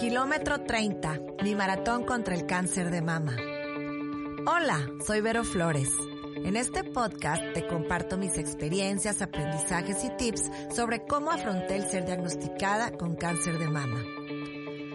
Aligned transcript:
Kilómetro 0.00 0.62
30, 0.62 1.20
mi 1.42 1.54
maratón 1.54 2.04
contra 2.04 2.34
el 2.34 2.46
cáncer 2.46 2.90
de 2.90 3.02
mama. 3.02 3.36
Hola, 4.46 4.88
soy 5.06 5.20
Vero 5.20 5.44
Flores. 5.44 5.90
En 6.36 6.56
este 6.56 6.82
podcast 6.82 7.42
te 7.52 7.66
comparto 7.66 8.16
mis 8.16 8.38
experiencias, 8.38 9.20
aprendizajes 9.20 10.02
y 10.04 10.16
tips 10.16 10.50
sobre 10.74 11.04
cómo 11.04 11.30
afronté 11.30 11.76
el 11.76 11.86
ser 11.90 12.06
diagnosticada 12.06 12.92
con 12.92 13.14
cáncer 13.14 13.58
de 13.58 13.68
mama. 13.68 14.02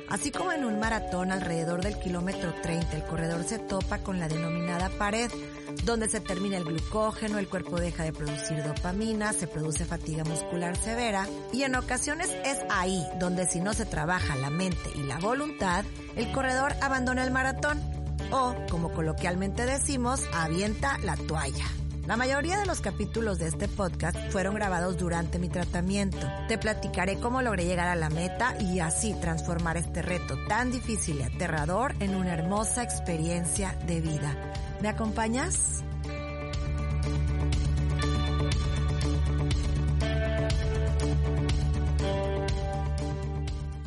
Así 0.10 0.32
como 0.32 0.52
en 0.52 0.66
un 0.66 0.80
maratón 0.80 1.32
alrededor 1.32 1.84
del 1.84 2.00
kilómetro 2.00 2.54
30, 2.62 2.98
el 2.98 3.04
corredor 3.04 3.44
se 3.44 3.59
topa 3.59 4.00
con 4.00 4.20
la 4.20 4.28
denominada 4.28 4.89
pared, 4.89 5.30
donde 5.84 6.09
se 6.09 6.20
termina 6.20 6.58
el 6.58 6.64
glucógeno, 6.64 7.38
el 7.38 7.48
cuerpo 7.48 7.80
deja 7.80 8.04
de 8.04 8.14
producir 8.14 8.64
dopamina, 8.64 9.34
se 9.34 9.48
produce 9.48 9.86
fatiga 9.86 10.23
muscular 10.23 10.76
severa 10.76 11.27
y 11.53 11.64
en 11.64 11.76
ocasiones 11.76 12.30
es 12.44 12.58
ahí 12.70 13.05
donde 13.20 13.45
si 13.45 13.59
no 13.59 13.73
se 13.73 13.86
trabaja 13.86 14.36
la 14.36 14.50
mente 14.50 14.90
y 14.95 15.03
la 15.03 15.20
voluntad, 15.20 15.86
el 16.16 16.31
corredor 16.31 16.73
abandona 16.81 17.23
el 17.23 17.31
maratón 17.31 17.80
o, 18.31 18.55
como 18.70 18.91
coloquialmente 18.91 19.66
decimos, 19.66 20.22
avienta 20.34 20.98
la 21.00 21.16
toalla. 21.16 21.78
La 22.09 22.18
mayoría 22.18 22.58
de 22.58 22.66
los 22.66 22.81
capítulos 22.81 23.38
de 23.38 23.49
este 23.49 23.68
podcast 23.68 24.17
fueron 24.31 24.55
grabados 24.55 24.98
durante 24.98 25.38
mi 25.38 25.48
tratamiento. 25.48 26.17
Te 26.48 26.58
platicaré 26.58 27.20
cómo 27.20 27.44
logré 27.44 27.66
llegar 27.66 27.88
a 27.88 27.95
la 27.95 28.09
meta 28.09 28.59
y 28.59 28.80
así 28.80 29.13
transformar 29.22 29.77
este 29.77 30.02
reto 30.02 30.36
tan 30.48 30.72
difícil 30.72 31.20
y 31.20 31.22
aterrador 31.22 31.94
en 32.00 32.16
una 32.16 32.34
hermosa 32.34 32.81
experiencia 32.81 33.77
de 33.86 34.02
vida. 34.02 34.36
¿Me 34.81 34.90
acompañas? 34.90 35.84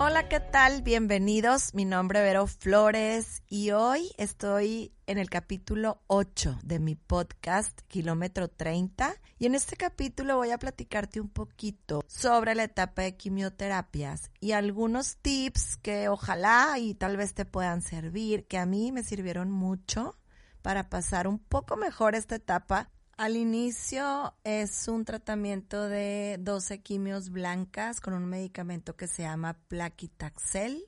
Hola, 0.05 0.29
¿qué 0.29 0.41
tal? 0.41 0.83
Bienvenidos. 0.83 1.75
Mi 1.75 1.85
nombre 1.85 2.19
es 2.19 2.25
Vero 2.25 2.49
Flores 2.49 3.45
y 3.47 3.71
hoy 3.71 4.11
estoy 4.19 4.93
en 5.07 5.17
el 5.17 5.31
capítulo 5.31 6.03
8 6.09 6.59
de 6.65 6.81
mi 6.81 6.97
podcast 6.97 7.83
Kilómetro 7.87 8.49
30 8.49 9.15
y 9.39 9.47
en 9.47 9.55
este 9.55 9.77
capítulo 9.77 10.39
voy 10.39 10.51
a 10.51 10.59
platicarte 10.59 11.21
un 11.21 11.29
poquito 11.29 12.03
sobre 12.09 12.57
la 12.57 12.65
etapa 12.65 13.03
de 13.03 13.17
quimioterapias 13.17 14.33
y 14.41 14.51
algunos 14.53 15.19
tips 15.19 15.77
que 15.77 16.09
ojalá 16.09 16.81
y 16.81 16.95
tal 16.95 17.17
vez 17.17 17.33
te 17.35 17.45
puedan 17.45 17.81
servir, 17.81 18.49
que 18.49 18.59
a 18.59 18.67
mí 18.67 18.91
me 18.91 19.05
sirvieron 19.05 19.53
mucho 19.53 20.19
para 20.63 20.91
pasar 20.91 21.29
un 21.29 21.39
poco 21.39 21.77
mejor 21.77 22.17
esta 22.17 22.35
etapa 22.35 22.91
al 23.17 23.37
inicio 23.37 24.35
es 24.45 24.89
un 24.89 25.05
tratamiento 25.05 25.89
de 25.89 26.39
12 26.41 26.81
quimios 26.81 27.31
blancas 27.31 28.01
con 28.01 28.15
un 28.15 28.27
medicamento 28.27 28.97
que 28.97 29.07
se 29.07 29.23
llama 29.23 29.59
Plaquitaxel. 29.69 30.85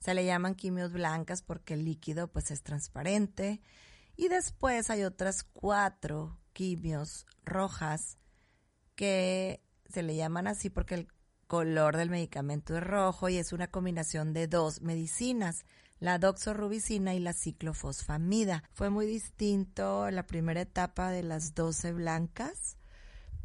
Se 0.00 0.14
le 0.14 0.24
llaman 0.24 0.54
quimios 0.54 0.92
blancas 0.92 1.42
porque 1.42 1.74
el 1.74 1.84
líquido 1.84 2.28
pues 2.28 2.50
es 2.50 2.62
transparente. 2.62 3.60
Y 4.16 4.28
después 4.28 4.90
hay 4.90 5.04
otras 5.04 5.42
cuatro 5.42 6.38
quimios 6.52 7.26
rojas 7.44 8.18
que 8.94 9.60
se 9.88 10.02
le 10.02 10.16
llaman 10.16 10.46
así 10.46 10.70
porque 10.70 10.94
el 10.94 11.08
color 11.46 11.96
del 11.96 12.10
medicamento 12.10 12.76
es 12.76 12.82
rojo 12.82 13.28
y 13.28 13.36
es 13.36 13.52
una 13.52 13.70
combinación 13.70 14.32
de 14.32 14.48
dos 14.48 14.80
medicinas 14.82 15.64
la 15.98 16.18
doxorubicina 16.18 17.14
y 17.14 17.20
la 17.20 17.32
ciclofosfamida. 17.32 18.64
Fue 18.72 18.90
muy 18.90 19.06
distinto 19.06 20.10
la 20.10 20.26
primera 20.26 20.60
etapa 20.60 21.10
de 21.10 21.22
las 21.22 21.54
12 21.54 21.92
blancas 21.92 22.76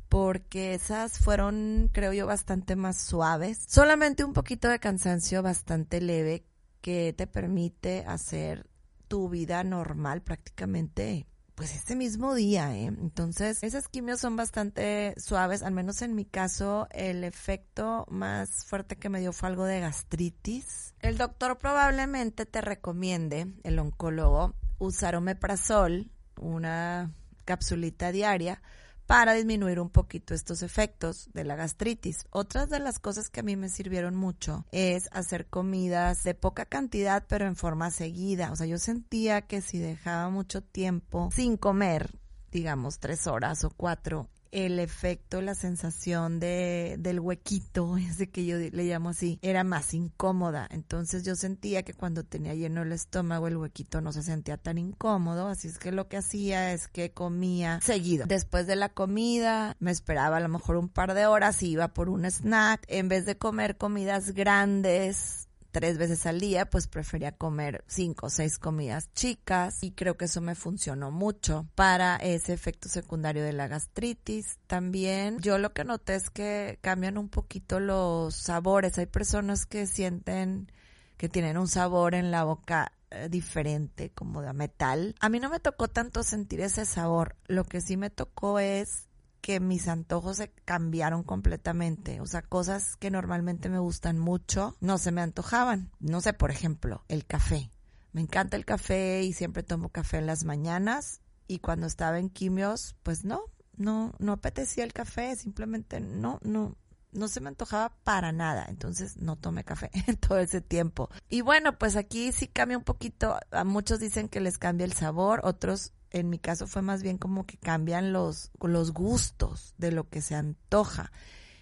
porque 0.09 0.73
esas 0.73 1.19
fueron, 1.19 1.89
creo 1.93 2.11
yo, 2.11 2.27
bastante 2.27 2.75
más 2.75 2.97
suaves. 2.97 3.63
Solamente 3.67 4.25
un 4.25 4.33
poquito 4.33 4.67
de 4.67 4.79
cansancio 4.79 5.41
bastante 5.41 6.01
leve 6.01 6.43
que 6.81 7.13
te 7.13 7.27
permite 7.27 8.03
hacer 8.05 8.67
tu 9.07 9.29
vida 9.29 9.63
normal 9.63 10.21
prácticamente 10.21 11.27
pues 11.55 11.75
ese 11.75 11.95
mismo 11.95 12.33
día, 12.33 12.75
¿eh? 12.75 12.85
Entonces, 12.85 13.63
esas 13.63 13.87
quimios 13.87 14.19
son 14.19 14.35
bastante 14.35 15.13
suaves, 15.17 15.63
al 15.63 15.73
menos 15.73 16.01
en 16.01 16.15
mi 16.15 16.25
caso, 16.25 16.87
el 16.91 17.23
efecto 17.23 18.05
más 18.09 18.65
fuerte 18.65 18.97
que 18.97 19.09
me 19.09 19.19
dio 19.19 19.33
fue 19.33 19.49
algo 19.49 19.65
de 19.65 19.79
gastritis. 19.79 20.93
El 20.99 21.17
doctor 21.17 21.57
probablemente 21.57 22.45
te 22.45 22.61
recomiende, 22.61 23.47
el 23.63 23.79
oncólogo, 23.79 24.55
usar 24.79 25.15
omeprazol, 25.15 26.09
una 26.39 27.11
capsulita 27.45 28.11
diaria, 28.11 28.61
para 29.05 29.33
disminuir 29.33 29.79
un 29.79 29.89
poquito 29.89 30.33
estos 30.33 30.61
efectos 30.61 31.29
de 31.33 31.43
la 31.43 31.55
gastritis. 31.55 32.25
Otras 32.29 32.69
de 32.69 32.79
las 32.79 32.99
cosas 32.99 33.29
que 33.29 33.41
a 33.41 33.43
mí 33.43 33.55
me 33.55 33.69
sirvieron 33.69 34.15
mucho 34.15 34.65
es 34.71 35.09
hacer 35.11 35.47
comidas 35.47 36.23
de 36.23 36.33
poca 36.33 36.65
cantidad 36.65 37.25
pero 37.27 37.45
en 37.45 37.55
forma 37.55 37.91
seguida. 37.91 38.51
O 38.51 38.55
sea, 38.55 38.67
yo 38.67 38.77
sentía 38.77 39.41
que 39.41 39.61
si 39.61 39.79
dejaba 39.79 40.29
mucho 40.29 40.61
tiempo 40.61 41.29
sin 41.33 41.57
comer, 41.57 42.19
digamos 42.51 42.99
tres 42.99 43.27
horas 43.27 43.63
o 43.63 43.69
cuatro, 43.69 44.29
el 44.51 44.79
efecto, 44.79 45.41
la 45.41 45.55
sensación 45.55 46.39
de, 46.39 46.95
del 46.99 47.19
huequito, 47.19 47.97
ese 47.97 48.29
que 48.29 48.45
yo 48.45 48.57
le 48.57 48.83
llamo 48.83 49.09
así, 49.09 49.39
era 49.41 49.63
más 49.63 49.93
incómoda. 49.93 50.67
Entonces 50.71 51.23
yo 51.23 51.35
sentía 51.35 51.83
que 51.83 51.93
cuando 51.93 52.23
tenía 52.23 52.53
lleno 52.53 52.81
el 52.83 52.91
estómago, 52.91 53.47
el 53.47 53.57
huequito 53.57 54.01
no 54.01 54.11
se 54.11 54.23
sentía 54.23 54.57
tan 54.57 54.77
incómodo. 54.77 55.47
Así 55.47 55.67
es 55.67 55.77
que 55.77 55.91
lo 55.91 56.07
que 56.07 56.17
hacía 56.17 56.73
es 56.73 56.87
que 56.87 57.11
comía 57.11 57.79
seguido. 57.81 58.25
Después 58.27 58.67
de 58.67 58.75
la 58.75 58.89
comida, 58.89 59.75
me 59.79 59.91
esperaba 59.91 60.37
a 60.37 60.41
lo 60.41 60.49
mejor 60.49 60.77
un 60.77 60.89
par 60.89 61.13
de 61.13 61.25
horas 61.25 61.63
y 61.63 61.71
iba 61.71 61.89
por 61.89 62.09
un 62.09 62.25
snack. 62.25 62.83
En 62.87 63.07
vez 63.07 63.25
de 63.25 63.37
comer 63.37 63.77
comidas 63.77 64.31
grandes, 64.31 65.47
tres 65.71 65.97
veces 65.97 66.25
al 66.25 66.39
día, 66.39 66.69
pues 66.69 66.87
prefería 66.87 67.31
comer 67.31 67.83
cinco 67.87 68.27
o 68.27 68.29
seis 68.29 68.59
comidas 68.59 69.11
chicas 69.13 69.83
y 69.83 69.91
creo 69.91 70.17
que 70.17 70.25
eso 70.25 70.41
me 70.41 70.55
funcionó 70.55 71.11
mucho 71.11 71.67
para 71.75 72.17
ese 72.17 72.53
efecto 72.53 72.89
secundario 72.89 73.43
de 73.43 73.53
la 73.53 73.67
gastritis. 73.67 74.59
También 74.67 75.39
yo 75.39 75.57
lo 75.57 75.73
que 75.73 75.83
noté 75.83 76.15
es 76.15 76.29
que 76.29 76.77
cambian 76.81 77.17
un 77.17 77.29
poquito 77.29 77.79
los 77.79 78.35
sabores. 78.35 78.97
Hay 78.97 79.07
personas 79.07 79.65
que 79.65 79.87
sienten 79.87 80.71
que 81.17 81.29
tienen 81.29 81.57
un 81.57 81.67
sabor 81.67 82.15
en 82.15 82.31
la 82.31 82.43
boca 82.43 82.93
eh, 83.11 83.27
diferente, 83.29 84.09
como 84.09 84.41
de 84.41 84.53
metal. 84.53 85.13
A 85.19 85.29
mí 85.29 85.39
no 85.39 85.49
me 85.49 85.59
tocó 85.59 85.87
tanto 85.87 86.23
sentir 86.23 86.61
ese 86.61 86.85
sabor. 86.85 87.35
Lo 87.45 87.63
que 87.63 87.79
sí 87.79 87.95
me 87.95 88.09
tocó 88.09 88.57
es 88.57 89.07
que 89.41 89.59
mis 89.59 89.87
antojos 89.87 90.37
se 90.37 90.51
cambiaron 90.65 91.23
completamente. 91.23 92.21
O 92.21 92.27
sea, 92.27 92.41
cosas 92.41 92.95
que 92.95 93.11
normalmente 93.11 93.69
me 93.69 93.79
gustan 93.79 94.19
mucho 94.19 94.75
no 94.79 94.97
se 94.97 95.11
me 95.11 95.21
antojaban. 95.21 95.91
No 95.99 96.21
sé, 96.21 96.33
por 96.33 96.51
ejemplo, 96.51 97.03
el 97.07 97.25
café. 97.25 97.71
Me 98.13 98.21
encanta 98.21 98.57
el 98.57 98.65
café 98.65 99.23
y 99.23 99.33
siempre 99.33 99.63
tomo 99.63 99.89
café 99.89 100.17
en 100.17 100.27
las 100.27 100.43
mañanas. 100.43 101.21
Y 101.47 101.59
cuando 101.59 101.87
estaba 101.87 102.19
en 102.19 102.29
quimios, 102.29 102.95
pues 103.03 103.25
no, 103.25 103.41
no, 103.75 104.13
no 104.19 104.33
apetecía 104.33 104.83
el 104.83 104.93
café, 104.93 105.35
simplemente 105.35 105.99
no, 105.99 106.39
no, 106.43 106.77
no 107.11 107.27
se 107.27 107.41
me 107.41 107.49
antojaba 107.49 107.93
para 108.03 108.31
nada, 108.31 108.65
entonces 108.69 109.17
no 109.17 109.35
tomé 109.35 109.63
café 109.63 109.89
en 110.07 110.17
todo 110.17 110.37
ese 110.37 110.61
tiempo. 110.61 111.09
Y 111.29 111.41
bueno, 111.41 111.77
pues 111.77 111.95
aquí 111.95 112.31
sí 112.31 112.47
cambia 112.47 112.77
un 112.77 112.83
poquito, 112.83 113.37
a 113.51 113.63
muchos 113.63 113.99
dicen 113.99 114.29
que 114.29 114.39
les 114.39 114.57
cambia 114.57 114.85
el 114.85 114.93
sabor, 114.93 115.41
otros 115.43 115.93
en 116.11 116.29
mi 116.29 116.39
caso 116.39 116.67
fue 116.67 116.81
más 116.81 117.03
bien 117.03 117.17
como 117.17 117.45
que 117.45 117.57
cambian 117.57 118.13
los, 118.13 118.51
los 118.61 118.91
gustos 118.93 119.73
de 119.77 119.91
lo 119.91 120.09
que 120.09 120.21
se 120.21 120.35
antoja. 120.35 121.11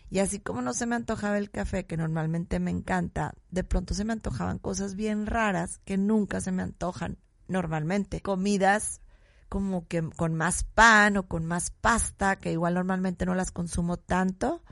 Y 0.09 0.19
así 0.19 0.39
como 0.39 0.61
no 0.61 0.73
se 0.73 0.87
me 0.87 0.95
antojaba 0.95 1.37
el 1.37 1.51
café, 1.51 1.85
que 1.85 1.95
normalmente 1.95 2.59
me 2.59 2.71
encanta, 2.71 3.35
de 3.51 3.63
pronto 3.63 3.93
se 3.93 4.05
me 4.05 4.13
antojaban 4.13 4.57
cosas 4.57 4.95
bien 4.95 5.27
raras 5.27 5.79
que 5.85 5.97
nunca 5.97 6.41
se 6.41 6.51
me 6.51 6.63
antojan 6.63 7.17
normalmente. 7.47 8.21
Comidas 8.21 9.01
como 9.49 9.87
que 9.87 10.01
con 10.15 10.33
más 10.33 10.63
pan 10.63 11.17
o 11.17 11.27
con 11.27 11.45
más 11.45 11.69
pasta, 11.69 12.37
que 12.37 12.51
igual 12.51 12.73
normalmente 12.73 13.25
no 13.25 13.35
las 13.35 13.51
consumo 13.51 13.97
tanto. 13.97 14.63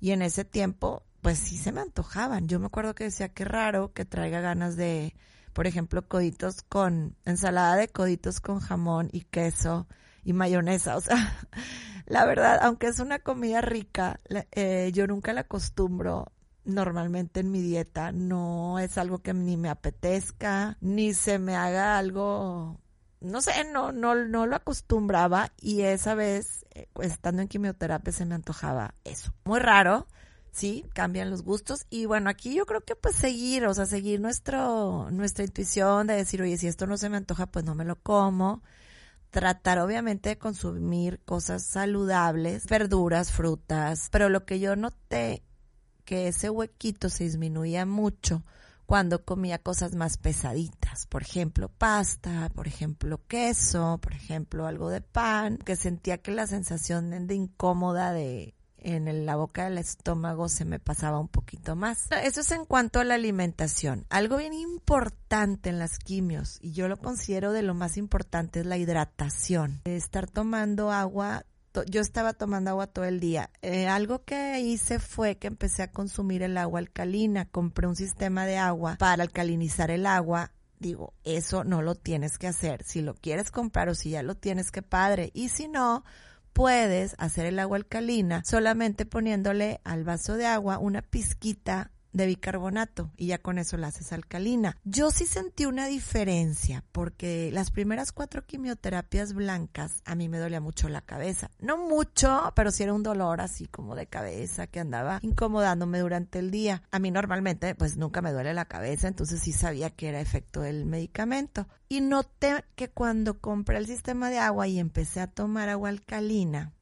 Y 0.00 0.12
en 0.12 0.22
ese 0.22 0.46
tiempo, 0.46 1.02
pues 1.20 1.38
sí 1.38 1.58
se 1.58 1.72
me 1.72 1.82
antojaban. 1.82 2.48
Yo 2.48 2.58
me 2.58 2.66
acuerdo 2.66 2.94
que 2.94 3.04
decía, 3.04 3.28
qué 3.28 3.44
raro 3.44 3.92
que 3.92 4.06
traiga 4.06 4.40
ganas 4.40 4.76
de, 4.76 5.14
por 5.58 5.66
ejemplo, 5.66 6.06
coditos 6.06 6.62
con 6.62 7.16
ensalada 7.24 7.74
de 7.74 7.88
coditos 7.88 8.38
con 8.38 8.60
jamón 8.60 9.08
y 9.10 9.22
queso 9.22 9.88
y 10.22 10.32
mayonesa. 10.32 10.96
O 10.98 11.00
sea, 11.00 11.36
la 12.06 12.24
verdad, 12.26 12.60
aunque 12.62 12.86
es 12.86 13.00
una 13.00 13.18
comida 13.18 13.60
rica, 13.60 14.20
eh, 14.52 14.92
yo 14.94 15.08
nunca 15.08 15.32
la 15.32 15.40
acostumbro 15.40 16.30
normalmente 16.64 17.40
en 17.40 17.50
mi 17.50 17.60
dieta. 17.60 18.12
No 18.12 18.78
es 18.78 18.98
algo 18.98 19.18
que 19.18 19.34
ni 19.34 19.56
me 19.56 19.68
apetezca, 19.68 20.76
ni 20.80 21.12
se 21.12 21.40
me 21.40 21.56
haga 21.56 21.98
algo 21.98 22.78
no 23.20 23.40
sé, 23.40 23.64
no, 23.64 23.90
no, 23.90 24.14
no 24.14 24.46
lo 24.46 24.54
acostumbraba 24.54 25.50
y 25.60 25.80
esa 25.80 26.14
vez, 26.14 26.66
eh, 26.72 26.86
estando 27.02 27.42
en 27.42 27.48
quimioterapia, 27.48 28.12
se 28.12 28.26
me 28.26 28.36
antojaba 28.36 28.94
eso. 29.02 29.32
Muy 29.44 29.58
raro, 29.58 30.06
sí, 30.52 30.84
cambian 30.94 31.30
los 31.30 31.42
gustos. 31.42 31.86
Y 31.90 32.06
bueno, 32.06 32.30
aquí 32.30 32.54
yo 32.54 32.66
creo 32.66 32.82
que 32.82 32.96
pues 32.96 33.16
seguir, 33.16 33.66
o 33.66 33.74
sea, 33.74 33.86
seguir 33.86 34.20
nuestro, 34.20 35.10
nuestra 35.10 35.44
intuición 35.44 36.06
de 36.06 36.14
decir, 36.14 36.42
oye, 36.42 36.58
si 36.58 36.66
esto 36.68 36.86
no 36.86 36.96
se 36.96 37.08
me 37.08 37.16
antoja, 37.16 37.46
pues 37.46 37.64
no 37.64 37.74
me 37.74 37.84
lo 37.84 37.96
como. 37.96 38.62
tratar 39.30 39.78
obviamente 39.80 40.30
de 40.30 40.38
consumir 40.38 41.20
cosas 41.24 41.64
saludables, 41.64 42.66
verduras, 42.66 43.32
frutas, 43.32 44.08
pero 44.10 44.28
lo 44.28 44.44
que 44.46 44.60
yo 44.60 44.76
noté 44.76 45.42
que 46.04 46.28
ese 46.28 46.48
huequito 46.50 47.10
se 47.10 47.24
disminuía 47.24 47.84
mucho 47.84 48.42
cuando 48.86 49.22
comía 49.22 49.58
cosas 49.58 49.94
más 49.94 50.16
pesaditas, 50.16 51.06
por 51.06 51.20
ejemplo, 51.20 51.68
pasta, 51.68 52.50
por 52.54 52.66
ejemplo, 52.66 53.20
queso, 53.28 53.98
por 54.00 54.14
ejemplo, 54.14 54.66
algo 54.66 54.88
de 54.88 55.02
pan, 55.02 55.58
que 55.58 55.76
sentía 55.76 56.16
que 56.16 56.30
la 56.30 56.46
sensación 56.46 57.26
de 57.26 57.34
incómoda 57.34 58.14
de 58.14 58.54
en 58.82 59.26
la 59.26 59.36
boca 59.36 59.64
del 59.64 59.78
estómago 59.78 60.48
se 60.48 60.64
me 60.64 60.78
pasaba 60.78 61.18
un 61.18 61.28
poquito 61.28 61.76
más. 61.76 62.08
Eso 62.22 62.40
es 62.40 62.50
en 62.52 62.64
cuanto 62.64 63.00
a 63.00 63.04
la 63.04 63.14
alimentación. 63.14 64.06
Algo 64.08 64.36
bien 64.36 64.52
importante 64.52 65.70
en 65.70 65.78
las 65.78 65.98
quimios, 65.98 66.58
y 66.60 66.72
yo 66.72 66.88
lo 66.88 66.96
considero 66.96 67.52
de 67.52 67.62
lo 67.62 67.74
más 67.74 67.96
importante, 67.96 68.60
es 68.60 68.66
la 68.66 68.76
hidratación. 68.76 69.80
Estar 69.84 70.28
tomando 70.28 70.92
agua 70.92 71.44
yo 71.86 72.00
estaba 72.00 72.32
tomando 72.32 72.70
agua 72.70 72.86
todo 72.86 73.04
el 73.04 73.20
día. 73.20 73.50
Eh, 73.62 73.86
algo 73.86 74.24
que 74.24 74.60
hice 74.60 74.98
fue 74.98 75.36
que 75.36 75.46
empecé 75.46 75.82
a 75.82 75.90
consumir 75.90 76.42
el 76.42 76.56
agua 76.56 76.80
alcalina. 76.80 77.46
Compré 77.46 77.86
un 77.86 77.96
sistema 77.96 78.46
de 78.46 78.56
agua 78.56 78.96
para 78.98 79.22
alcalinizar 79.22 79.90
el 79.90 80.06
agua. 80.06 80.52
Digo, 80.78 81.12
eso 81.24 81.64
no 81.64 81.82
lo 81.82 81.94
tienes 81.94 82.38
que 82.38 82.46
hacer. 82.46 82.84
Si 82.84 83.02
lo 83.02 83.14
quieres 83.14 83.50
comprar 83.50 83.88
o 83.88 83.94
si 83.94 84.10
ya 84.10 84.22
lo 84.22 84.36
tienes, 84.36 84.70
que 84.70 84.82
padre. 84.82 85.30
Y 85.34 85.48
si 85.48 85.68
no, 85.68 86.04
puedes 86.52 87.14
hacer 87.18 87.46
el 87.46 87.58
agua 87.58 87.76
alcalina 87.76 88.42
solamente 88.44 89.06
poniéndole 89.06 89.80
al 89.84 90.04
vaso 90.04 90.34
de 90.36 90.46
agua 90.46 90.78
una 90.78 91.02
pizquita 91.02 91.90
de 92.12 92.26
bicarbonato 92.26 93.10
y 93.16 93.26
ya 93.28 93.38
con 93.38 93.58
eso 93.58 93.76
la 93.76 93.88
haces 93.88 94.12
alcalina. 94.12 94.76
Yo 94.84 95.10
sí 95.10 95.26
sentí 95.26 95.66
una 95.66 95.86
diferencia 95.86 96.84
porque 96.92 97.50
las 97.52 97.70
primeras 97.70 98.12
cuatro 98.12 98.44
quimioterapias 98.44 99.34
blancas 99.34 100.02
a 100.04 100.14
mí 100.14 100.28
me 100.28 100.38
dolía 100.38 100.60
mucho 100.60 100.88
la 100.88 101.00
cabeza. 101.00 101.50
No 101.60 101.76
mucho, 101.76 102.52
pero 102.54 102.70
sí 102.70 102.82
era 102.82 102.94
un 102.94 103.02
dolor 103.02 103.40
así 103.40 103.66
como 103.66 103.94
de 103.94 104.06
cabeza 104.06 104.66
que 104.66 104.80
andaba 104.80 105.18
incomodándome 105.22 106.00
durante 106.00 106.38
el 106.38 106.50
día. 106.50 106.82
A 106.90 106.98
mí 106.98 107.10
normalmente 107.10 107.74
pues 107.74 107.96
nunca 107.96 108.22
me 108.22 108.32
duele 108.32 108.54
la 108.54 108.64
cabeza, 108.64 109.08
entonces 109.08 109.40
sí 109.40 109.52
sabía 109.52 109.90
que 109.90 110.08
era 110.08 110.20
efecto 110.20 110.60
del 110.60 110.86
medicamento. 110.86 111.68
Y 111.88 112.00
noté 112.00 112.64
que 112.74 112.90
cuando 112.90 113.40
compré 113.40 113.78
el 113.78 113.86
sistema 113.86 114.30
de 114.30 114.38
agua 114.38 114.68
y 114.68 114.78
empecé 114.78 115.20
a 115.20 115.26
tomar 115.26 115.68
agua 115.68 115.88
alcalina, 115.88 116.72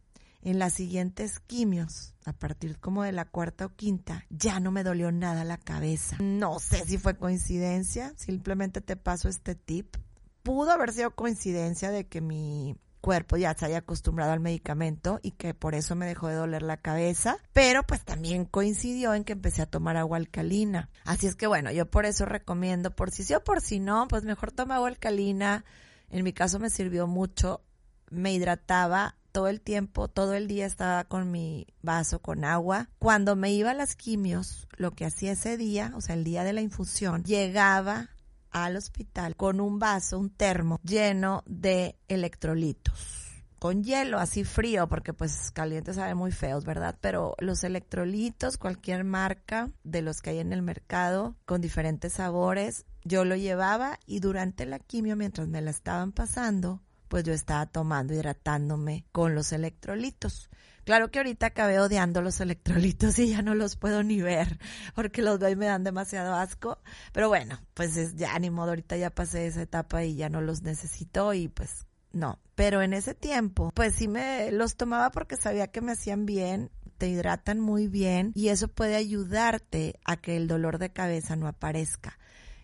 en 0.47 0.61
las 0.61 0.75
siguientes 0.75 1.41
quimios, 1.41 2.15
a 2.25 2.33
partir 2.33 2.79
como 2.79 3.03
de 3.03 3.11
la 3.11 3.25
cuarta 3.25 3.67
o 3.67 3.75
quinta, 3.75 4.25
ya 4.31 4.61
no 4.61 4.71
me 4.71 4.85
dolió 4.85 5.11
nada 5.11 5.43
la 5.43 5.59
cabeza. 5.59 6.19
No 6.21 6.61
sé 6.61 6.85
si 6.87 6.99
fue 6.99 7.17
coincidencia, 7.17 8.15
simplemente 8.17 8.81
te 8.81 8.95
paso 8.95 9.29
este 9.29 9.57
tip. 9.57 9.97
Pudo 10.45 10.71
haber 10.71 10.93
sido 10.93 11.11
coincidencia 11.11 11.91
de 11.91 12.07
que 12.07 12.21
mi 12.21 12.77
cuerpo 13.01 13.37
ya 13.37 13.55
se 13.55 13.67
haya 13.67 13.79
acostumbrado 13.79 14.31
al 14.31 14.39
medicamento 14.39 15.19
y 15.21 15.33
que 15.33 15.53
por 15.53 15.75
eso 15.75 15.97
me 15.97 16.07
dejó 16.07 16.29
de 16.29 16.37
doler 16.37 16.63
la 16.63 16.77
cabeza, 16.77 17.39
pero 17.53 17.83
pues 17.83 18.05
también 18.05 18.45
coincidió 18.45 19.15
en 19.15 19.25
que 19.25 19.33
empecé 19.33 19.63
a 19.63 19.67
tomar 19.67 19.97
agua 19.97 20.17
alcalina. 20.17 20.91
Así 21.05 21.27
es 21.27 21.35
que 21.35 21.49
bueno, 21.49 21.73
yo 21.73 21.91
por 21.91 22.07
eso 22.07 22.25
recomiendo, 22.25 22.93
por 22.93 23.11
si 23.11 23.25
sí 23.25 23.35
o 23.35 23.43
por 23.43 23.61
si 23.61 23.81
no, 23.81 24.07
pues 24.07 24.23
mejor 24.23 24.53
toma 24.53 24.77
agua 24.77 24.91
alcalina. 24.91 25.65
En 26.09 26.23
mi 26.23 26.33
caso 26.33 26.61
me 26.61 26.71
sirvió 26.71 27.09
mucho, 27.09 27.63
me 28.11 28.33
hidrataba 28.33 29.17
todo 29.37 29.49
el 29.49 29.61
tiempo, 29.61 30.09
todo 30.09 30.33
el 30.33 30.49
día 30.49 30.65
estaba 30.65 31.05
con 31.05 31.31
mi 31.31 31.67
vaso 31.83 32.21
con 32.21 32.43
agua. 32.43 32.89
Cuando 32.99 33.37
me 33.37 33.53
iba 33.53 33.73
a 33.73 33.75
las 33.75 33.95
quimios, 33.95 34.67
lo 34.79 34.93
que 34.93 35.05
hacía 35.05 35.33
ese 35.33 35.59
día, 35.59 35.93
o 35.95 36.01
sea, 36.01 36.15
el 36.15 36.25
día 36.25 36.43
de 36.43 36.55
la 36.55 36.63
infusión, 36.63 37.23
llegaba 37.23 38.09
al 38.51 38.77
hospital 38.79 39.37
con 39.37 39.61
un 39.61 39.79
vaso, 39.79 40.19
un 40.19 40.31
termo 40.31 40.81
lleno 40.83 41.43
de 41.45 41.99
electrolitos 42.09 43.27
con 43.59 43.85
hielo, 43.85 44.19
así 44.19 44.45
frío, 44.45 44.89
porque 44.89 45.13
pues 45.13 45.51
caliente 45.51 45.93
sabe 45.93 46.15
muy 46.15 46.31
feos, 46.31 46.65
¿verdad? 46.65 46.97
Pero 47.03 47.35
los 47.39 47.63
electrolitos, 47.65 48.57
cualquier 48.57 49.05
marca 49.05 49.71
de 49.83 50.01
los 50.01 50.23
que 50.23 50.31
hay 50.31 50.39
en 50.39 50.53
el 50.55 50.63
mercado, 50.63 51.37
con 51.45 51.61
diferentes 51.61 52.15
sabores, 52.15 52.87
yo 53.05 53.25
lo 53.25 53.37
llevaba 53.37 53.99
y 54.07 54.21
durante 54.21 54.67
la 54.67 54.79
quimio, 54.79 55.17
mientras 55.17 55.49
me 55.49 55.63
la 55.63 55.71
estaban 55.71 56.13
pasando, 56.13 56.81
pues 57.09 57.25
yo 57.25 57.33
estaba 57.33 57.67
tomando, 57.67 58.15
hidratándome 58.15 59.05
con 59.13 59.35
los 59.35 59.53
electrolitos. 59.53 60.51
Claro 60.85 61.11
que 61.11 61.19
ahorita 61.19 61.47
acabé 61.47 61.81
odiando 61.81 62.23
los 62.23 62.41
electrolitos 62.41 63.19
y 63.19 63.31
ya 63.31 63.43
no 63.43 63.55
los 63.55 63.77
puedo 63.77 64.05
ni 64.05 64.23
ver 64.23 64.59
porque 64.95 65.21
los 65.21 65.39
veo 65.41 65.51
y 65.51 65.57
me 65.57 65.67
dan 65.67 65.83
demasiado 65.83 66.35
asco. 66.35 66.79
Pero 67.13 67.29
bueno, 67.29 67.61
pues 67.75 67.97
es 67.97 68.15
ya 68.15 68.39
ni 68.39 68.51
modo, 68.51 68.71
ahorita 68.71 68.97
ya 68.97 69.11
pasé 69.11 69.47
esa 69.49 69.63
etapa 69.63 70.05
y 70.05 70.15
ya 70.15 70.29
no 70.29 70.41
los 70.41 70.63
necesito 70.63 71.35
y 71.35 71.49
pues 71.49 71.87
no. 72.13 72.39
Pero 72.55 72.83
en 72.83 72.95
ese 72.95 73.15
tiempo, 73.15 73.73
pues 73.75 73.97
sí 73.97 74.07
me 74.07 74.53
los 74.53 74.77
tomaba 74.77 75.11
porque 75.11 75.37
sabía 75.37 75.67
que 75.67 75.81
me 75.81 75.93
hacían 75.93 76.25
bien, 76.25 76.71
te 76.99 77.09
hidratan 77.09 77.61
muy 77.61 77.89
bien 77.89 78.31
y 78.35 78.49
eso 78.49 78.69
puede 78.69 78.97
ayudarte 78.97 79.99
a 80.05 80.17
que 80.17 80.37
el 80.37 80.47
dolor 80.47 80.79
de 80.79 80.93
cabeza 80.93 81.35
no 81.35 81.49
aparezca. 81.49 82.19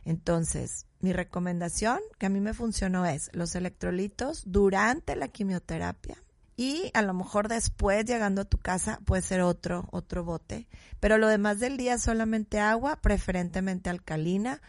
Entonces, 0.04 0.86
mi 1.00 1.12
recomendación 1.12 2.00
que 2.18 2.26
a 2.26 2.28
mí 2.28 2.40
me 2.40 2.54
funcionó 2.54 3.06
es 3.06 3.30
los 3.32 3.54
electrolitos 3.54 4.42
durante 4.46 5.16
la 5.16 5.28
quimioterapia 5.28 6.16
y 6.56 6.90
a 6.94 7.02
lo 7.02 7.14
mejor 7.14 7.48
después 7.48 8.04
llegando 8.04 8.42
a 8.42 8.46
tu 8.46 8.58
casa 8.58 9.00
puede 9.04 9.22
ser 9.22 9.40
otro, 9.40 9.88
otro 9.90 10.24
bote, 10.24 10.68
pero 11.00 11.18
lo 11.18 11.28
demás 11.28 11.60
del 11.60 11.76
día 11.76 11.98
solamente 11.98 12.60
agua, 12.60 12.96
preferentemente 12.96 13.90
alcalina 13.90 14.60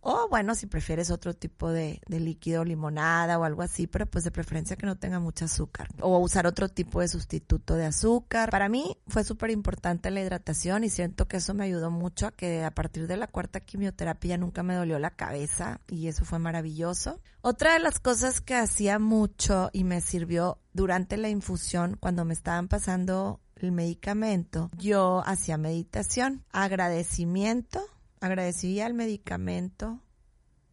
o 0.00 0.28
bueno, 0.28 0.54
si 0.54 0.66
prefieres 0.66 1.10
otro 1.10 1.34
tipo 1.34 1.70
de, 1.70 2.00
líquido, 2.08 2.64
limonada 2.64 3.38
o 3.38 3.44
algo 3.44 3.62
así, 3.62 3.86
pero 3.86 4.06
pues 4.06 4.24
de 4.24 4.30
preferencia 4.30 4.76
que 4.76 4.86
no 4.86 4.96
tenga 4.96 5.18
mucho 5.18 5.46
azúcar. 5.46 5.88
O 6.00 6.18
usar 6.18 6.46
otro 6.46 6.68
tipo 6.68 7.00
de 7.00 7.08
sustituto 7.08 7.74
de 7.74 7.86
azúcar. 7.86 8.50
Para 8.50 8.68
mí 8.68 8.96
fue 9.08 9.24
súper 9.24 9.50
importante 9.50 10.10
la 10.10 10.20
hidratación 10.20 10.84
y 10.84 10.90
siento 10.90 11.26
que 11.26 11.38
eso 11.38 11.54
me 11.54 11.64
ayudó 11.64 11.90
mucho 11.90 12.26
a 12.26 12.32
que 12.32 12.64
a 12.64 12.70
partir 12.70 13.06
de 13.06 13.16
la 13.16 13.26
cuarta 13.26 13.60
quimioterapia 13.60 14.38
nunca 14.38 14.62
me 14.62 14.74
dolió 14.74 14.98
la 14.98 15.10
cabeza 15.10 15.80
y 15.88 16.08
eso 16.08 16.24
fue 16.24 16.38
maravilloso. 16.38 17.20
Otra 17.40 17.72
de 17.72 17.80
las 17.80 18.00
cosas 18.00 18.40
que 18.40 18.54
hacía 18.54 18.98
mucho 18.98 19.70
y 19.72 19.84
me 19.84 20.00
sirvió 20.00 20.58
durante 20.72 21.16
la 21.16 21.28
infusión 21.28 21.96
cuando 21.98 22.24
me 22.24 22.34
estaban 22.34 22.68
pasando 22.68 23.40
el 23.56 23.72
medicamento, 23.72 24.70
yo 24.76 25.22
hacía 25.26 25.58
meditación, 25.58 26.44
agradecimiento 26.52 27.84
agradecía 28.20 28.86
al 28.86 28.94
medicamento, 28.94 30.00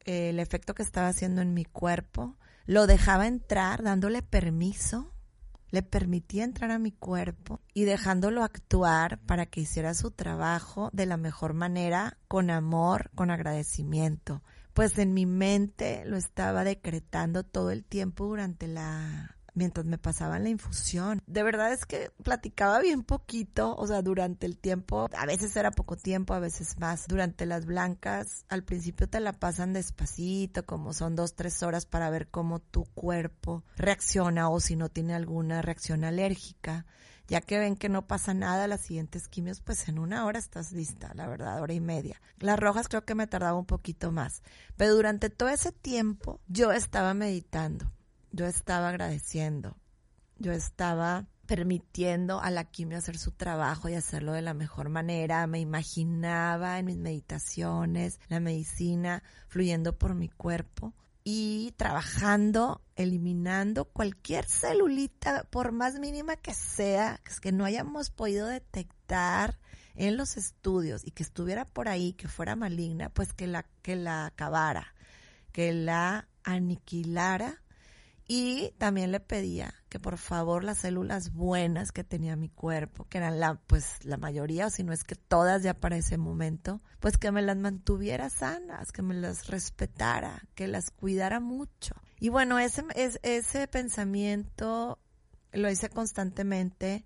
el 0.05 0.39
efecto 0.39 0.73
que 0.73 0.83
estaba 0.83 1.07
haciendo 1.07 1.41
en 1.41 1.53
mi 1.53 1.65
cuerpo, 1.65 2.37
lo 2.65 2.87
dejaba 2.87 3.27
entrar 3.27 3.83
dándole 3.83 4.21
permiso, 4.21 5.11
le 5.69 5.83
permitía 5.83 6.43
entrar 6.43 6.71
a 6.71 6.79
mi 6.79 6.91
cuerpo 6.91 7.61
y 7.73 7.83
dejándolo 7.83 8.43
actuar 8.43 9.19
para 9.25 9.45
que 9.45 9.61
hiciera 9.61 9.93
su 9.93 10.11
trabajo 10.11 10.89
de 10.93 11.05
la 11.05 11.17
mejor 11.17 11.53
manera, 11.53 12.17
con 12.27 12.49
amor, 12.49 13.11
con 13.15 13.29
agradecimiento. 13.29 14.41
Pues 14.73 14.97
en 14.97 15.13
mi 15.13 15.25
mente 15.25 16.03
lo 16.05 16.17
estaba 16.17 16.63
decretando 16.63 17.43
todo 17.43 17.71
el 17.71 17.83
tiempo 17.83 18.25
durante 18.25 18.67
la 18.67 19.34
mientras 19.55 19.85
me 19.85 19.97
pasaban 19.97 20.43
la 20.43 20.49
infusión. 20.49 21.21
De 21.25 21.43
verdad 21.43 21.73
es 21.73 21.85
que 21.85 22.11
platicaba 22.23 22.79
bien 22.79 23.03
poquito, 23.03 23.75
o 23.75 23.87
sea, 23.87 24.01
durante 24.01 24.45
el 24.45 24.57
tiempo, 24.57 25.09
a 25.17 25.25
veces 25.25 25.55
era 25.55 25.71
poco 25.71 25.95
tiempo, 25.95 26.33
a 26.33 26.39
veces 26.39 26.77
más. 26.79 27.07
Durante 27.07 27.45
las 27.45 27.65
blancas, 27.65 28.45
al 28.49 28.63
principio 28.63 29.09
te 29.09 29.19
la 29.19 29.33
pasan 29.33 29.73
despacito, 29.73 30.65
como 30.65 30.93
son 30.93 31.15
dos, 31.15 31.35
tres 31.35 31.63
horas 31.63 31.85
para 31.85 32.09
ver 32.09 32.27
cómo 32.27 32.59
tu 32.59 32.85
cuerpo 32.85 33.63
reacciona 33.77 34.49
o 34.49 34.59
si 34.59 34.75
no 34.75 34.89
tiene 34.89 35.15
alguna 35.15 35.61
reacción 35.61 36.03
alérgica. 36.03 36.85
Ya 37.27 37.41
que 37.41 37.57
ven 37.57 37.75
que 37.75 37.89
no 37.89 38.05
pasa 38.05 38.35
nada 38.35 38.67
las 38.67 38.81
siguientes 38.81 39.27
quimios, 39.27 39.59
pues 39.59 39.87
en 39.87 39.97
una 39.97 40.25
hora 40.25 40.37
estás 40.37 40.71
lista, 40.71 41.11
la 41.15 41.27
verdad, 41.27 41.59
hora 41.59 41.73
y 41.73 41.79
media. 41.79 42.21
Las 42.37 42.59
rojas 42.59 42.87
creo 42.87 43.03
que 43.03 43.15
me 43.15 43.25
tardaba 43.25 43.57
un 43.57 43.65
poquito 43.65 44.11
más. 44.11 44.43
Pero 44.77 44.93
durante 44.93 45.31
todo 45.31 45.49
ese 45.49 45.71
tiempo 45.71 46.39
yo 46.47 46.71
estaba 46.71 47.15
meditando 47.15 47.91
yo 48.35 48.45
estaba 48.45 48.89
agradeciendo, 48.89 49.77
yo 50.37 50.51
estaba 50.51 51.25
permitiendo 51.45 52.41
a 52.41 52.51
la 52.51 52.65
quimio 52.65 52.97
hacer 52.97 53.17
su 53.17 53.31
trabajo 53.31 53.87
y 53.87 53.93
hacerlo 53.93 54.33
de 54.33 54.41
la 54.41 54.53
mejor 54.53 54.89
manera. 54.89 55.47
Me 55.47 55.59
imaginaba 55.59 56.77
en 56.77 56.85
mis 56.85 56.97
meditaciones 56.97 58.19
la 58.27 58.41
medicina 58.41 59.23
fluyendo 59.47 59.97
por 59.97 60.15
mi 60.15 60.27
cuerpo 60.27 60.93
y 61.23 61.73
trabajando, 61.77 62.81
eliminando 62.97 63.85
cualquier 63.85 64.45
celulita, 64.45 65.45
por 65.49 65.71
más 65.71 65.97
mínima 65.99 66.35
que 66.35 66.53
sea, 66.53 67.21
que 67.41 67.53
no 67.53 67.63
hayamos 67.63 68.09
podido 68.09 68.47
detectar 68.47 69.57
en 69.95 70.17
los 70.17 70.35
estudios 70.35 71.07
y 71.07 71.11
que 71.11 71.23
estuviera 71.23 71.63
por 71.63 71.87
ahí, 71.87 72.11
que 72.11 72.27
fuera 72.27 72.57
maligna, 72.57 73.09
pues 73.09 73.31
que 73.31 73.47
la, 73.47 73.63
que 73.81 73.95
la 73.95 74.25
acabara, 74.25 74.93
que 75.53 75.71
la 75.71 76.27
aniquilara 76.43 77.61
y 78.27 78.71
también 78.77 79.11
le 79.11 79.19
pedía 79.19 79.73
que 79.87 79.99
por 79.99 80.17
favor 80.17 80.63
las 80.63 80.79
células 80.79 81.31
buenas 81.31 81.91
que 81.91 82.03
tenía 82.03 82.35
mi 82.35 82.49
cuerpo, 82.49 83.05
que 83.07 83.19
eran 83.19 83.39
la, 83.39 83.61
pues 83.67 84.03
la 84.03 84.17
mayoría, 84.17 84.67
o 84.67 84.69
si 84.69 84.83
no 84.83 84.93
es 84.93 85.03
que 85.03 85.15
todas 85.15 85.61
ya 85.61 85.75
para 85.75 85.97
ese 85.97 86.17
momento, 86.17 86.81
pues 86.99 87.17
que 87.17 87.31
me 87.31 87.43
las 87.43 87.57
mantuviera 87.57 88.29
sanas, 88.29 88.91
que 88.91 89.03
me 89.03 89.13
las 89.13 89.47
respetara, 89.47 90.41
que 90.55 90.67
las 90.67 90.89
cuidara 90.89 91.39
mucho. 91.39 91.95
Y 92.19 92.29
bueno, 92.29 92.57
ese, 92.57 92.83
ese 92.95 93.67
pensamiento 93.67 94.99
lo 95.51 95.69
hice 95.69 95.89
constantemente. 95.89 97.05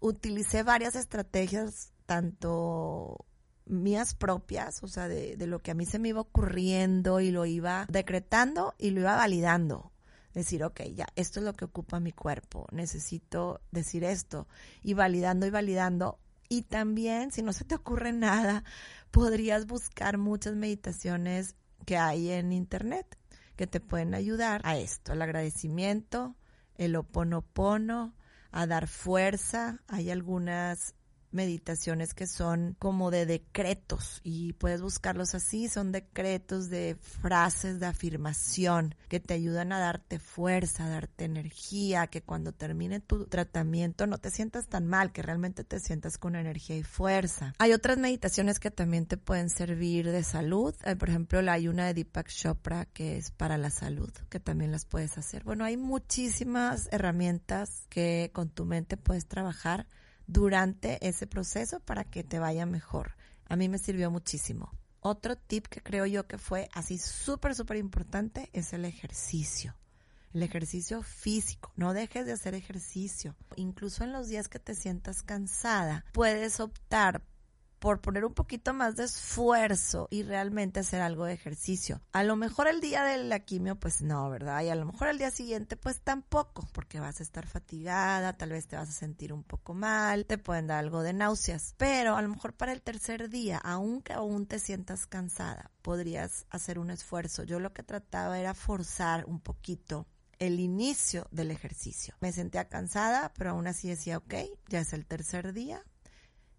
Utilicé 0.00 0.64
varias 0.64 0.96
estrategias, 0.96 1.92
tanto 2.06 3.24
mías 3.66 4.14
propias, 4.14 4.82
o 4.82 4.88
sea, 4.88 5.08
de, 5.08 5.36
de, 5.36 5.46
lo 5.46 5.60
que 5.60 5.72
a 5.72 5.74
mí 5.74 5.86
se 5.86 5.98
me 5.98 6.08
iba 6.08 6.20
ocurriendo 6.20 7.20
y 7.20 7.30
lo 7.30 7.46
iba 7.46 7.86
decretando 7.88 8.74
y 8.78 8.90
lo 8.90 9.00
iba 9.00 9.16
validando. 9.16 9.92
Decir, 10.36 10.64
ok, 10.64 10.82
ya, 10.94 11.06
esto 11.16 11.40
es 11.40 11.46
lo 11.46 11.54
que 11.54 11.64
ocupa 11.64 11.98
mi 11.98 12.12
cuerpo, 12.12 12.66
necesito 12.70 13.62
decir 13.72 14.04
esto, 14.04 14.46
y 14.82 14.92
validando 14.92 15.46
y 15.46 15.50
validando. 15.50 16.18
Y 16.50 16.60
también, 16.60 17.32
si 17.32 17.42
no 17.42 17.54
se 17.54 17.64
te 17.64 17.74
ocurre 17.74 18.12
nada, 18.12 18.62
podrías 19.10 19.66
buscar 19.66 20.18
muchas 20.18 20.54
meditaciones 20.54 21.54
que 21.86 21.96
hay 21.96 22.32
en 22.32 22.52
internet 22.52 23.16
que 23.56 23.66
te 23.66 23.80
pueden 23.80 24.14
ayudar 24.14 24.60
a 24.64 24.76
esto, 24.76 25.14
el 25.14 25.22
agradecimiento, 25.22 26.36
el 26.74 26.96
oponopono, 26.96 28.14
a 28.50 28.66
dar 28.66 28.88
fuerza. 28.88 29.80
Hay 29.88 30.10
algunas 30.10 30.94
meditaciones 31.36 32.14
que 32.14 32.26
son 32.26 32.74
como 32.78 33.10
de 33.10 33.26
decretos 33.26 34.20
y 34.24 34.54
puedes 34.54 34.80
buscarlos 34.80 35.34
así, 35.34 35.68
son 35.68 35.92
decretos 35.92 36.70
de 36.70 36.96
frases 37.00 37.78
de 37.78 37.86
afirmación 37.86 38.94
que 39.08 39.20
te 39.20 39.34
ayudan 39.34 39.72
a 39.72 39.78
darte 39.78 40.18
fuerza, 40.18 40.86
a 40.86 40.88
darte 40.88 41.26
energía, 41.26 42.06
que 42.08 42.22
cuando 42.22 42.52
termine 42.52 43.00
tu 43.00 43.26
tratamiento 43.26 44.06
no 44.06 44.18
te 44.18 44.30
sientas 44.30 44.66
tan 44.66 44.86
mal, 44.86 45.12
que 45.12 45.22
realmente 45.22 45.62
te 45.62 45.78
sientas 45.78 46.18
con 46.18 46.34
energía 46.34 46.76
y 46.76 46.82
fuerza. 46.82 47.54
Hay 47.58 47.72
otras 47.72 47.98
meditaciones 47.98 48.58
que 48.58 48.70
también 48.70 49.06
te 49.06 49.18
pueden 49.18 49.50
servir 49.50 50.10
de 50.10 50.24
salud, 50.24 50.74
eh, 50.84 50.96
por 50.96 51.10
ejemplo 51.10 51.42
la 51.42 51.52
hay 51.52 51.68
una 51.68 51.86
de 51.86 51.94
Deepak 51.94 52.28
Chopra 52.28 52.86
que 52.86 53.18
es 53.18 53.30
para 53.30 53.58
la 53.58 53.70
salud, 53.70 54.10
que 54.30 54.40
también 54.40 54.72
las 54.72 54.86
puedes 54.86 55.18
hacer. 55.18 55.44
Bueno, 55.44 55.64
hay 55.64 55.76
muchísimas 55.76 56.88
herramientas 56.90 57.86
que 57.90 58.30
con 58.32 58.48
tu 58.48 58.64
mente 58.64 58.96
puedes 58.96 59.26
trabajar 59.26 59.86
durante 60.26 61.06
ese 61.06 61.26
proceso 61.26 61.80
para 61.80 62.04
que 62.04 62.24
te 62.24 62.38
vaya 62.38 62.66
mejor. 62.66 63.16
A 63.48 63.56
mí 63.56 63.68
me 63.68 63.78
sirvió 63.78 64.10
muchísimo. 64.10 64.72
Otro 65.00 65.36
tip 65.36 65.66
que 65.66 65.80
creo 65.80 66.06
yo 66.06 66.26
que 66.26 66.38
fue 66.38 66.68
así 66.72 66.98
súper, 66.98 67.54
súper 67.54 67.76
importante 67.76 68.50
es 68.52 68.72
el 68.72 68.84
ejercicio. 68.84 69.76
El 70.34 70.42
ejercicio 70.42 71.02
físico. 71.02 71.72
No 71.76 71.94
dejes 71.94 72.26
de 72.26 72.32
hacer 72.32 72.54
ejercicio. 72.54 73.36
Incluso 73.54 74.04
en 74.04 74.12
los 74.12 74.28
días 74.28 74.48
que 74.48 74.58
te 74.58 74.74
sientas 74.74 75.22
cansada, 75.22 76.04
puedes 76.12 76.60
optar 76.60 77.22
por 77.86 78.00
poner 78.00 78.24
un 78.24 78.34
poquito 78.34 78.74
más 78.74 78.96
de 78.96 79.04
esfuerzo 79.04 80.08
y 80.10 80.24
realmente 80.24 80.80
hacer 80.80 81.00
algo 81.00 81.24
de 81.24 81.34
ejercicio. 81.34 82.00
A 82.10 82.24
lo 82.24 82.34
mejor 82.34 82.66
el 82.66 82.80
día 82.80 83.04
de 83.04 83.16
la 83.22 83.44
pues 83.78 84.02
no, 84.02 84.28
¿verdad? 84.28 84.62
Y 84.62 84.70
a 84.70 84.74
lo 84.74 84.86
mejor 84.86 85.06
el 85.06 85.18
día 85.18 85.30
siguiente, 85.30 85.76
pues 85.76 86.00
tampoco, 86.00 86.68
porque 86.72 86.98
vas 86.98 87.20
a 87.20 87.22
estar 87.22 87.46
fatigada, 87.46 88.36
tal 88.36 88.50
vez 88.50 88.66
te 88.66 88.74
vas 88.74 88.88
a 88.88 88.92
sentir 88.92 89.32
un 89.32 89.44
poco 89.44 89.72
mal, 89.72 90.26
te 90.26 90.36
pueden 90.36 90.66
dar 90.66 90.80
algo 90.80 91.04
de 91.04 91.12
náuseas. 91.12 91.76
Pero 91.76 92.16
a 92.16 92.22
lo 92.22 92.28
mejor 92.28 92.54
para 92.54 92.72
el 92.72 92.82
tercer 92.82 93.28
día, 93.28 93.58
aunque 93.58 94.14
aún 94.14 94.46
te 94.46 94.58
sientas 94.58 95.06
cansada, 95.06 95.70
podrías 95.82 96.44
hacer 96.50 96.80
un 96.80 96.90
esfuerzo. 96.90 97.44
Yo 97.44 97.60
lo 97.60 97.72
que 97.72 97.84
trataba 97.84 98.40
era 98.40 98.54
forzar 98.54 99.26
un 99.26 99.38
poquito 99.38 100.08
el 100.40 100.58
inicio 100.58 101.28
del 101.30 101.52
ejercicio. 101.52 102.14
Me 102.20 102.32
sentía 102.32 102.68
cansada, 102.68 103.32
pero 103.34 103.50
aún 103.50 103.68
así 103.68 103.88
decía, 103.88 104.18
ok, 104.18 104.34
ya 104.68 104.80
es 104.80 104.92
el 104.92 105.06
tercer 105.06 105.52
día, 105.52 105.84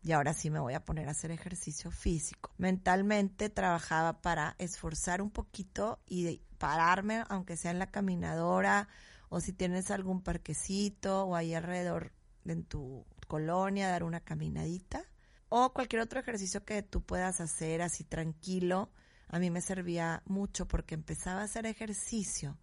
y 0.08 0.14
ahora 0.14 0.34
sí 0.34 0.50
me 0.50 0.60
voy 0.60 0.74
a 0.74 0.86
poner 0.86 1.10
a 1.10 1.12
hacer 1.12 1.32
ejercicio 1.32 1.92
físico. 1.92 2.54
Mentalmente 2.58 3.50
trabajaba 3.50 4.22
para 4.22 4.56
esforzar 4.58 5.22
un 5.22 5.30
poquito 5.30 6.00
y 6.08 6.42
pararme, 6.58 7.26
aunque 7.28 7.58
sea 7.58 7.72
en 7.72 7.80
la 7.80 7.92
caminadora 7.92 8.88
o 9.28 9.42
si 9.42 9.52
tienes 9.52 9.92
algún 9.92 10.22
parquecito 10.22 11.26
o 11.26 11.36
ahí 11.36 11.54
alrededor 11.54 12.14
en 12.46 12.64
tu 12.64 13.06
colonia, 13.28 13.90
dar 13.90 14.06
una 14.06 14.22
caminadita 14.22 15.04
o 15.50 15.74
cualquier 15.74 16.04
otro 16.04 16.22
ejercicio 16.22 16.64
que 16.64 16.84
tú 16.84 17.02
puedas 17.02 17.42
hacer 17.42 17.82
así 17.82 18.06
tranquilo. 18.06 18.90
A 19.28 19.40
mí 19.40 19.50
me 19.50 19.60
servía 19.60 20.24
mucho 20.26 20.70
porque 20.70 20.96
empezaba 20.96 21.42
a 21.42 21.46
hacer 21.46 21.66
ejercicio 21.66 22.58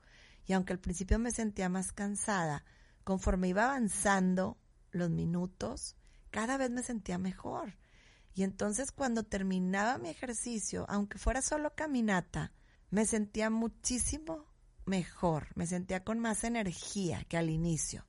y 0.47 0.55
aunque 0.55 0.73
al 0.73 0.79
principio 0.79 1.19
me 1.19 1.31
sentía 1.31 1.69
más 1.69 1.93
cansada, 1.93 2.65
conforme 3.05 3.49
iba 3.49 3.65
avanzando 3.65 4.57
los 4.93 5.11
minutos, 5.11 5.95
cada 6.35 6.57
vez 6.57 6.69
me 6.69 6.83
sentía 6.83 7.17
mejor. 7.17 7.76
Y 8.35 8.43
entonces 8.43 8.91
cuando 8.91 9.23
terminaba 9.23 9.99
mi 9.99 10.09
ejercicio, 10.09 10.85
aunque 10.88 11.17
fuera 11.17 11.41
solo 11.43 11.76
caminata, 11.76 12.50
me 12.91 13.07
sentía 13.07 13.50
muchísimo 13.50 14.45
mejor, 14.85 15.47
me 15.55 15.69
sentía 15.69 16.03
con 16.03 16.19
más 16.19 16.43
energía 16.43 17.23
que 17.29 17.37
al 17.37 17.50
inicio. 17.50 18.05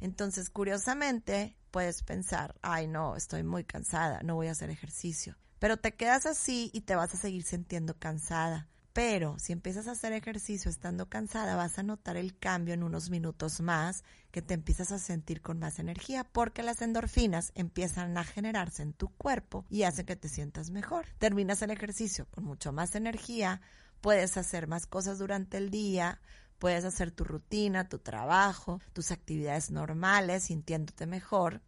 Entonces, 0.00 0.48
curiosamente, 0.48 1.58
puedes 1.70 2.02
pensar, 2.02 2.54
ay 2.62 2.88
no, 2.88 3.14
estoy 3.14 3.42
muy 3.42 3.64
cansada, 3.64 4.22
no 4.22 4.36
voy 4.36 4.46
a 4.46 4.52
hacer 4.52 4.70
ejercicio. 4.70 5.36
Pero 5.58 5.76
te 5.76 5.94
quedas 5.96 6.24
así 6.24 6.70
y 6.72 6.80
te 6.80 6.96
vas 6.96 7.12
a 7.12 7.18
seguir 7.18 7.42
sintiendo 7.42 7.98
cansada. 7.98 8.70
Pero 8.96 9.38
si 9.38 9.52
empiezas 9.52 9.88
a 9.88 9.90
hacer 9.90 10.14
ejercicio 10.14 10.70
estando 10.70 11.10
cansada, 11.10 11.54
vas 11.54 11.78
a 11.78 11.82
notar 11.82 12.16
el 12.16 12.38
cambio 12.38 12.72
en 12.72 12.82
unos 12.82 13.10
minutos 13.10 13.60
más, 13.60 14.04
que 14.30 14.40
te 14.40 14.54
empiezas 14.54 14.90
a 14.90 14.98
sentir 14.98 15.42
con 15.42 15.58
más 15.58 15.78
energía, 15.78 16.24
porque 16.24 16.62
las 16.62 16.80
endorfinas 16.80 17.52
empiezan 17.54 18.16
a 18.16 18.24
generarse 18.24 18.82
en 18.82 18.94
tu 18.94 19.08
cuerpo 19.08 19.66
y 19.68 19.82
hacen 19.82 20.06
que 20.06 20.16
te 20.16 20.30
sientas 20.30 20.70
mejor. 20.70 21.04
Terminas 21.18 21.60
el 21.60 21.72
ejercicio 21.72 22.26
con 22.30 22.44
mucho 22.44 22.72
más 22.72 22.94
energía, 22.94 23.60
puedes 24.00 24.38
hacer 24.38 24.66
más 24.66 24.86
cosas 24.86 25.18
durante 25.18 25.58
el 25.58 25.68
día, 25.70 26.18
puedes 26.58 26.86
hacer 26.86 27.10
tu 27.10 27.24
rutina, 27.24 27.90
tu 27.90 27.98
trabajo, 27.98 28.80
tus 28.94 29.10
actividades 29.10 29.70
normales, 29.70 30.44
sintiéndote 30.44 31.04
mejor 31.04 31.60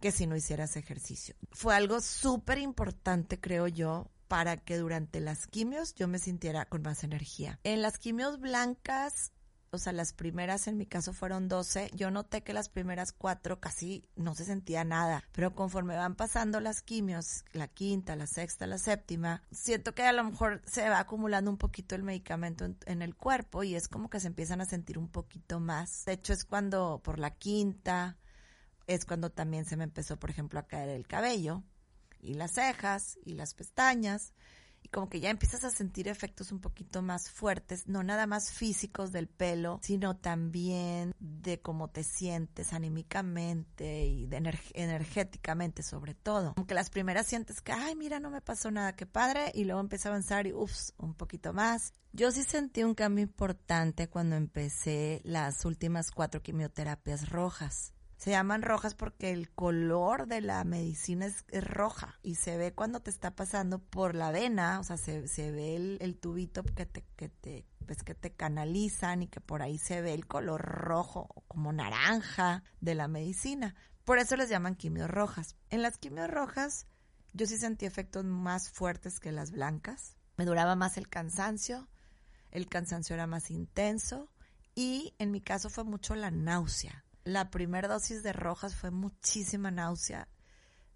que 0.00 0.12
si 0.12 0.28
no 0.28 0.36
hicieras 0.36 0.76
ejercicio. 0.76 1.34
Fue 1.50 1.74
algo 1.74 2.00
súper 2.00 2.58
importante, 2.58 3.40
creo 3.40 3.66
yo, 3.66 4.08
para 4.28 4.56
que 4.56 4.76
durante 4.78 5.20
las 5.20 5.46
quimios 5.46 5.94
yo 5.94 6.08
me 6.08 6.18
sintiera 6.18 6.66
con 6.66 6.82
más 6.82 7.04
energía. 7.04 7.58
En 7.64 7.82
las 7.82 7.98
quimios 7.98 8.40
blancas, 8.40 9.32
o 9.70 9.78
sea, 9.78 9.92
las 9.92 10.12
primeras 10.12 10.66
en 10.68 10.76
mi 10.76 10.86
caso 10.86 11.12
fueron 11.12 11.48
12, 11.48 11.90
yo 11.94 12.10
noté 12.10 12.42
que 12.42 12.52
las 12.52 12.68
primeras 12.68 13.12
cuatro 13.12 13.60
casi 13.60 14.04
no 14.16 14.34
se 14.34 14.44
sentía 14.44 14.84
nada, 14.84 15.24
pero 15.32 15.54
conforme 15.54 15.96
van 15.96 16.14
pasando 16.14 16.60
las 16.60 16.82
quimios, 16.82 17.44
la 17.52 17.68
quinta, 17.68 18.16
la 18.16 18.26
sexta, 18.26 18.66
la 18.66 18.78
séptima, 18.78 19.42
siento 19.50 19.94
que 19.94 20.02
a 20.04 20.12
lo 20.12 20.24
mejor 20.24 20.62
se 20.66 20.88
va 20.88 21.00
acumulando 21.00 21.50
un 21.50 21.58
poquito 21.58 21.94
el 21.94 22.02
medicamento 22.02 22.64
en, 22.64 23.02
el 23.02 23.14
cuerpo 23.14 23.62
y 23.64 23.74
es 23.74 23.88
como 23.88 24.08
que 24.08 24.20
se 24.20 24.28
empiezan 24.28 24.60
a 24.60 24.66
sentir 24.66 24.98
un 24.98 25.08
poquito 25.08 25.60
más. 25.60 26.04
De 26.06 26.12
hecho, 26.12 26.32
es 26.32 26.44
cuando 26.44 27.00
por 27.04 27.18
la 27.18 27.30
quinta, 27.30 28.16
es 28.86 29.04
cuando 29.04 29.30
también 29.30 29.64
se 29.64 29.76
me 29.76 29.84
empezó, 29.84 30.18
por 30.18 30.30
ejemplo, 30.30 30.58
a 30.58 30.66
caer 30.66 30.88
el 30.88 31.06
cabello 31.06 31.62
y 32.26 32.34
las 32.34 32.52
cejas 32.52 33.18
y 33.24 33.34
las 33.34 33.54
pestañas 33.54 34.32
y 34.86 34.88
como 34.88 35.08
que 35.08 35.18
ya 35.18 35.30
empiezas 35.30 35.64
a 35.64 35.70
sentir 35.70 36.06
efectos 36.06 36.52
un 36.52 36.60
poquito 36.60 37.02
más 37.02 37.28
fuertes, 37.28 37.88
no 37.88 38.04
nada 38.04 38.28
más 38.28 38.52
físicos 38.52 39.10
del 39.10 39.26
pelo, 39.26 39.80
sino 39.82 40.16
también 40.16 41.12
de 41.18 41.60
cómo 41.60 41.88
te 41.88 42.04
sientes 42.04 42.72
anímicamente 42.72 44.06
y 44.06 44.26
de 44.26 44.36
energéticamente 44.74 45.82
sobre 45.82 46.14
todo. 46.14 46.54
Aunque 46.56 46.74
las 46.74 46.90
primeras 46.90 47.26
sientes 47.26 47.60
que, 47.60 47.72
ay, 47.72 47.96
mira, 47.96 48.20
no 48.20 48.30
me 48.30 48.40
pasó 48.40 48.70
nada, 48.70 48.94
qué 48.94 49.06
padre, 49.06 49.50
y 49.54 49.64
luego 49.64 49.80
empieza 49.80 50.08
a 50.08 50.12
avanzar 50.12 50.46
y, 50.46 50.52
uff, 50.52 50.72
un 50.98 51.14
poquito 51.14 51.52
más. 51.52 51.92
Yo 52.12 52.30
sí 52.30 52.44
sentí 52.44 52.84
un 52.84 52.94
cambio 52.94 53.24
importante 53.24 54.08
cuando 54.08 54.36
empecé 54.36 55.20
las 55.24 55.64
últimas 55.64 56.12
cuatro 56.12 56.42
quimioterapias 56.42 57.28
rojas. 57.28 57.92
Se 58.16 58.30
llaman 58.30 58.62
rojas 58.62 58.94
porque 58.94 59.30
el 59.30 59.50
color 59.50 60.26
de 60.26 60.40
la 60.40 60.64
medicina 60.64 61.26
es, 61.26 61.44
roja 61.64 62.18
y 62.22 62.36
se 62.36 62.56
ve 62.56 62.72
cuando 62.72 63.00
te 63.00 63.10
está 63.10 63.36
pasando 63.36 63.78
por 63.78 64.14
la 64.14 64.30
vena, 64.30 64.80
o 64.80 64.84
sea, 64.84 64.96
se, 64.96 65.28
se 65.28 65.50
ve 65.50 65.76
el, 66.00 66.16
tubito 66.18 66.64
que 66.64 66.86
te, 66.86 67.04
que 67.16 67.66
pues 67.86 68.02
que 68.02 68.14
te 68.14 68.32
canalizan 68.32 69.22
y 69.22 69.28
que 69.28 69.40
por 69.40 69.62
ahí 69.62 69.78
se 69.78 70.00
ve 70.00 70.14
el 70.14 70.26
color 70.26 70.60
rojo 70.62 71.44
como 71.46 71.72
naranja 71.72 72.64
de 72.80 72.94
la 72.94 73.06
medicina. 73.06 73.74
Por 74.04 74.18
eso 74.18 74.36
les 74.36 74.48
llaman 74.48 74.76
quimios 74.76 75.10
rojas. 75.10 75.56
En 75.70 75.82
las 75.82 75.98
quimios 75.98 76.28
rojas 76.30 76.86
yo 77.32 77.46
sí 77.46 77.58
sentí 77.58 77.84
efectos 77.84 78.24
más 78.24 78.70
fuertes 78.70 79.20
que 79.20 79.30
las 79.30 79.52
blancas. 79.52 80.16
Me 80.36 80.46
duraba 80.46 80.74
más 80.74 80.96
el 80.96 81.08
cansancio, 81.08 81.88
el 82.50 82.66
cansancio 82.66 83.14
era 83.14 83.26
más 83.26 83.50
intenso 83.50 84.30
y 84.74 85.14
en 85.18 85.30
mi 85.30 85.40
caso 85.40 85.68
fue 85.68 85.84
mucho 85.84 86.14
la 86.14 86.30
náusea 86.30 87.05
la 87.26 87.50
primera 87.50 87.88
dosis 87.88 88.22
de 88.22 88.32
rojas 88.32 88.76
fue 88.76 88.92
muchísima 88.92 89.72
náusea. 89.72 90.28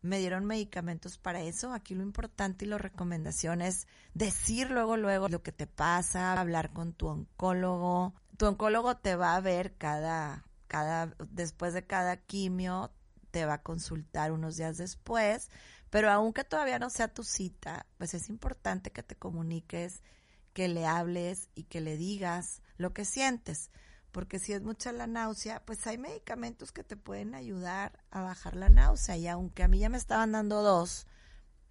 Me 0.01 0.21
dieron 0.21 0.47
medicamentos 0.47 1.19
para 1.19 1.41
eso. 1.41 1.73
Aquí 1.73 1.97
lo 1.97 2.05
importante 2.05 2.65
y 2.65 2.69
la 2.69 2.79
recomendación 2.79 3.61
es 3.61 3.89
decir 4.15 4.71
luego, 4.71 4.97
luego 4.97 5.29
lo 5.29 5.43
que 5.43 5.51
te 5.51 5.67
pasa, 5.67 6.41
hablar 6.41 6.73
con 6.73 6.93
tu 6.93 7.09
oncólogo. 7.09 8.15
Tu 8.37 8.47
oncólogo 8.47 8.97
te 8.97 9.17
va 9.17 9.35
a 9.35 9.41
ver 9.41 9.75
cada, 9.77 10.47
cada, 10.69 11.13
después 11.31 11.75
de 11.75 11.85
cada 11.85 12.17
quimio 12.17 12.93
te 13.33 13.45
va 13.45 13.55
a 13.55 13.63
consultar 13.63 14.31
unos 14.31 14.57
días 14.57 14.79
después, 14.79 15.51
pero 15.91 16.11
aunque 16.13 16.45
todavía 16.45 16.79
no 16.79 16.91
sea 16.91 17.09
tu 17.09 17.25
cita, 17.25 17.87
pues 17.99 18.15
es 18.15 18.29
importante 18.29 18.93
que 18.93 19.03
te 19.03 19.17
comuniques, 19.17 20.05
que 20.53 20.69
le 20.69 20.87
hables 20.87 21.49
y 21.57 21.65
que 21.65 21.81
le 21.81 21.97
digas 21.97 22.63
lo 22.77 22.93
que 22.93 23.05
sientes, 23.05 23.71
porque 24.13 24.39
si 24.39 24.53
es 24.53 24.63
mucha 24.63 24.93
la 24.93 25.07
náusea, 25.07 25.63
pues 25.65 25.87
hay 25.87 25.99
medicamentos 25.99 26.73
que 26.73 26.85
te 26.85 26.97
pueden 26.97 27.35
ayudar 27.35 27.99
a 28.11 28.23
bajar 28.23 28.57
la 28.57 28.69
náusea 28.69 29.17
y 29.17 29.29
aunque 29.29 29.63
a 29.63 29.69
mí 29.69 29.79
ya 29.79 29.89
me 29.89 29.99
estaban 29.99 30.33
dando 30.33 30.63
dos, 30.63 31.07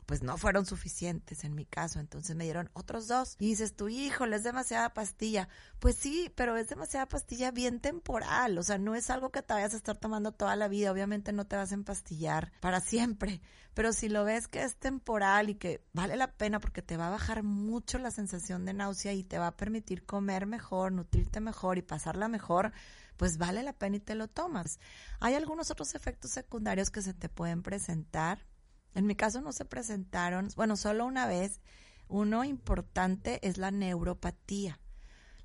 pues 0.10 0.24
no 0.24 0.40
fueron 0.40 0.66
suficientes 0.66 1.44
en 1.44 1.54
mi 1.54 1.68
caso, 1.68 2.00
entonces 2.00 2.36
me 2.36 2.44
dieron 2.44 2.72
otros 2.74 3.08
dos. 3.08 3.36
Y 3.38 3.50
dices 3.50 3.76
tu 3.76 3.90
híjole, 3.90 4.38
es 4.38 4.44
demasiada 4.44 4.92
pastilla. 4.92 5.50
Pues 5.78 5.98
sí, 5.98 6.34
pero 6.36 6.58
es 6.58 6.68
demasiada 6.68 7.06
pastilla 7.06 7.52
bien 7.52 7.80
temporal, 7.80 8.58
o 8.58 8.64
sea, 8.64 8.80
no 8.80 8.96
es 8.96 9.12
algo 9.12 9.30
que 9.30 9.44
te 9.44 9.54
vayas 9.54 9.76
a 9.76 9.78
estar 9.78 9.98
tomando 9.98 10.32
toda 10.32 10.56
la 10.56 10.68
vida, 10.68 10.92
obviamente 10.92 11.32
no 11.32 11.46
te 11.46 11.58
vas 11.58 11.72
a 11.72 11.76
empastillar 11.76 12.52
para 12.60 12.82
siempre, 12.82 13.40
pero 13.76 13.94
si 13.94 14.10
lo 14.10 14.24
ves 14.24 14.48
que 14.48 14.64
es 14.64 14.78
temporal 14.78 15.52
y 15.52 15.54
que 15.54 15.86
vale 15.94 16.16
la 16.16 16.32
pena 16.32 16.60
porque 16.60 16.82
te 16.82 16.98
va 16.98 17.10
a 17.10 17.12
bajar 17.12 17.44
mucho 17.44 18.00
la 18.00 18.10
sensación 18.10 18.66
de 18.66 18.74
náusea 18.74 19.14
y 19.14 19.24
te 19.24 19.38
va 19.38 19.46
a 19.46 19.58
permitir 19.58 20.08
comer 20.08 20.48
mejor, 20.48 20.92
nutrirte 20.92 21.40
mejor 21.40 21.78
y 21.78 21.84
pasarla 21.84 22.28
mejor, 22.28 22.72
pues 23.16 23.38
vale 23.38 23.62
la 23.62 23.74
pena 23.74 23.98
y 23.98 24.00
te 24.00 24.16
lo 24.16 24.28
tomas. 24.28 24.80
Hay 25.20 25.36
algunos 25.36 25.70
otros 25.70 25.94
efectos 25.94 26.32
secundarios 26.32 26.90
que 26.90 27.04
se 27.04 27.14
te 27.14 27.30
pueden 27.30 27.62
presentar 27.62 28.49
en 28.96 29.06
mi 29.06 29.16
caso 29.16 29.42
no 29.42 29.52
se 29.52 29.66
presentaron, 29.66 30.50
bueno, 30.56 30.76
solo 30.78 31.06
una 31.06 31.26
vez. 31.28 31.62
Uno 32.08 32.44
importante 32.44 33.40
es 33.48 33.58
la 33.58 33.70
neuropatía. 33.72 34.80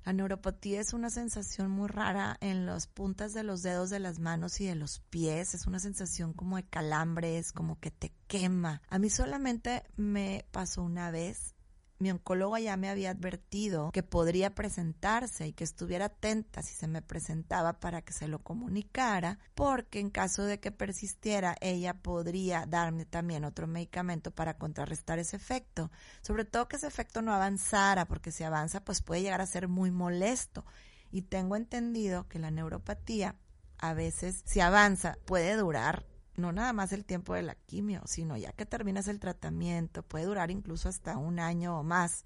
La 0.03 0.13
neuropatía 0.13 0.81
es 0.81 0.93
una 0.93 1.09
sensación 1.09 1.71
muy 1.71 1.87
rara 1.87 2.37
en 2.39 2.67
las 2.67 2.85
puntas 2.85 3.33
de 3.33 3.43
los 3.43 3.63
dedos 3.63 3.89
de 3.89 3.99
las 3.99 4.19
manos 4.19 4.61
y 4.61 4.67
de 4.67 4.75
los 4.75 4.99
pies. 5.09 5.55
Es 5.55 5.65
una 5.65 5.79
sensación 5.79 6.33
como 6.33 6.57
de 6.57 6.63
calambres, 6.63 7.51
como 7.51 7.79
que 7.79 7.89
te 7.89 8.13
quema. 8.27 8.83
A 8.89 8.99
mí 8.99 9.09
solamente 9.09 9.83
me 9.95 10.45
pasó 10.51 10.83
una 10.83 11.09
vez 11.09 11.54
mi 11.97 12.11
oncólogo 12.11 12.57
ya 12.57 12.75
me 12.75 12.89
había 12.89 13.11
advertido 13.11 13.91
que 13.91 14.03
podría 14.03 14.53
presentarse 14.53 15.47
y 15.47 15.53
que 15.53 15.63
estuviera 15.63 16.05
atenta 16.05 16.61
si 16.61 16.73
se 16.73 16.87
me 16.87 17.01
presentaba 17.01 17.79
para 17.79 18.01
que 18.01 18.11
se 18.11 18.27
lo 18.27 18.39
comunicara, 18.39 19.39
porque 19.55 19.99
en 19.99 20.09
caso 20.09 20.43
de 20.43 20.59
que 20.59 20.71
persistiera, 20.71 21.55
ella 21.61 21.93
podría 21.93 22.65
darme 22.65 23.05
también 23.05 23.45
otro 23.45 23.67
medicamento 23.67 24.31
para 24.31 24.57
contrarrestar 24.57 25.19
ese 25.19 25.37
efecto. 25.37 25.89
Sobre 26.21 26.43
todo 26.43 26.67
que 26.67 26.75
ese 26.75 26.87
efecto 26.87 27.21
no 27.21 27.33
avanzara, 27.33 28.05
porque 28.05 28.31
si 28.31 28.43
avanza, 28.43 28.83
pues 28.83 29.01
puede 29.01 29.21
llegar 29.21 29.41
a 29.41 29.45
ser 29.45 29.67
muy 29.67 29.91
molesto. 29.91 30.65
Y 31.11 31.21
tengo 31.21 31.55
entendido 31.55 32.27
que 32.27 32.39
la 32.39 32.51
neuropatía 32.51 33.35
a 33.77 33.93
veces, 33.93 34.41
si 34.45 34.59
avanza, 34.59 35.17
puede 35.25 35.55
durar 35.55 36.05
no 36.37 36.51
nada 36.51 36.73
más 36.73 36.91
el 36.91 37.05
tiempo 37.05 37.33
de 37.33 37.43
la 37.43 37.55
quimio, 37.55 38.01
sino 38.05 38.37
ya 38.37 38.51
que 38.51 38.65
terminas 38.65 39.07
el 39.07 39.19
tratamiento, 39.19 40.03
puede 40.03 40.25
durar 40.25 40.51
incluso 40.51 40.89
hasta 40.89 41.17
un 41.17 41.39
año 41.39 41.79
o 41.79 41.83
más 41.83 42.25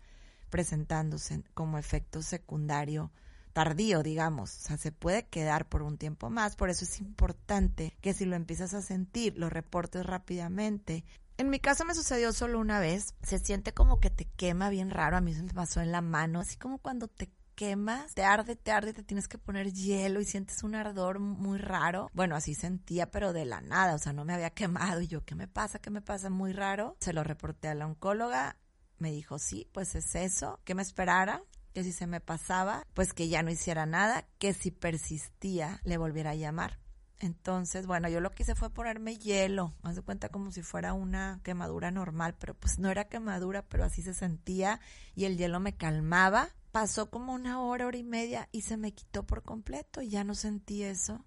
presentándose 0.49 1.43
como 1.53 1.77
efecto 1.77 2.21
secundario 2.21 3.11
tardío, 3.53 4.03
digamos. 4.03 4.55
O 4.57 4.59
sea, 4.61 4.77
se 4.77 4.91
puede 4.91 5.27
quedar 5.27 5.67
por 5.67 5.81
un 5.81 5.97
tiempo 5.97 6.29
más, 6.29 6.55
por 6.55 6.69
eso 6.69 6.85
es 6.85 6.99
importante 6.99 7.95
que 8.01 8.13
si 8.13 8.25
lo 8.25 8.35
empiezas 8.35 8.73
a 8.73 8.81
sentir, 8.81 9.37
lo 9.37 9.49
reportes 9.49 10.05
rápidamente. 10.05 11.03
En 11.37 11.49
mi 11.49 11.59
caso 11.59 11.85
me 11.85 11.95
sucedió 11.95 12.33
solo 12.33 12.59
una 12.59 12.79
vez, 12.79 13.15
se 13.23 13.39
siente 13.39 13.73
como 13.73 13.99
que 13.99 14.09
te 14.09 14.25
quema 14.25 14.69
bien 14.69 14.89
raro, 14.89 15.17
a 15.17 15.21
mí 15.21 15.33
se 15.33 15.43
me 15.43 15.53
pasó 15.53 15.81
en 15.81 15.91
la 15.91 16.01
mano, 16.01 16.41
así 16.41 16.57
como 16.57 16.79
cuando 16.79 17.07
te 17.07 17.29
quemas, 17.59 18.13
te 18.13 18.23
arde, 18.23 18.55
te 18.55 18.71
arde, 18.71 18.93
te 18.93 19.03
tienes 19.03 19.27
que 19.27 19.37
poner 19.37 19.73
hielo 19.73 20.21
y 20.21 20.25
sientes 20.25 20.63
un 20.63 20.75
ardor 20.75 21.19
muy 21.19 21.57
raro. 21.57 22.09
Bueno, 22.13 22.37
así 22.37 22.55
sentía, 22.55 23.11
pero 23.11 23.33
de 23.33 23.43
la 23.43 23.59
nada, 23.59 23.95
o 23.95 23.97
sea, 23.97 24.13
no 24.13 24.23
me 24.23 24.33
había 24.33 24.51
quemado 24.51 25.01
y 25.01 25.07
yo, 25.07 25.25
¿qué 25.25 25.35
me 25.35 25.49
pasa? 25.49 25.79
¿Qué 25.79 25.89
me 25.89 26.01
pasa? 26.01 26.29
Muy 26.29 26.53
raro. 26.53 26.95
Se 27.01 27.11
lo 27.11 27.21
reporté 27.21 27.67
a 27.67 27.75
la 27.75 27.85
oncóloga, 27.85 28.55
me 28.97 29.11
dijo, 29.11 29.39
sí, 29.39 29.67
pues 29.73 29.93
es 29.95 30.15
eso, 30.15 30.61
que 30.63 30.73
me 30.73 30.81
esperara, 30.81 31.43
que 31.73 31.83
si 31.83 31.91
se 31.91 32.07
me 32.07 32.21
pasaba, 32.21 32.87
pues 32.93 33.11
que 33.11 33.27
ya 33.27 33.43
no 33.43 33.51
hiciera 33.51 33.85
nada, 33.85 34.25
que 34.37 34.53
si 34.53 34.71
persistía, 34.71 35.81
le 35.83 35.97
volviera 35.97 36.29
a 36.29 36.35
llamar. 36.35 36.79
Entonces, 37.19 37.87
bueno, 37.87 38.07
yo 38.07 38.21
lo 38.21 38.31
que 38.31 38.43
hice 38.43 38.55
fue 38.55 38.69
ponerme 38.69 39.17
hielo, 39.17 39.73
haz 39.83 39.97
de 39.97 40.01
cuenta 40.01 40.29
como 40.29 40.51
si 40.51 40.61
fuera 40.61 40.93
una 40.93 41.41
quemadura 41.43 41.91
normal, 41.91 42.37
pero 42.39 42.53
pues 42.53 42.79
no 42.79 42.89
era 42.89 43.09
quemadura, 43.09 43.63
pero 43.63 43.84
así 43.84 44.01
se 44.01 44.13
sentía 44.13 44.79
y 45.13 45.25
el 45.25 45.36
hielo 45.36 45.60
me 45.60 45.75
calmaba 45.75 46.55
pasó 46.71 47.10
como 47.10 47.34
una 47.34 47.62
hora, 47.62 47.88
hora 47.88 47.97
y 47.97 48.03
media 48.03 48.49
y 48.51 48.62
se 48.62 48.77
me 48.77 48.93
quitó 48.93 49.23
por 49.23 49.43
completo 49.43 50.01
y 50.01 50.10
ya 50.10 50.23
no 50.23 50.36
sentí 50.36 50.84
eso. 50.84 51.25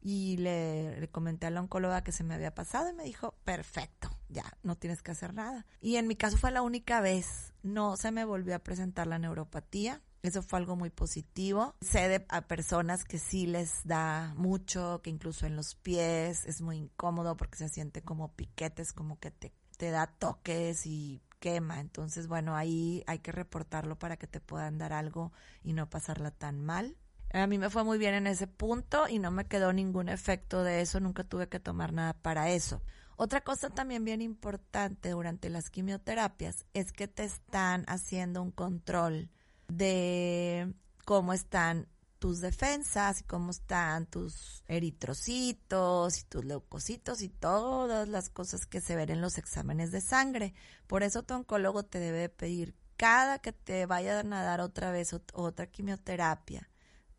Y 0.00 0.36
le, 0.36 1.08
comenté 1.10 1.46
a 1.46 1.50
la 1.50 1.60
oncóloga 1.60 2.04
que 2.04 2.12
se 2.12 2.22
me 2.22 2.34
había 2.34 2.54
pasado 2.54 2.88
y 2.88 2.94
me 2.94 3.02
dijo, 3.02 3.34
perfecto, 3.44 4.08
ya, 4.28 4.44
no 4.62 4.76
tienes 4.76 5.02
que 5.02 5.10
hacer 5.10 5.34
nada. 5.34 5.66
Y 5.80 5.96
en 5.96 6.06
mi 6.06 6.14
caso 6.14 6.36
fue 6.36 6.52
la 6.52 6.62
única 6.62 7.00
vez, 7.00 7.52
no 7.62 7.96
se 7.96 8.12
me 8.12 8.24
volvió 8.24 8.54
a 8.54 8.60
presentar 8.60 9.06
la 9.06 9.18
neuropatía. 9.18 10.02
Eso 10.22 10.42
fue 10.42 10.58
algo 10.58 10.76
muy 10.76 10.90
positivo. 10.90 11.74
Sé 11.80 12.08
de 12.08 12.26
a 12.28 12.42
personas 12.42 13.04
que 13.04 13.18
sí 13.18 13.46
les 13.46 13.84
da 13.84 14.34
mucho, 14.36 15.00
que 15.02 15.10
incluso 15.10 15.46
en 15.46 15.56
los 15.56 15.74
pies 15.76 16.44
es 16.44 16.60
muy 16.60 16.76
incómodo 16.76 17.36
porque 17.36 17.58
se 17.58 17.68
siente 17.68 18.02
como 18.02 18.34
piquetes, 18.34 18.92
como 18.92 19.18
que 19.18 19.30
te, 19.30 19.52
te 19.76 19.90
da 19.90 20.06
toques 20.06 20.86
y 20.86 21.22
quema. 21.38 21.80
Entonces, 21.80 22.26
bueno, 22.28 22.56
ahí 22.56 23.02
hay 23.06 23.18
que 23.20 23.32
reportarlo 23.32 23.98
para 23.98 24.16
que 24.16 24.26
te 24.26 24.40
puedan 24.40 24.78
dar 24.78 24.92
algo 24.92 25.32
y 25.62 25.72
no 25.72 25.88
pasarla 25.88 26.30
tan 26.30 26.60
mal. 26.64 26.96
A 27.32 27.46
mí 27.46 27.58
me 27.58 27.70
fue 27.70 27.84
muy 27.84 27.98
bien 27.98 28.14
en 28.14 28.26
ese 28.26 28.46
punto 28.46 29.06
y 29.08 29.18
no 29.18 29.30
me 29.30 29.46
quedó 29.46 29.72
ningún 29.72 30.08
efecto 30.08 30.64
de 30.64 30.80
eso, 30.80 30.98
nunca 30.98 31.24
tuve 31.24 31.48
que 31.48 31.60
tomar 31.60 31.92
nada 31.92 32.14
para 32.14 32.50
eso. 32.50 32.82
Otra 33.16 33.42
cosa 33.42 33.68
también 33.68 34.04
bien 34.04 34.22
importante 34.22 35.10
durante 35.10 35.50
las 35.50 35.70
quimioterapias 35.70 36.64
es 36.72 36.92
que 36.92 37.08
te 37.08 37.24
están 37.24 37.84
haciendo 37.88 38.40
un 38.40 38.52
control 38.52 39.28
de 39.66 40.72
cómo 41.04 41.32
están 41.32 41.88
tus 42.18 42.40
defensas 42.40 43.20
y 43.20 43.24
cómo 43.24 43.50
están 43.50 44.06
tus 44.06 44.62
eritrocitos 44.66 46.18
y 46.18 46.24
tus 46.24 46.44
leucocitos 46.44 47.22
y 47.22 47.28
todas 47.28 48.08
las 48.08 48.28
cosas 48.28 48.66
que 48.66 48.80
se 48.80 48.96
ven 48.96 49.10
en 49.10 49.20
los 49.20 49.38
exámenes 49.38 49.92
de 49.92 50.00
sangre. 50.00 50.54
Por 50.86 51.02
eso 51.02 51.22
tu 51.22 51.34
oncólogo 51.34 51.84
te 51.84 51.98
debe 51.98 52.28
pedir 52.28 52.74
cada 52.96 53.38
que 53.38 53.52
te 53.52 53.86
vayan 53.86 54.32
a 54.32 54.42
dar 54.42 54.60
otra 54.60 54.90
vez 54.90 55.14
otra 55.32 55.66
quimioterapia, 55.68 56.68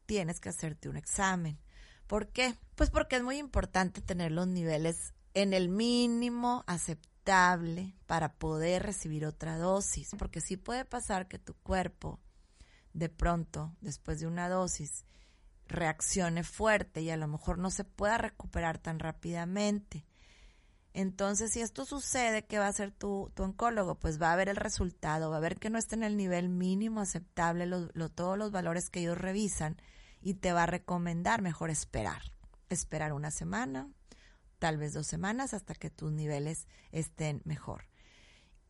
tienes 0.05 0.39
que 0.39 0.49
hacerte 0.49 0.89
un 0.89 0.97
examen. 0.97 1.57
¿Por 2.05 2.27
qué? 2.27 2.55
Pues 2.75 2.89
porque 2.89 3.15
es 3.15 3.23
muy 3.23 3.37
importante 3.37 4.01
tener 4.01 4.31
los 4.31 4.47
niveles 4.47 5.13
en 5.33 5.53
el 5.53 5.69
mínimo 5.69 6.63
aceptable 6.67 7.95
para 8.07 8.33
poder 8.33 8.83
recibir 8.83 9.25
otra 9.25 9.57
dosis, 9.57 10.09
porque 10.17 10.41
sí 10.41 10.57
puede 10.57 10.83
pasar 10.83 11.27
que 11.27 11.39
tu 11.39 11.53
cuerpo 11.53 12.19
de 12.93 13.09
pronto, 13.09 13.75
después 13.81 14.19
de 14.19 14.27
una 14.27 14.49
dosis, 14.49 15.05
reaccione 15.67 16.43
fuerte 16.43 17.01
y 17.01 17.09
a 17.09 17.17
lo 17.17 17.27
mejor 17.27 17.57
no 17.57 17.69
se 17.71 17.83
pueda 17.83 18.17
recuperar 18.17 18.79
tan 18.79 18.99
rápidamente. 18.99 20.05
Entonces, 20.93 21.51
si 21.51 21.61
esto 21.61 21.85
sucede, 21.85 22.45
¿qué 22.45 22.57
va 22.57 22.65
a 22.65 22.69
hacer 22.69 22.91
tu, 22.91 23.31
tu 23.35 23.43
oncólogo? 23.43 23.95
Pues 23.95 24.19
va 24.19 24.33
a 24.33 24.35
ver 24.35 24.49
el 24.49 24.55
resultado, 24.55 25.29
va 25.29 25.37
a 25.37 25.41
ver 25.41 25.59
que 25.59 25.69
no 25.69 25.77
está 25.77 25.95
en 25.95 26.03
el 26.03 26.17
nivel 26.17 26.49
mínimo 26.49 26.99
aceptable 26.99 27.67
todos 28.15 28.37
los 28.37 28.51
valores 28.51 28.89
que 28.89 29.01
ellos 29.01 29.17
revisan 29.17 29.77
y 30.21 30.33
te 30.35 30.51
va 30.51 30.63
a 30.63 30.67
recomendar 30.67 31.41
mejor 31.41 31.69
esperar. 31.69 32.21
Esperar 32.69 33.13
una 33.13 33.31
semana, 33.31 33.89
tal 34.57 34.77
vez 34.77 34.93
dos 34.93 35.07
semanas 35.07 35.53
hasta 35.53 35.75
que 35.75 35.89
tus 35.91 36.11
niveles 36.11 36.67
estén 36.91 37.41
mejor. 37.45 37.85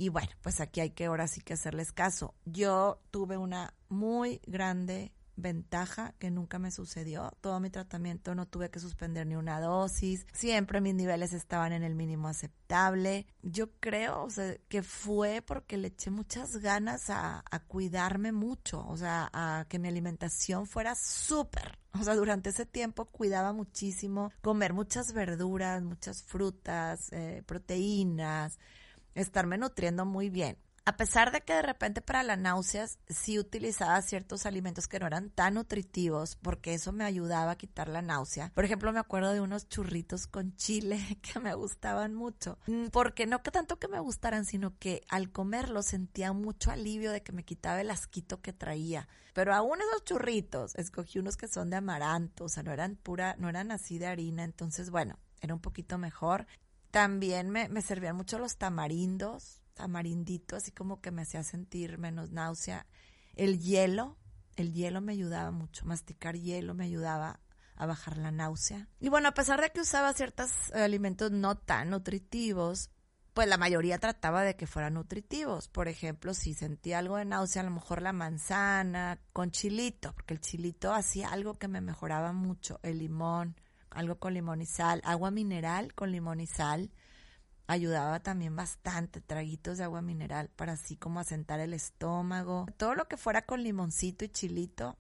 Y 0.02 0.08
bueno, 0.08 0.30
pues 0.42 0.62
aquí 0.62 0.80
hay 0.80 0.92
que 0.92 1.08
ahora 1.08 1.28
sí 1.28 1.42
que 1.42 1.54
hacerles 1.54 1.92
caso. 1.92 2.34
Yo 2.46 3.02
tuve 3.12 3.36
una 3.36 3.74
muy 3.90 4.40
grande 4.48 5.12
ventaja 5.36 6.14
que 6.20 6.32
nunca 6.32 6.58
me 6.58 6.72
sucedió. 6.72 7.34
Todo 7.42 7.60
mi 7.60 7.70
tratamiento 7.70 8.34
no 8.34 8.48
tuve 8.48 8.70
que 8.70 8.80
suspender 8.80 9.28
ni 9.28 9.36
una 9.36 9.60
dosis. 9.60 10.26
Siempre 10.32 10.80
mis 10.80 10.96
niveles 10.96 11.34
estaban 11.34 11.74
en 11.74 11.84
el 11.84 11.96
mínimo 11.96 12.30
aceptable. 12.30 13.28
Yo 13.44 13.72
creo 13.82 14.24
o 14.24 14.30
sea, 14.30 14.56
que 14.70 14.84
fue 14.84 15.42
porque 15.42 15.76
le 15.76 15.90
eché 15.90 16.12
muchas 16.12 16.56
ganas 16.56 17.10
a, 17.10 17.44
a 17.52 17.60
cuidarme 17.60 18.32
mucho, 18.32 18.88
o 18.88 18.96
sea, 18.96 19.30
a 19.34 19.66
que 19.68 19.80
mi 19.80 19.90
alimentación 19.90 20.66
fuera 20.66 20.96
súper. 20.96 21.78
O 22.00 22.04
sea, 22.06 22.16
durante 22.16 22.52
ese 22.52 22.66
tiempo 22.66 23.04
cuidaba 23.04 23.52
muchísimo 23.52 24.32
comer 24.42 24.72
muchas 24.72 25.12
verduras, 25.12 25.84
muchas 25.84 26.24
frutas, 26.24 27.12
eh, 27.12 27.44
proteínas 27.46 28.58
estarme 29.16 29.58
nutriendo 29.58 30.06
muy 30.06 30.30
bien. 30.30 30.58
a 30.86 30.98
pesar 30.98 31.32
de 31.32 31.42
que 31.42 31.54
de 31.54 31.62
repente 31.62 32.02
para 32.02 32.24
las 32.24 32.40
náuseas 32.40 32.98
sí 33.08 33.38
utilizaba 33.38 34.02
ciertos 34.02 34.48
alimentos 34.48 34.88
que 34.88 34.98
no 34.98 35.06
eran 35.06 35.30
tan 35.30 35.54
nutritivos, 35.54 36.36
porque 36.36 36.74
eso 36.74 36.92
me 36.92 37.04
ayudaba 37.04 37.52
a 37.52 37.58
quitar 37.58 37.88
la 37.88 38.02
náusea. 38.02 38.52
Por 38.56 38.66
ejemplo, 38.66 38.92
me 38.92 39.00
acuerdo 39.00 39.32
de 39.32 39.40
unos 39.40 39.70
churritos 39.70 40.26
con 40.26 40.56
chile 40.56 40.98
que 41.22 41.40
me 41.40 41.54
gustaban 41.54 42.16
mucho, 42.16 42.58
mm, 42.66 42.88
porque 42.88 43.28
no 43.28 43.44
que 43.44 43.52
tanto 43.52 43.78
que 43.78 43.88
me 43.88 44.00
gustaran, 44.00 44.46
sino 44.46 44.80
que 44.80 45.04
al 45.10 45.32
comerlos 45.32 45.86
sentía 45.86 46.34
mucho 46.34 46.72
alivio 46.72 47.12
de 47.12 47.22
que 47.22 47.34
me 47.34 47.46
quitaba 47.46 47.80
el 47.82 47.92
asquito 47.92 48.42
que 48.42 48.54
traía. 48.54 49.08
Pero 49.34 49.54
aún 49.54 49.78
esos 49.80 50.04
churritos, 50.06 50.74
escogí 50.76 51.20
unos 51.20 51.38
que 51.38 51.48
son 51.48 51.70
de 51.70 51.76
amaranto, 51.76 52.46
o 52.46 52.50
sea, 52.50 52.64
no 52.64 52.72
eran 52.72 52.96
pura, 52.96 53.36
no 53.38 53.48
eran 53.48 53.72
así 53.72 54.00
de 54.00 54.08
harina, 54.08 54.44
entonces 54.44 54.90
bueno, 54.90 55.20
era 55.40 55.54
un 55.54 55.62
poquito 55.62 56.00
mejor. 56.00 56.48
También 56.92 57.50
me, 57.50 57.70
me 57.70 57.82
servían 57.82 58.16
mucho 58.16 58.40
los 58.40 58.58
tamarindos, 58.58 59.62
tamarindito, 59.74 60.56
así 60.56 60.72
como 60.72 61.02
que 61.02 61.12
me 61.12 61.22
hacía 61.22 61.44
sentir 61.44 61.98
menos 61.98 62.32
náusea. 62.32 62.86
El 63.36 63.60
hielo, 63.60 64.18
el 64.56 64.74
hielo 64.74 65.00
me 65.02 65.14
ayudaba 65.14 65.52
mucho, 65.52 65.86
masticar 65.86 66.36
hielo 66.36 66.74
me 66.74 66.86
ayudaba 66.86 67.40
a 67.76 67.86
bajar 67.86 68.18
la 68.18 68.32
náusea. 68.32 68.90
Y 69.00 69.08
bueno, 69.10 69.30
a 69.30 69.34
pesar 69.34 69.62
de 69.62 69.70
que 69.72 69.82
usaba 69.82 70.14
ciertos 70.14 70.52
alimentos 70.74 71.32
no 71.32 71.58
tan 71.58 71.92
nutritivos, 71.92 72.90
pues 73.34 73.48
la 73.48 73.58
mayoría 73.58 74.00
trataba 74.00 74.44
de 74.44 74.58
que 74.58 74.68
fueran 74.68 74.96
nutritivos. 74.96 75.70
Por 75.70 75.88
ejemplo, 75.88 76.34
si 76.34 76.54
sentía 76.54 77.00
algo 77.00 77.16
de 77.16 77.24
náusea, 77.24 77.62
a 77.62 77.66
lo 77.66 77.72
mejor 77.72 78.02
la 78.02 78.12
manzana 78.12 79.18
con 79.32 79.52
chilito, 79.52 80.12
porque 80.14 80.34
el 80.34 80.42
chilito 80.42 80.94
hacía 80.94 81.30
algo 81.30 81.54
que 81.54 81.70
me 81.70 81.80
mejoraba 81.80 82.34
mucho, 82.34 82.82
el 82.84 83.00
limón, 83.00 83.56
algo 83.92 84.20
con 84.20 84.34
limón 84.34 84.62
y 84.62 84.66
sal, 84.66 85.02
agua 85.04 85.32
mineral 85.32 85.94
con 85.94 86.12
limón 86.12 86.40
y 86.40 86.48
sal, 86.48 86.92
ayudaba 87.68 88.20
también 88.20 88.56
bastante, 88.56 89.22
traguitos 89.22 89.78
de 89.78 89.84
agua 89.84 90.02
mineral 90.02 90.50
para 90.50 90.74
así 90.74 90.98
como 90.98 91.20
asentar 91.20 91.60
el 91.60 91.74
estómago. 91.74 92.66
Todo 92.78 92.96
lo 92.96 93.08
que 93.08 93.18
fuera 93.18 93.44
con 93.44 93.64
limoncito 93.64 94.26
y 94.26 94.30
chilito 94.30 94.98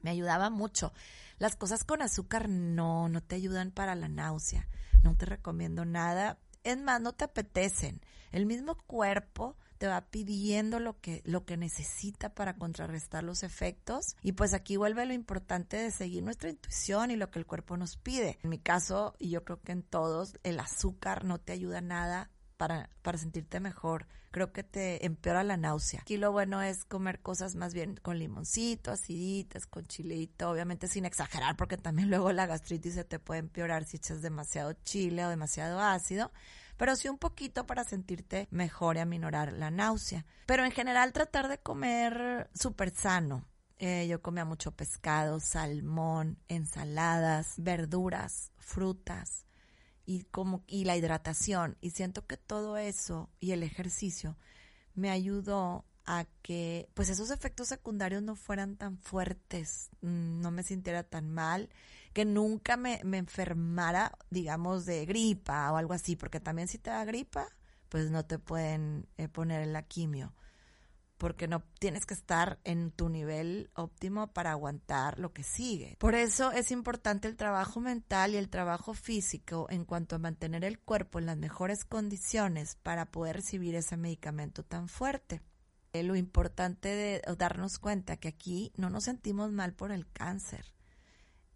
me 0.00 0.10
ayudaba 0.10 0.50
mucho. 0.50 0.92
Las 1.38 1.56
cosas 1.56 1.84
con 1.84 2.02
azúcar 2.02 2.48
no, 2.48 3.08
no 3.08 3.22
te 3.22 3.36
ayudan 3.36 3.70
para 3.70 3.94
la 3.94 4.08
náusea. 4.08 4.68
No 5.02 5.16
te 5.16 5.26
recomiendo 5.26 5.84
nada. 5.84 6.38
Es 6.64 6.78
más, 6.78 7.00
no 7.00 7.12
te 7.12 7.24
apetecen. 7.24 8.00
El 8.32 8.46
mismo 8.46 8.76
cuerpo 8.86 9.56
te 9.78 9.86
va 9.86 10.02
pidiendo 10.02 10.80
lo 10.80 11.00
que, 11.00 11.22
lo 11.24 11.44
que 11.44 11.56
necesita 11.56 12.34
para 12.34 12.56
contrarrestar 12.56 13.24
los 13.24 13.42
efectos. 13.42 14.16
Y 14.22 14.32
pues 14.32 14.52
aquí 14.52 14.76
vuelve 14.76 15.06
lo 15.06 15.14
importante 15.14 15.76
de 15.76 15.90
seguir 15.90 16.22
nuestra 16.22 16.50
intuición 16.50 17.10
y 17.10 17.16
lo 17.16 17.30
que 17.30 17.38
el 17.38 17.46
cuerpo 17.46 17.76
nos 17.76 17.96
pide. 17.96 18.38
En 18.42 18.50
mi 18.50 18.58
caso, 18.58 19.14
y 19.18 19.30
yo 19.30 19.44
creo 19.44 19.60
que 19.60 19.72
en 19.72 19.82
todos, 19.82 20.38
el 20.42 20.60
azúcar 20.60 21.24
no 21.24 21.38
te 21.38 21.52
ayuda 21.52 21.80
nada 21.80 22.30
para, 22.56 22.90
para 23.02 23.16
sentirte 23.16 23.60
mejor. 23.60 24.06
Creo 24.30 24.52
que 24.52 24.62
te 24.62 25.06
empeora 25.06 25.42
la 25.42 25.56
náusea. 25.56 26.00
Aquí 26.00 26.18
lo 26.18 26.32
bueno 26.32 26.60
es 26.60 26.84
comer 26.84 27.20
cosas 27.20 27.54
más 27.54 27.72
bien 27.72 27.96
con 28.02 28.18
limoncito, 28.18 28.90
aciditas, 28.90 29.66
con 29.66 29.86
chilito, 29.86 30.50
obviamente 30.50 30.88
sin 30.88 31.06
exagerar, 31.06 31.56
porque 31.56 31.78
también 31.78 32.10
luego 32.10 32.32
la 32.32 32.46
gastritis 32.46 32.94
se 32.94 33.04
te 33.04 33.18
puede 33.18 33.40
empeorar 33.40 33.84
si 33.84 33.96
echas 33.96 34.20
demasiado 34.20 34.74
chile 34.84 35.24
o 35.24 35.30
demasiado 35.30 35.80
ácido 35.80 36.30
pero 36.78 36.96
sí 36.96 37.08
un 37.08 37.18
poquito 37.18 37.66
para 37.66 37.84
sentirte 37.84 38.48
mejor 38.50 38.96
y 38.96 39.00
aminorar 39.00 39.52
la 39.52 39.70
náusea. 39.70 40.24
Pero 40.46 40.64
en 40.64 40.70
general 40.70 41.12
tratar 41.12 41.48
de 41.48 41.58
comer 41.58 42.48
súper 42.54 42.94
sano. 42.94 43.44
Eh, 43.80 44.06
yo 44.08 44.22
comía 44.22 44.44
mucho 44.44 44.72
pescado, 44.72 45.38
salmón, 45.38 46.38
ensaladas, 46.48 47.54
verduras, 47.58 48.50
frutas 48.56 49.44
y 50.04 50.24
como 50.24 50.64
y 50.66 50.84
la 50.84 50.96
hidratación 50.96 51.76
y 51.80 51.90
siento 51.90 52.26
que 52.26 52.36
todo 52.36 52.76
eso 52.76 53.28
y 53.38 53.52
el 53.52 53.62
ejercicio 53.62 54.36
me 54.94 55.10
ayudó 55.10 55.84
a 56.06 56.24
que 56.42 56.88
pues 56.94 57.08
esos 57.10 57.30
efectos 57.30 57.68
secundarios 57.68 58.22
no 58.22 58.34
fueran 58.34 58.76
tan 58.76 58.98
fuertes, 58.98 59.90
mm, 60.00 60.40
no 60.40 60.50
me 60.50 60.62
sintiera 60.62 61.02
tan 61.04 61.30
mal 61.30 61.68
que 62.18 62.24
nunca 62.24 62.76
me, 62.76 63.00
enfermara, 63.12 64.10
digamos, 64.28 64.84
de 64.86 65.06
gripa 65.06 65.70
o 65.70 65.76
algo 65.76 65.94
así, 65.94 66.16
porque 66.16 66.40
también 66.40 66.66
si 66.66 66.76
te 66.76 66.90
da 66.90 67.04
gripa, 67.04 67.46
pues 67.88 68.10
no 68.10 68.24
te 68.24 68.40
pueden 68.40 69.06
eh, 69.18 69.28
poner 69.28 69.62
en 69.62 69.72
la 69.72 69.84
quimio, 69.84 70.34
porque 71.16 71.46
no 71.46 71.62
tienes 71.78 72.06
que 72.06 72.14
estar 72.14 72.58
en 72.64 72.90
tu 72.90 73.08
nivel 73.08 73.70
óptimo 73.74 74.32
para 74.32 74.50
aguantar 74.50 75.20
lo 75.20 75.32
que 75.32 75.44
sigue. 75.44 75.94
Por 76.00 76.16
eso 76.16 76.50
es 76.50 76.72
importante 76.72 77.28
el 77.28 77.36
trabajo 77.36 77.78
mental 77.78 78.34
y 78.34 78.36
el 78.36 78.48
trabajo 78.48 78.94
físico 78.94 79.68
en 79.70 79.84
cuanto 79.84 80.16
a 80.16 80.18
mantener 80.18 80.64
el 80.64 80.80
cuerpo 80.80 81.20
en 81.20 81.26
las 81.26 81.36
mejores 81.36 81.84
condiciones 81.84 82.74
para 82.82 83.12
poder 83.12 83.36
recibir 83.36 83.76
ese 83.76 83.96
medicamento 83.96 84.64
tan 84.64 84.88
fuerte. 84.88 85.40
Eh, 85.92 86.02
lo 86.02 86.16
importante 86.16 86.88
de 86.88 87.22
darnos 87.38 87.78
cuenta 87.78 88.16
que 88.16 88.26
aquí 88.26 88.72
no 88.76 88.90
nos 88.90 89.04
sentimos 89.04 89.52
mal 89.52 89.72
por 89.72 89.92
el 89.92 90.10
cáncer 90.10 90.64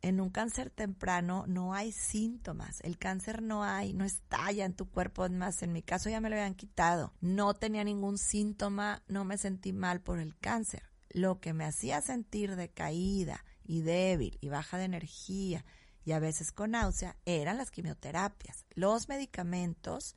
en 0.02 0.20
un 0.20 0.30
cáncer 0.30 0.70
temprano 0.70 1.44
no 1.46 1.74
hay 1.74 1.92
síntomas. 1.92 2.80
El 2.82 2.98
cáncer 2.98 3.40
no 3.40 3.64
hay, 3.64 3.92
no 3.94 4.04
estalla 4.04 4.64
en 4.64 4.74
tu 4.74 4.90
cuerpo. 4.90 5.28
más, 5.30 5.62
en 5.62 5.72
mi 5.72 5.82
caso 5.82 6.10
ya 6.10 6.20
me 6.20 6.28
lo 6.28 6.34
habían 6.34 6.54
quitado. 6.54 7.14
No 7.20 7.54
tenía 7.54 7.84
ningún 7.84 8.18
síntoma, 8.18 9.02
no 9.06 9.24
me 9.24 9.38
sentí 9.38 9.72
mal 9.72 10.00
por 10.00 10.18
el 10.18 10.36
cáncer. 10.36 10.82
Lo 11.10 11.40
que 11.40 11.52
me 11.52 11.64
hacía 11.64 12.00
sentir 12.00 12.56
decaída 12.56 13.44
y 13.64 13.82
débil 13.82 14.38
y 14.40 14.48
baja 14.48 14.76
de 14.76 14.84
energía 14.84 15.64
y 16.04 16.12
a 16.12 16.18
veces 16.18 16.50
con 16.50 16.72
náusea 16.72 17.16
eran 17.24 17.58
las 17.58 17.70
quimioterapias, 17.70 18.66
los 18.74 19.08
medicamentos 19.08 20.16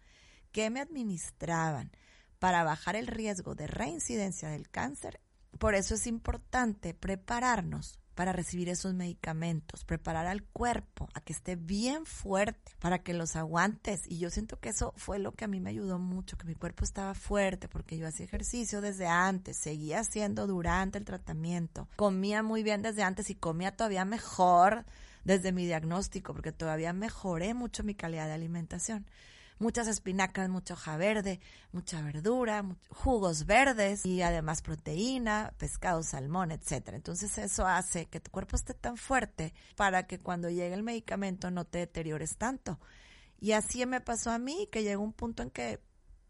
que 0.51 0.69
me 0.71 0.79
administraban 0.79 1.91
para 2.39 2.63
bajar 2.63 2.95
el 2.95 3.07
riesgo 3.07 3.53
de 3.53 3.67
reincidencia 3.67 4.49
del 4.49 4.69
cáncer. 4.69 5.21
Por 5.59 5.75
eso 5.75 5.93
es 5.95 6.07
importante 6.07 6.93
prepararnos 6.93 7.99
para 8.15 8.31
recibir 8.31 8.69
esos 8.69 8.93
medicamentos, 8.93 9.83
preparar 9.83 10.25
al 10.25 10.43
cuerpo 10.43 11.09
a 11.13 11.21
que 11.21 11.33
esté 11.33 11.55
bien 11.55 12.05
fuerte 12.05 12.71
para 12.79 13.03
que 13.03 13.13
los 13.13 13.35
aguantes. 13.35 14.01
Y 14.07 14.17
yo 14.17 14.29
siento 14.29 14.59
que 14.59 14.69
eso 14.69 14.93
fue 14.95 15.19
lo 15.19 15.33
que 15.33 15.45
a 15.45 15.47
mí 15.47 15.59
me 15.59 15.69
ayudó 15.69 15.99
mucho, 15.99 16.37
que 16.37 16.47
mi 16.47 16.55
cuerpo 16.55 16.83
estaba 16.83 17.13
fuerte 17.13 17.67
porque 17.67 17.97
yo 17.97 18.07
hacía 18.07 18.25
ejercicio 18.25 18.81
desde 18.81 19.07
antes, 19.07 19.57
seguía 19.57 19.99
haciendo 19.99 20.47
durante 20.47 20.97
el 20.97 21.05
tratamiento, 21.05 21.87
comía 21.95 22.41
muy 22.41 22.63
bien 22.63 22.81
desde 22.81 23.03
antes 23.03 23.29
y 23.29 23.35
comía 23.35 23.75
todavía 23.75 24.05
mejor 24.05 24.85
desde 25.25 25.51
mi 25.51 25.65
diagnóstico 25.65 26.33
porque 26.33 26.51
todavía 26.51 26.93
mejoré 26.93 27.53
mucho 27.53 27.83
mi 27.83 27.95
calidad 27.95 28.27
de 28.27 28.33
alimentación 28.33 29.05
muchas 29.59 29.87
espinacas, 29.87 30.49
mucha 30.49 30.73
hoja 30.73 30.97
verde, 30.97 31.39
mucha 31.71 32.01
verdura, 32.01 32.63
jugos 32.89 33.45
verdes 33.45 34.05
y 34.05 34.21
además 34.21 34.61
proteína, 34.61 35.53
pescado, 35.57 36.03
salmón, 36.03 36.51
etcétera. 36.51 36.97
Entonces 36.97 37.37
eso 37.37 37.67
hace 37.67 38.07
que 38.07 38.19
tu 38.19 38.31
cuerpo 38.31 38.55
esté 38.55 38.73
tan 38.73 38.97
fuerte 38.97 39.53
para 39.75 40.07
que 40.07 40.19
cuando 40.19 40.49
llegue 40.49 40.73
el 40.73 40.83
medicamento 40.83 41.51
no 41.51 41.65
te 41.65 41.79
deteriores 41.79 42.37
tanto. 42.37 42.79
Y 43.39 43.51
así 43.51 43.85
me 43.85 44.01
pasó 44.01 44.31
a 44.31 44.39
mí, 44.39 44.67
que 44.71 44.83
llegó 44.83 45.03
un 45.03 45.13
punto 45.13 45.43
en 45.43 45.51
que, 45.51 45.81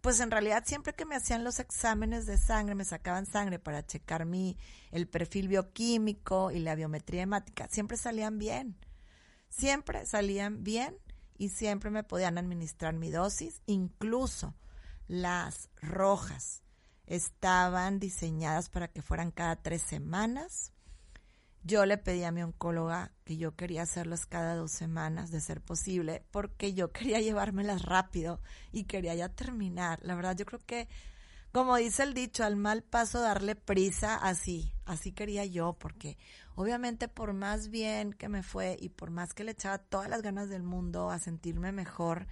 pues 0.02 0.20
en 0.20 0.32
realidad 0.32 0.64
siempre 0.66 0.94
que 0.94 1.06
me 1.06 1.16
hacían 1.16 1.44
los 1.44 1.60
exámenes 1.60 2.26
de 2.26 2.38
sangre, 2.38 2.76
me 2.76 2.86
sacaban 2.86 3.26
sangre 3.26 3.60
para 3.60 3.86
checar 3.86 4.26
mi, 4.26 4.58
el 4.92 5.08
perfil 5.08 5.48
bioquímico 5.48 6.52
y 6.52 6.60
la 6.60 6.76
biometría 6.76 7.24
hemática, 7.24 7.68
siempre 7.70 7.98
salían 7.98 8.38
bien. 8.38 8.76
Siempre 9.50 10.06
salían 10.06 10.64
bien 10.64 10.98
y 11.38 11.50
siempre 11.50 11.90
me 11.90 12.04
podían 12.04 12.38
administrar 12.38 12.94
mi 12.94 13.12
dosis, 13.12 13.62
incluso 13.66 14.54
las 15.08 15.70
rojas 15.82 16.64
estaban 17.06 18.00
diseñadas 18.00 18.70
para 18.70 18.88
que 18.88 19.02
fueran 19.02 19.32
cada 19.32 19.56
tres 19.56 19.82
semanas. 19.82 20.72
Yo 21.64 21.86
le 21.86 21.98
pedí 21.98 22.24
a 22.24 22.32
mi 22.32 22.44
oncóloga 22.44 23.12
que 23.24 23.38
yo 23.38 23.56
quería 23.56 23.84
hacerlas 23.84 24.26
cada 24.28 24.56
dos 24.56 24.72
semanas, 24.72 25.32
de 25.32 25.42
ser 25.42 25.62
posible, 25.62 26.24
porque 26.32 26.74
yo 26.74 26.92
quería 26.92 27.20
llevármelas 27.22 27.82
rápido 27.84 28.40
y 28.72 28.84
quería 28.84 29.16
ya 29.16 29.30
terminar. 29.30 30.00
La 30.04 30.16
verdad, 30.16 30.36
yo 30.36 30.46
creo 30.46 30.62
que 30.66 30.88
como 31.56 31.78
dice 31.78 32.04
el 32.04 32.14
dicho, 32.14 32.44
al 32.44 32.58
mal 32.58 32.84
paso 32.84 33.22
darle 33.22 33.56
prisa, 33.56 34.18
así, 34.18 34.74
así 34.84 35.14
quería 35.14 35.46
yo, 35.46 35.72
porque 35.80 36.18
obviamente 36.56 37.08
por 37.08 37.32
más 37.32 37.70
bien 37.70 38.12
que 38.12 38.28
me 38.28 38.44
fue 38.44 38.76
y 38.78 38.90
por 38.90 39.10
más 39.10 39.34
que 39.34 39.46
le 39.46 39.52
echaba 39.52 39.78
todas 39.78 40.10
las 40.10 40.22
ganas 40.22 40.50
del 40.50 40.64
mundo 40.64 41.12
a 41.12 41.18
sentirme 41.18 41.72
mejor, 41.72 42.28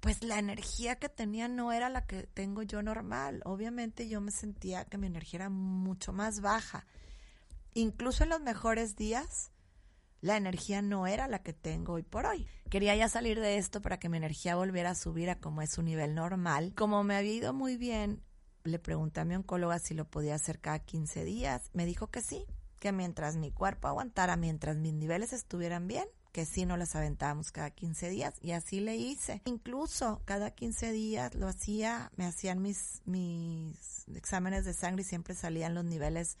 pues 0.00 0.22
la 0.22 0.38
energía 0.38 0.96
que 0.96 1.08
tenía 1.08 1.48
no 1.48 1.72
era 1.72 1.88
la 1.88 2.04
que 2.04 2.24
tengo 2.24 2.62
yo 2.62 2.82
normal. 2.82 3.40
Obviamente 3.46 4.10
yo 4.10 4.20
me 4.20 4.30
sentía 4.30 4.84
que 4.84 4.98
mi 4.98 5.06
energía 5.06 5.38
era 5.38 5.48
mucho 5.48 6.12
más 6.12 6.42
baja. 6.42 6.84
Incluso 7.72 8.24
en 8.24 8.28
los 8.28 8.42
mejores 8.42 8.94
días, 8.94 9.52
la 10.20 10.36
energía 10.36 10.82
no 10.82 11.06
era 11.06 11.28
la 11.28 11.42
que 11.42 11.54
tengo 11.54 11.94
hoy 11.94 12.02
por 12.02 12.26
hoy. 12.26 12.46
Quería 12.68 12.94
ya 12.94 13.08
salir 13.08 13.40
de 13.40 13.56
esto 13.56 13.80
para 13.80 13.98
que 13.98 14.10
mi 14.10 14.18
energía 14.18 14.54
volviera 14.54 14.90
a 14.90 14.94
subir 14.94 15.30
a 15.30 15.40
como 15.40 15.62
es 15.62 15.70
su 15.70 15.82
nivel 15.82 16.14
normal. 16.14 16.74
Como 16.76 17.02
me 17.04 17.16
había 17.16 17.32
ido 17.32 17.54
muy 17.54 17.78
bien 17.78 18.22
le 18.64 18.78
pregunté 18.78 19.20
a 19.20 19.24
mi 19.24 19.34
oncóloga 19.34 19.78
si 19.78 19.94
lo 19.94 20.04
podía 20.04 20.34
hacer 20.34 20.60
cada 20.60 20.78
15 20.78 21.24
días. 21.24 21.70
Me 21.72 21.86
dijo 21.86 22.08
que 22.08 22.20
sí, 22.20 22.44
que 22.78 22.92
mientras 22.92 23.36
mi 23.36 23.50
cuerpo 23.50 23.88
aguantara, 23.88 24.36
mientras 24.36 24.76
mis 24.76 24.94
niveles 24.94 25.32
estuvieran 25.32 25.86
bien, 25.86 26.06
que 26.32 26.46
sí 26.46 26.64
no 26.64 26.76
las 26.76 26.94
aventábamos 26.94 27.50
cada 27.52 27.70
15 27.70 28.08
días 28.08 28.34
y 28.40 28.52
así 28.52 28.80
le 28.80 28.96
hice. 28.96 29.42
Incluso 29.44 30.22
cada 30.24 30.52
15 30.52 30.92
días 30.92 31.34
lo 31.34 31.48
hacía, 31.48 32.10
me 32.16 32.24
hacían 32.24 32.62
mis, 32.62 33.02
mis 33.04 34.06
exámenes 34.14 34.64
de 34.64 34.74
sangre 34.74 35.02
y 35.02 35.04
siempre 35.04 35.34
salían 35.34 35.74
los 35.74 35.84
niveles 35.84 36.38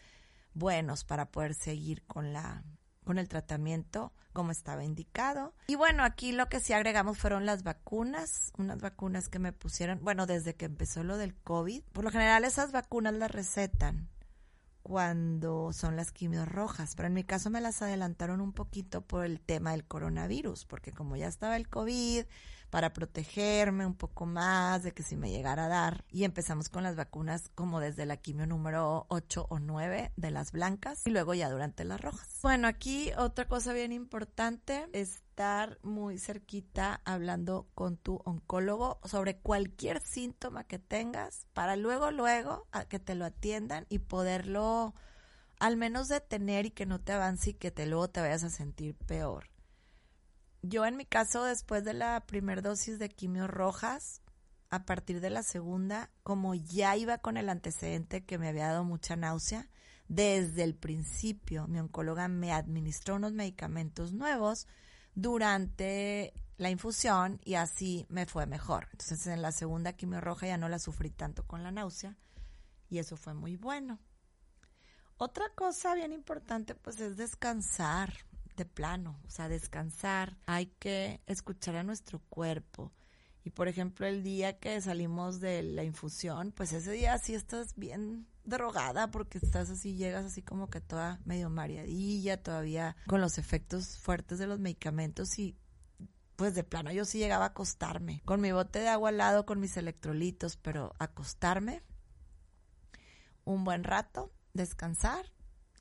buenos 0.54 1.04
para 1.04 1.30
poder 1.30 1.54
seguir 1.54 2.02
con 2.06 2.32
la 2.32 2.64
con 3.10 3.18
el 3.18 3.28
tratamiento 3.28 4.12
como 4.32 4.52
estaba 4.52 4.84
indicado. 4.84 5.52
Y 5.66 5.74
bueno, 5.74 6.04
aquí 6.04 6.30
lo 6.30 6.48
que 6.48 6.60
sí 6.60 6.72
agregamos 6.72 7.18
fueron 7.18 7.44
las 7.44 7.64
vacunas, 7.64 8.52
unas 8.56 8.80
vacunas 8.80 9.28
que 9.28 9.40
me 9.40 9.52
pusieron, 9.52 9.98
bueno, 10.00 10.26
desde 10.26 10.54
que 10.54 10.66
empezó 10.66 11.02
lo 11.02 11.16
del 11.16 11.34
COVID. 11.34 11.82
Por 11.92 12.04
lo 12.04 12.12
general 12.12 12.44
esas 12.44 12.70
vacunas 12.70 13.14
las 13.14 13.32
recetan 13.32 14.08
cuando 14.84 15.72
son 15.72 15.96
las 15.96 16.12
quimios 16.12 16.46
rojas, 16.46 16.94
pero 16.94 17.08
en 17.08 17.14
mi 17.14 17.24
caso 17.24 17.50
me 17.50 17.60
las 17.60 17.82
adelantaron 17.82 18.40
un 18.40 18.52
poquito 18.52 19.00
por 19.00 19.24
el 19.24 19.40
tema 19.40 19.72
del 19.72 19.84
coronavirus, 19.84 20.64
porque 20.66 20.92
como 20.92 21.16
ya 21.16 21.26
estaba 21.26 21.56
el 21.56 21.68
COVID, 21.68 22.26
para 22.70 22.92
protegerme 22.92 23.84
un 23.84 23.94
poco 23.94 24.26
más 24.26 24.82
de 24.82 24.92
que 24.92 25.02
si 25.02 25.16
me 25.16 25.30
llegara 25.30 25.66
a 25.66 25.68
dar. 25.68 26.04
Y 26.10 26.24
empezamos 26.24 26.68
con 26.68 26.84
las 26.84 26.96
vacunas 26.96 27.50
como 27.54 27.80
desde 27.80 28.06
la 28.06 28.16
quimio 28.16 28.46
número 28.46 29.06
8 29.08 29.46
o 29.50 29.58
9 29.58 30.12
de 30.16 30.30
las 30.30 30.52
blancas 30.52 31.06
y 31.06 31.10
luego 31.10 31.34
ya 31.34 31.50
durante 31.50 31.84
las 31.84 32.00
rojas. 32.00 32.38
Bueno, 32.42 32.68
aquí 32.68 33.10
otra 33.18 33.46
cosa 33.46 33.72
bien 33.72 33.92
importante, 33.92 34.88
estar 34.92 35.78
muy 35.82 36.18
cerquita 36.18 37.00
hablando 37.04 37.66
con 37.74 37.96
tu 37.96 38.20
oncólogo 38.24 39.00
sobre 39.04 39.38
cualquier 39.38 40.00
síntoma 40.00 40.64
que 40.64 40.78
tengas 40.78 41.46
para 41.52 41.76
luego, 41.76 42.10
luego 42.10 42.66
a 42.72 42.84
que 42.84 42.98
te 42.98 43.14
lo 43.14 43.24
atiendan 43.24 43.86
y 43.88 43.98
poderlo 43.98 44.94
al 45.58 45.76
menos 45.76 46.08
detener 46.08 46.66
y 46.66 46.70
que 46.70 46.86
no 46.86 47.00
te 47.00 47.12
avance 47.12 47.50
y 47.50 47.54
que 47.54 47.70
te 47.70 47.86
luego 47.86 48.08
te 48.08 48.20
vayas 48.20 48.44
a 48.44 48.50
sentir 48.50 48.94
peor. 48.94 49.50
Yo 50.62 50.84
en 50.84 50.96
mi 50.96 51.06
caso, 51.06 51.44
después 51.44 51.84
de 51.84 51.94
la 51.94 52.20
primera 52.26 52.60
dosis 52.60 52.98
de 52.98 53.08
quimio 53.08 53.46
rojas, 53.46 54.20
a 54.68 54.84
partir 54.84 55.20
de 55.20 55.30
la 55.30 55.42
segunda, 55.42 56.10
como 56.22 56.54
ya 56.54 56.96
iba 56.96 57.18
con 57.18 57.36
el 57.36 57.48
antecedente 57.48 58.24
que 58.24 58.38
me 58.38 58.48
había 58.48 58.68
dado 58.68 58.84
mucha 58.84 59.16
náusea, 59.16 59.68
desde 60.08 60.64
el 60.64 60.74
principio 60.74 61.66
mi 61.68 61.78
oncóloga 61.78 62.28
me 62.28 62.52
administró 62.52 63.16
unos 63.16 63.32
medicamentos 63.32 64.12
nuevos 64.12 64.66
durante 65.14 66.34
la 66.56 66.68
infusión 66.68 67.40
y 67.44 67.54
así 67.54 68.06
me 68.08 68.26
fue 68.26 68.46
mejor. 68.46 68.88
Entonces 68.92 69.26
en 69.28 69.40
la 69.40 69.52
segunda 69.52 69.92
quimio 69.94 70.20
roja 70.20 70.46
ya 70.46 70.58
no 70.58 70.68
la 70.68 70.78
sufrí 70.78 71.10
tanto 71.10 71.46
con 71.46 71.62
la 71.62 71.70
náusea 71.70 72.16
y 72.88 72.98
eso 72.98 73.16
fue 73.16 73.34
muy 73.34 73.56
bueno. 73.56 73.98
Otra 75.16 75.48
cosa 75.54 75.94
bien 75.94 76.12
importante 76.12 76.74
pues 76.74 77.00
es 77.00 77.16
descansar 77.16 78.12
de 78.56 78.64
plano, 78.64 79.20
o 79.26 79.30
sea, 79.30 79.48
descansar, 79.48 80.38
hay 80.46 80.66
que 80.66 81.20
escuchar 81.26 81.76
a 81.76 81.82
nuestro 81.82 82.20
cuerpo. 82.28 82.92
Y 83.42 83.50
por 83.50 83.68
ejemplo, 83.68 84.06
el 84.06 84.22
día 84.22 84.58
que 84.58 84.80
salimos 84.80 85.40
de 85.40 85.62
la 85.62 85.82
infusión, 85.82 86.52
pues 86.52 86.72
ese 86.72 86.92
día 86.92 87.16
sí 87.18 87.34
estás 87.34 87.74
bien 87.76 88.26
drogada 88.44 89.10
porque 89.10 89.38
estás 89.38 89.70
así, 89.70 89.96
llegas 89.96 90.26
así 90.26 90.42
como 90.42 90.68
que 90.68 90.80
toda 90.80 91.20
medio 91.24 91.48
mareadilla, 91.48 92.42
todavía 92.42 92.96
con 93.06 93.20
los 93.20 93.38
efectos 93.38 93.98
fuertes 93.98 94.38
de 94.38 94.46
los 94.46 94.58
medicamentos 94.58 95.38
y 95.38 95.56
pues 96.36 96.54
de 96.54 96.64
plano 96.64 96.90
yo 96.90 97.04
sí 97.04 97.18
llegaba 97.18 97.44
a 97.44 97.48
acostarme, 97.48 98.22
con 98.24 98.40
mi 98.40 98.50
bote 98.52 98.80
de 98.80 98.88
agua 98.88 99.10
al 99.10 99.18
lado, 99.18 99.44
con 99.44 99.60
mis 99.60 99.76
electrolitos, 99.76 100.56
pero 100.56 100.94
acostarme 100.98 101.82
un 103.44 103.64
buen 103.64 103.84
rato, 103.84 104.32
descansar 104.54 105.26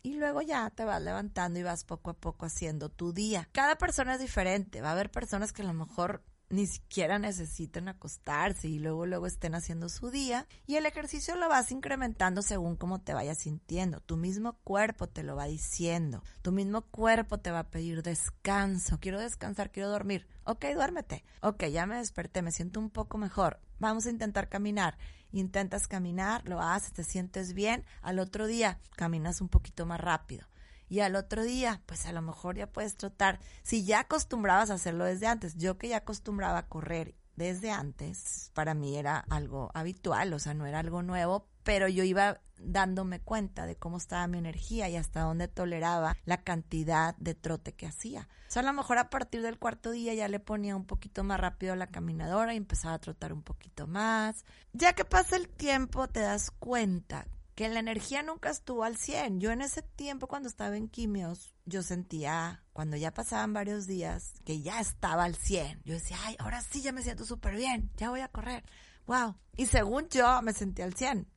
y 0.02 0.14
luego 0.14 0.42
ya 0.42 0.70
te 0.70 0.86
vas 0.86 1.02
levantando 1.02 1.60
y 1.60 1.64
vas 1.64 1.84
poco 1.84 2.12
a 2.12 2.14
poco 2.14 2.46
haciendo 2.46 2.90
tu 2.90 3.14
día. 3.14 3.48
Cada 3.52 3.78
persona 3.78 4.16
es 4.16 4.20
diferente. 4.20 4.82
Va 4.82 4.90
a 4.90 4.94
haber 4.94 5.12
personas 5.12 5.54
que 5.54 5.62
a 5.62 5.66
lo 5.66 5.74
mejor 5.74 6.24
ni 6.50 6.66
siquiera 6.66 7.20
necesiten 7.20 7.88
acostarse 7.88 8.68
y 8.68 8.80
luego 8.80 9.06
luego 9.06 9.28
estén 9.28 9.54
haciendo 9.54 9.88
su 9.88 10.10
día 10.10 10.48
y 10.66 10.76
el 10.76 10.86
ejercicio 10.86 11.36
lo 11.36 11.48
vas 11.48 11.72
incrementando 11.72 12.42
según 12.42 12.76
cómo 12.76 13.02
te 13.02 13.14
vayas 13.14 13.40
sintiendo. 13.40 14.00
Tu 14.02 14.18
mismo 14.18 14.58
cuerpo 14.64 15.08
te 15.08 15.24
lo 15.24 15.36
va 15.36 15.46
diciendo. 15.46 16.24
Tu 16.42 16.52
mismo 16.52 16.82
cuerpo 16.82 17.38
te 17.38 17.52
va 17.52 17.60
a 17.60 17.70
pedir 17.70 18.02
descanso. 18.02 19.00
Quiero 19.00 19.20
descansar, 19.20 19.72
quiero 19.72 19.90
dormir. 19.90 20.28
Ok, 20.44 20.66
duérmete. 20.74 21.24
Ok, 21.42 21.66
ya 21.66 21.86
me 21.86 21.98
desperté, 21.98 22.42
me 22.42 22.52
siento 22.52 22.80
un 22.80 22.90
poco 22.90 23.18
mejor. 23.18 23.60
Vamos 23.78 24.08
a 24.08 24.10
intentar 24.10 24.50
caminar 24.50 24.98
intentas 25.32 25.88
caminar, 25.88 26.48
lo 26.48 26.62
haces, 26.62 26.94
te 26.94 27.04
sientes 27.04 27.54
bien, 27.54 27.86
al 28.02 28.20
otro 28.20 28.48
día 28.48 28.80
caminas 28.96 29.42
un 29.42 29.50
poquito 29.50 29.86
más 29.86 30.00
rápido. 30.00 30.48
Y 30.88 31.02
al 31.02 31.16
otro 31.16 31.44
día, 31.44 31.82
pues 31.86 32.08
a 32.08 32.12
lo 32.12 32.22
mejor 32.22 32.58
ya 32.58 32.72
puedes 32.72 32.98
trotar. 32.98 33.40
Si 33.62 33.86
ya 33.86 34.00
acostumbrabas 34.02 34.72
a 34.72 34.74
hacerlo 34.74 35.06
desde 35.06 35.28
antes, 35.28 35.56
yo 35.56 35.78
que 35.78 35.90
ya 35.90 35.98
acostumbraba 35.98 36.58
a 36.58 36.68
correr 36.68 37.16
desde 37.36 37.72
antes, 37.72 38.52
para 38.54 38.74
mí 38.74 38.98
era 38.98 39.20
algo 39.30 39.72
habitual, 39.74 40.34
o 40.34 40.40
sea, 40.40 40.54
no 40.54 40.66
era 40.66 40.80
algo 40.80 41.04
nuevo, 41.04 41.48
pero 41.64 41.88
yo 41.88 42.04
iba 42.04 42.42
dándome 42.62 43.20
cuenta 43.20 43.66
de 43.66 43.76
cómo 43.76 43.98
estaba 43.98 44.28
mi 44.28 44.38
energía 44.38 44.90
y 44.90 44.96
hasta 44.96 45.22
dónde 45.22 45.48
toleraba 45.48 46.16
la 46.26 46.44
cantidad 46.44 47.16
de 47.18 47.36
trote 47.36 47.74
que 47.74 47.88
hacía. 47.88 48.28
O 48.48 48.52
sea, 48.52 48.62
a 48.62 48.66
lo 48.66 48.74
mejor 48.74 48.98
a 48.98 49.10
partir 49.10 49.42
del 49.42 49.60
cuarto 49.60 49.92
día 49.92 50.14
ya 50.14 50.28
le 50.28 50.40
ponía 50.40 50.76
un 50.76 50.86
poquito 50.86 51.24
más 51.24 51.40
rápido 51.40 51.76
la 51.76 51.88
caminadora 51.88 52.54
y 52.54 52.58
empezaba 52.58 52.96
a 52.96 53.00
trotar 53.00 53.34
un 53.34 53.44
poquito 53.44 53.88
más. 53.88 54.46
Ya 54.74 54.94
que 54.94 55.06
pasa 55.06 55.36
el 55.36 55.48
tiempo 55.48 56.08
te 56.08 56.22
das 56.22 56.52
cuenta 56.52 57.28
que 57.56 57.68
la 57.68 57.82
energía 57.82 58.24
nunca 58.24 58.50
estuvo 58.50 58.84
al 58.84 58.96
100. 58.96 59.42
Yo 59.42 59.52
en 59.52 59.62
ese 59.62 59.82
tiempo 59.82 60.28
cuando 60.28 60.48
estaba 60.48 60.78
en 60.78 60.88
quimios, 60.88 61.54
yo 61.66 61.84
sentía, 61.84 62.64
cuando 62.72 62.96
ya 62.96 63.14
pasaban 63.14 63.52
varios 63.54 63.86
días, 63.86 64.34
que 64.46 64.62
ya 64.62 64.80
estaba 64.80 65.26
al 65.26 65.36
100. 65.36 65.82
Yo 65.84 65.96
decía, 65.96 66.18
ay, 66.24 66.38
ahora 66.40 66.62
sí 66.62 66.82
ya 66.82 66.94
me 66.94 67.04
siento 67.04 67.26
súper 67.26 67.56
bien, 67.56 67.92
ya 67.98 68.12
voy 68.12 68.22
a 68.22 68.30
correr. 68.30 68.64
Wow. 69.08 69.36
Y 69.58 69.66
según 69.66 70.08
yo 70.08 70.42
me 70.42 70.54
sentía 70.54 70.86
al 70.86 70.94
100 70.94 71.28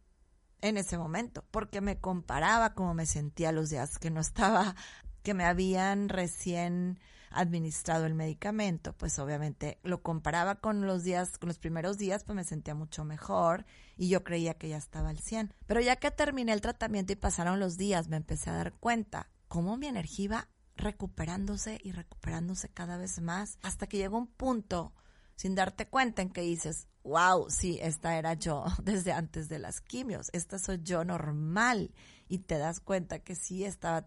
en 0.63 0.79
ese 0.79 0.97
momento, 0.97 1.45
porque 1.51 1.81
me 1.81 1.99
comparaba 1.99 2.75
como 2.75 2.95
me 2.95 3.05
sentía 3.07 3.53
los 3.53 3.69
días 3.69 3.99
que 3.99 4.11
no 4.11 4.21
estaba, 4.21 4.75
que 5.23 5.35
me 5.35 5.45
habían 5.45 6.09
recién 6.09 6.99
administrado 7.31 8.07
el 8.07 8.15
medicamento, 8.15 8.93
pues 8.93 9.19
obviamente 9.19 9.79
lo 9.83 10.03
comparaba 10.03 10.57
con 10.57 10.87
los 10.87 11.03
días, 11.03 11.39
con 11.39 11.49
los 11.49 11.59
primeros 11.59 11.99
días, 11.99 12.25
pues 12.25 12.37
me 12.37 12.45
sentía 12.45 12.75
mucho 12.75 13.05
mejor 13.05 13.65
y 13.97 14.09
yo 14.09 14.23
creía 14.23 14.55
que 14.55 14.69
ya 14.69 14.77
estaba 14.77 15.09
al 15.09 15.19
100. 15.19 15.55
Pero 15.67 15.81
ya 15.81 15.97
que 15.97 16.11
terminé 16.11 16.53
el 16.53 16.61
tratamiento 16.61 17.13
y 17.13 17.17
pasaron 17.17 17.59
los 17.59 17.77
días, 17.77 18.09
me 18.09 18.17
empecé 18.17 18.51
a 18.51 18.57
dar 18.57 18.75
cuenta 18.75 19.31
cómo 19.49 19.77
mi 19.77 19.87
energía 19.87 20.25
iba 20.25 20.49
recuperándose 20.77 21.79
y 21.83 21.93
recuperándose 21.93 22.69
cada 22.69 22.97
vez 22.97 23.21
más, 23.21 23.59
hasta 23.63 23.87
que 23.87 23.99
llegó 23.99 24.19
un 24.19 24.27
punto 24.27 24.93
sin 25.37 25.55
darte 25.55 25.89
cuenta 25.89 26.23
en 26.23 26.31
que 26.31 26.43
dices, 26.43 26.89
wow, 27.05 27.49
sí, 27.51 27.79
esta 27.83 28.17
era 28.17 28.35
yo 28.35 28.65
desde 28.83 29.13
antes 29.13 29.49
de 29.49 29.59
las 29.59 29.81
quimios, 29.81 30.31
esta 30.33 30.59
soy 30.59 30.81
yo 30.83 31.05
normal 31.05 31.93
y 32.29 32.39
te 32.39 32.59
das 32.59 32.81
cuenta 32.81 33.19
que 33.19 33.35
sí 33.35 33.65
estaba 33.65 34.07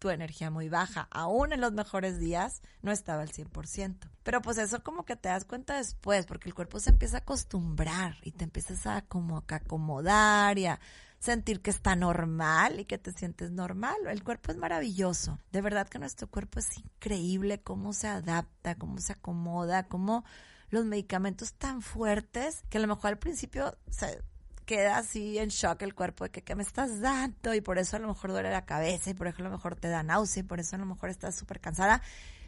tu 0.00 0.08
energía 0.08 0.50
muy 0.50 0.68
baja, 0.70 1.06
aún 1.10 1.52
en 1.52 1.60
los 1.60 1.72
mejores 1.72 2.18
días 2.18 2.62
no 2.80 2.90
estaba 2.90 3.20
al 3.22 3.30
100%. 3.30 4.10
Pero 4.22 4.40
pues 4.40 4.56
eso 4.56 4.82
como 4.82 5.04
que 5.04 5.14
te 5.14 5.28
das 5.28 5.44
cuenta 5.44 5.76
después, 5.76 6.24
porque 6.24 6.48
el 6.48 6.54
cuerpo 6.54 6.80
se 6.80 6.90
empieza 6.90 7.18
a 7.18 7.20
acostumbrar 7.20 8.16
y 8.22 8.32
te 8.32 8.44
empiezas 8.44 8.86
a 8.86 9.02
como 9.02 9.36
a 9.36 9.54
acomodar 9.54 10.58
y 10.58 10.66
a 10.66 10.80
sentir 11.20 11.60
que 11.60 11.70
está 11.70 11.94
normal 11.96 12.80
y 12.80 12.86
que 12.86 12.96
te 12.96 13.12
sientes 13.12 13.50
normal. 13.50 13.96
El 14.08 14.24
cuerpo 14.24 14.50
es 14.50 14.56
maravilloso. 14.56 15.38
De 15.52 15.60
verdad 15.60 15.86
que 15.86 15.98
nuestro 15.98 16.28
cuerpo 16.28 16.58
es 16.60 16.78
increíble 16.78 17.60
cómo 17.60 17.92
se 17.92 18.08
adapta, 18.08 18.76
cómo 18.76 18.98
se 18.98 19.12
acomoda, 19.12 19.86
cómo 19.86 20.24
los 20.70 20.84
medicamentos 20.84 21.54
tan 21.54 21.82
fuertes 21.82 22.62
que 22.70 22.78
a 22.78 22.80
lo 22.80 22.88
mejor 22.88 23.08
al 23.08 23.18
principio 23.18 23.76
se 23.90 24.22
queda 24.64 24.98
así 24.98 25.38
en 25.38 25.48
shock 25.48 25.82
el 25.82 25.94
cuerpo 25.94 26.24
de 26.24 26.30
que 26.30 26.42
¿qué 26.42 26.54
me 26.54 26.62
estás 26.62 27.00
dando? 27.00 27.54
Y 27.54 27.60
por 27.60 27.78
eso 27.78 27.96
a 27.96 27.98
lo 27.98 28.08
mejor 28.08 28.30
duele 28.30 28.50
la 28.50 28.64
cabeza 28.64 29.10
y 29.10 29.14
por 29.14 29.26
eso 29.26 29.38
a 29.40 29.44
lo 29.44 29.50
mejor 29.50 29.74
te 29.74 29.88
da 29.88 30.02
náusea 30.02 30.42
y 30.42 30.44
por 30.44 30.60
eso 30.60 30.76
a 30.76 30.78
lo 30.78 30.86
mejor 30.86 31.10
estás 31.10 31.34
súper 31.34 31.60
cansada. 31.60 32.02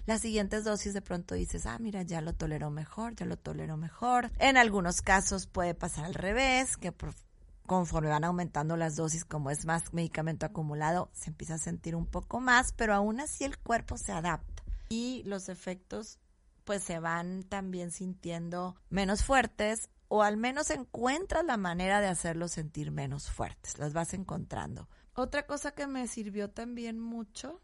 Las 0.06 0.20
siguientes 0.20 0.64
dosis 0.64 0.94
de 0.94 1.02
pronto 1.02 1.34
dices, 1.34 1.66
ah, 1.66 1.78
mira, 1.78 2.02
ya 2.02 2.20
lo 2.20 2.32
tolero 2.32 2.70
mejor, 2.70 3.14
ya 3.14 3.26
lo 3.26 3.36
tolero 3.36 3.76
mejor. 3.76 4.30
En 4.38 4.56
algunos 4.56 5.00
casos 5.00 5.46
puede 5.46 5.74
pasar 5.74 6.04
al 6.04 6.14
revés, 6.14 6.76
que 6.76 6.92
conforme 7.66 8.10
van 8.10 8.24
aumentando 8.24 8.76
las 8.76 8.96
dosis, 8.96 9.24
como 9.24 9.50
es 9.50 9.64
más 9.64 9.92
medicamento 9.92 10.44
acumulado, 10.44 11.08
se 11.12 11.30
empieza 11.30 11.54
a 11.54 11.58
sentir 11.58 11.94
un 11.94 12.06
poco 12.06 12.40
más, 12.40 12.72
pero 12.72 12.94
aún 12.94 13.20
así 13.20 13.44
el 13.44 13.58
cuerpo 13.58 13.96
se 13.96 14.12
adapta. 14.12 14.64
Y 14.88 15.22
los 15.24 15.48
efectos 15.48 16.18
pues 16.64 16.82
se 16.82 16.98
van 16.98 17.42
también 17.44 17.90
sintiendo 17.90 18.76
menos 18.88 19.24
fuertes 19.24 19.90
o 20.08 20.22
al 20.22 20.36
menos 20.36 20.70
encuentras 20.70 21.44
la 21.44 21.56
manera 21.56 22.00
de 22.00 22.08
hacerlos 22.08 22.52
sentir 22.52 22.90
menos 22.90 23.30
fuertes, 23.30 23.78
las 23.78 23.92
vas 23.92 24.12
encontrando. 24.12 24.88
Otra 25.14 25.46
cosa 25.46 25.72
que 25.72 25.86
me 25.86 26.06
sirvió 26.06 26.50
también 26.50 26.98
mucho 26.98 27.60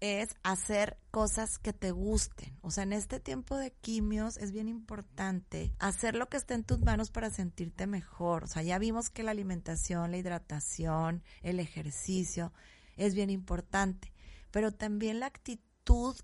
es 0.00 0.36
hacer 0.42 0.98
cosas 1.10 1.58
que 1.58 1.72
te 1.72 1.90
gusten. 1.90 2.56
O 2.62 2.70
sea, 2.70 2.84
en 2.84 2.92
este 2.92 3.20
tiempo 3.20 3.56
de 3.56 3.72
quimios 3.72 4.36
es 4.36 4.52
bien 4.52 4.68
importante 4.68 5.72
hacer 5.78 6.14
lo 6.14 6.28
que 6.28 6.36
esté 6.36 6.54
en 6.54 6.64
tus 6.64 6.78
manos 6.80 7.10
para 7.10 7.30
sentirte 7.30 7.86
mejor. 7.86 8.44
O 8.44 8.46
sea, 8.46 8.62
ya 8.62 8.78
vimos 8.78 9.10
que 9.10 9.22
la 9.22 9.32
alimentación, 9.32 10.10
la 10.12 10.18
hidratación, 10.18 11.22
el 11.42 11.58
ejercicio 11.58 12.52
es 12.96 13.14
bien 13.14 13.30
importante, 13.30 14.12
pero 14.50 14.72
también 14.72 15.20
la 15.20 15.26
actitud 15.26 15.67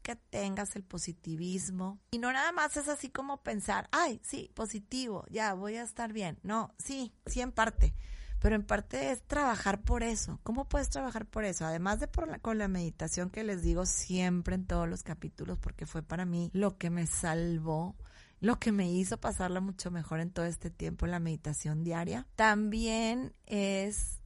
que 0.03 0.17
tengas, 0.17 0.77
el 0.77 0.85
positivismo. 0.85 1.99
Y 2.11 2.19
no 2.19 2.33
nada 2.33 2.53
más 2.53 2.77
es 2.77 2.89
así 2.89 3.09
como 3.09 3.43
pensar, 3.43 3.89
ay, 3.93 4.21
sí, 4.23 4.51
positivo, 4.55 5.25
ya 5.31 5.55
voy 5.55 5.77
a 5.77 5.83
estar 5.83 6.13
bien. 6.13 6.39
No, 6.43 6.75
sí, 6.79 7.15
sí 7.27 7.41
en 7.41 7.53
parte. 7.53 7.95
Pero 8.41 8.57
en 8.57 8.65
parte 8.65 9.11
es 9.11 9.23
trabajar 9.23 9.83
por 9.83 10.03
eso. 10.03 10.39
¿Cómo 10.43 10.69
puedes 10.69 10.91
trabajar 10.91 11.25
por 11.25 11.45
eso? 11.45 11.65
Además 11.65 11.99
de 11.99 12.09
por 12.09 12.41
con 12.43 12.59
la 12.59 12.69
meditación 12.69 13.31
que 13.31 13.43
les 13.43 13.63
digo 13.63 13.87
siempre 13.87 14.55
en 14.55 14.67
todos 14.67 14.87
los 14.87 15.03
capítulos, 15.03 15.59
porque 15.59 15.87
fue 15.87 16.03
para 16.03 16.27
mí 16.27 16.51
lo 16.53 16.77
que 16.77 16.91
me 16.91 17.07
salvó 17.07 17.97
lo 18.41 18.59
que 18.59 18.73
me 18.73 18.93
hizo 18.93 19.19
pasarla 19.19 19.61
mucho 19.61 19.91
mejor 19.91 20.21
en 20.21 20.31
todo 20.31 20.45
este 20.45 20.69
tiempo, 20.69 21.07
la 21.07 21.19
meditación 21.19 21.83
diaria. 21.83 22.27
También 22.37 23.33
es 23.47 24.21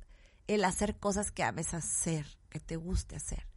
el 0.48 0.64
hacer 0.64 0.96
cosas 0.98 1.30
que 1.30 1.44
ames 1.44 1.72
hacer, 1.72 2.26
que 2.48 2.58
te 2.58 2.74
guste 2.74 3.14
hacer. 3.14 3.47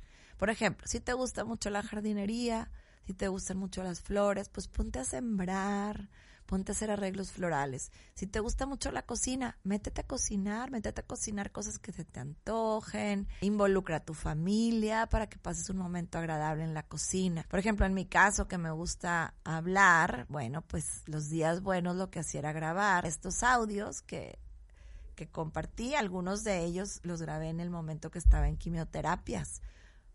Por 0.41 0.49
ejemplo, 0.49 0.87
si 0.87 0.99
te 0.99 1.13
gusta 1.13 1.45
mucho 1.45 1.69
la 1.69 1.83
jardinería, 1.83 2.71
si 3.05 3.13
te 3.13 3.27
gustan 3.27 3.57
mucho 3.57 3.83
las 3.83 4.01
flores, 4.01 4.49
pues 4.49 4.67
ponte 4.67 4.97
a 4.97 5.03
sembrar, 5.03 6.09
ponte 6.47 6.71
a 6.71 6.73
hacer 6.73 6.89
arreglos 6.89 7.31
florales. 7.31 7.91
Si 8.15 8.25
te 8.25 8.39
gusta 8.39 8.65
mucho 8.65 8.91
la 8.91 9.03
cocina, 9.03 9.59
métete 9.63 10.01
a 10.01 10.07
cocinar, 10.07 10.71
métete 10.71 11.01
a 11.01 11.05
cocinar 11.05 11.51
cosas 11.51 11.77
que 11.77 11.91
se 11.91 12.05
te 12.05 12.21
antojen, 12.21 13.27
involucra 13.41 13.97
a 13.97 14.03
tu 14.03 14.15
familia 14.15 15.05
para 15.05 15.29
que 15.29 15.37
pases 15.37 15.69
un 15.69 15.77
momento 15.77 16.17
agradable 16.17 16.63
en 16.63 16.73
la 16.73 16.87
cocina. 16.87 17.45
Por 17.47 17.59
ejemplo, 17.59 17.85
en 17.85 17.93
mi 17.93 18.07
caso 18.07 18.47
que 18.47 18.57
me 18.57 18.71
gusta 18.71 19.35
hablar, 19.43 20.25
bueno, 20.27 20.63
pues 20.63 21.03
los 21.05 21.29
días 21.29 21.61
buenos 21.61 21.97
lo 21.97 22.09
que 22.09 22.17
hacía 22.17 22.39
era 22.39 22.51
grabar 22.51 23.05
estos 23.05 23.43
audios 23.43 24.01
que 24.01 24.39
que 25.13 25.27
compartí, 25.27 25.93
algunos 25.93 26.43
de 26.43 26.63
ellos 26.63 26.99
los 27.03 27.21
grabé 27.21 27.49
en 27.49 27.59
el 27.59 27.69
momento 27.69 28.09
que 28.09 28.17
estaba 28.17 28.47
en 28.47 28.57
quimioterapias. 28.57 29.61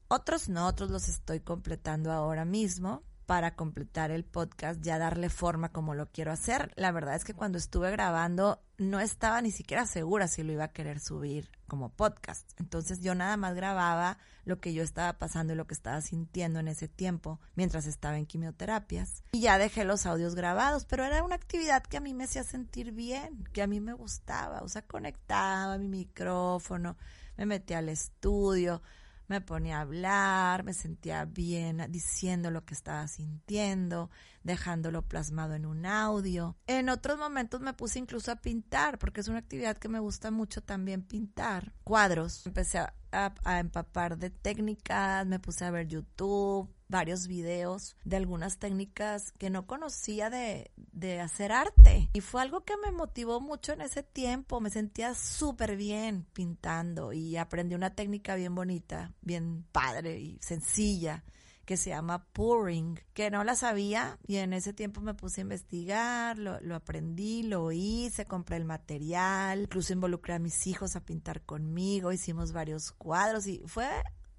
Otros 0.08 0.48
no, 0.48 0.66
otros 0.66 0.90
los 0.90 1.08
estoy 1.08 1.40
completando 1.40 2.12
ahora 2.12 2.44
mismo 2.44 3.02
para 3.26 3.56
completar 3.56 4.12
el 4.12 4.24
podcast, 4.24 4.80
ya 4.80 4.98
darle 4.98 5.28
forma 5.30 5.72
como 5.72 5.94
lo 5.94 6.06
quiero 6.12 6.30
hacer. 6.30 6.72
La 6.76 6.92
verdad 6.92 7.16
es 7.16 7.24
que 7.24 7.34
cuando 7.34 7.58
estuve 7.58 7.90
grabando 7.90 8.62
no 8.78 9.00
estaba 9.00 9.42
ni 9.42 9.50
siquiera 9.50 9.84
segura 9.84 10.28
si 10.28 10.44
lo 10.44 10.52
iba 10.52 10.64
a 10.64 10.72
querer 10.72 11.00
subir 11.00 11.50
como 11.66 11.88
podcast. 11.88 12.48
Entonces 12.60 13.00
yo 13.00 13.16
nada 13.16 13.36
más 13.36 13.56
grababa 13.56 14.18
lo 14.44 14.60
que 14.60 14.72
yo 14.72 14.84
estaba 14.84 15.14
pasando 15.14 15.52
y 15.52 15.56
lo 15.56 15.66
que 15.66 15.74
estaba 15.74 16.00
sintiendo 16.02 16.60
en 16.60 16.68
ese 16.68 16.86
tiempo 16.86 17.40
mientras 17.56 17.86
estaba 17.86 18.16
en 18.16 18.26
quimioterapias. 18.26 19.24
Y 19.32 19.40
ya 19.40 19.58
dejé 19.58 19.84
los 19.84 20.06
audios 20.06 20.36
grabados, 20.36 20.84
pero 20.84 21.04
era 21.04 21.24
una 21.24 21.34
actividad 21.34 21.82
que 21.82 21.96
a 21.96 22.00
mí 22.00 22.14
me 22.14 22.24
hacía 22.24 22.44
sentir 22.44 22.92
bien, 22.92 23.42
que 23.52 23.62
a 23.62 23.66
mí 23.66 23.80
me 23.80 23.92
gustaba. 23.92 24.60
O 24.62 24.68
sea, 24.68 24.82
conectaba 24.82 25.78
mi 25.78 25.88
micrófono, 25.88 26.96
me 27.36 27.44
metía 27.44 27.78
al 27.78 27.88
estudio 27.88 28.82
me 29.28 29.40
ponía 29.40 29.78
a 29.78 29.82
hablar, 29.82 30.64
me 30.64 30.72
sentía 30.72 31.24
bien 31.24 31.84
diciendo 31.90 32.50
lo 32.50 32.64
que 32.64 32.74
estaba 32.74 33.06
sintiendo, 33.08 34.10
dejándolo 34.42 35.02
plasmado 35.02 35.54
en 35.54 35.66
un 35.66 35.86
audio. 35.86 36.56
En 36.66 36.88
otros 36.88 37.18
momentos 37.18 37.60
me 37.60 37.72
puse 37.74 37.98
incluso 37.98 38.30
a 38.30 38.36
pintar, 38.36 38.98
porque 38.98 39.20
es 39.20 39.28
una 39.28 39.38
actividad 39.38 39.76
que 39.78 39.88
me 39.88 39.98
gusta 39.98 40.30
mucho 40.30 40.62
también 40.62 41.02
pintar. 41.02 41.72
Cuadros. 41.84 42.46
Empecé 42.46 42.78
a, 42.78 42.94
a 43.12 43.60
empapar 43.60 44.18
de 44.18 44.30
técnicas, 44.30 45.26
me 45.26 45.40
puse 45.40 45.64
a 45.64 45.70
ver 45.70 45.88
YouTube, 45.88 46.70
varios 46.88 47.26
videos 47.26 47.96
de 48.04 48.16
algunas 48.16 48.58
técnicas 48.58 49.32
que 49.32 49.50
no 49.50 49.66
conocía 49.66 50.30
de, 50.30 50.70
de 50.76 51.20
hacer 51.20 51.52
arte. 51.52 52.10
Y 52.12 52.20
fue 52.20 52.42
algo 52.42 52.64
que 52.64 52.76
me 52.76 52.92
motivó 52.92 53.40
mucho 53.40 53.72
en 53.72 53.80
ese 53.80 54.02
tiempo. 54.02 54.60
Me 54.60 54.70
sentía 54.70 55.14
súper 55.14 55.76
bien 55.76 56.26
pintando 56.32 57.12
y 57.12 57.36
aprendí 57.36 57.74
una 57.74 57.94
técnica 57.94 58.34
bien 58.34 58.54
bonita, 58.54 59.12
bien 59.20 59.64
padre 59.72 60.18
y 60.20 60.38
sencilla 60.40 61.24
que 61.66 61.76
se 61.76 61.90
llama 61.90 62.24
pouring, 62.32 62.98
que 63.12 63.28
no 63.28 63.42
la 63.42 63.56
sabía 63.56 64.18
y 64.26 64.36
en 64.36 64.52
ese 64.52 64.72
tiempo 64.72 65.00
me 65.00 65.14
puse 65.14 65.40
a 65.40 65.42
investigar, 65.42 66.38
lo, 66.38 66.60
lo, 66.60 66.76
aprendí, 66.76 67.42
lo 67.42 67.72
hice, 67.72 68.24
compré 68.24 68.56
el 68.56 68.64
material, 68.64 69.62
incluso 69.62 69.92
involucré 69.92 70.34
a 70.34 70.38
mis 70.38 70.66
hijos 70.68 70.94
a 70.94 71.04
pintar 71.04 71.42
conmigo, 71.42 72.12
hicimos 72.12 72.52
varios 72.52 72.92
cuadros 72.92 73.48
y 73.48 73.60
fue 73.66 73.88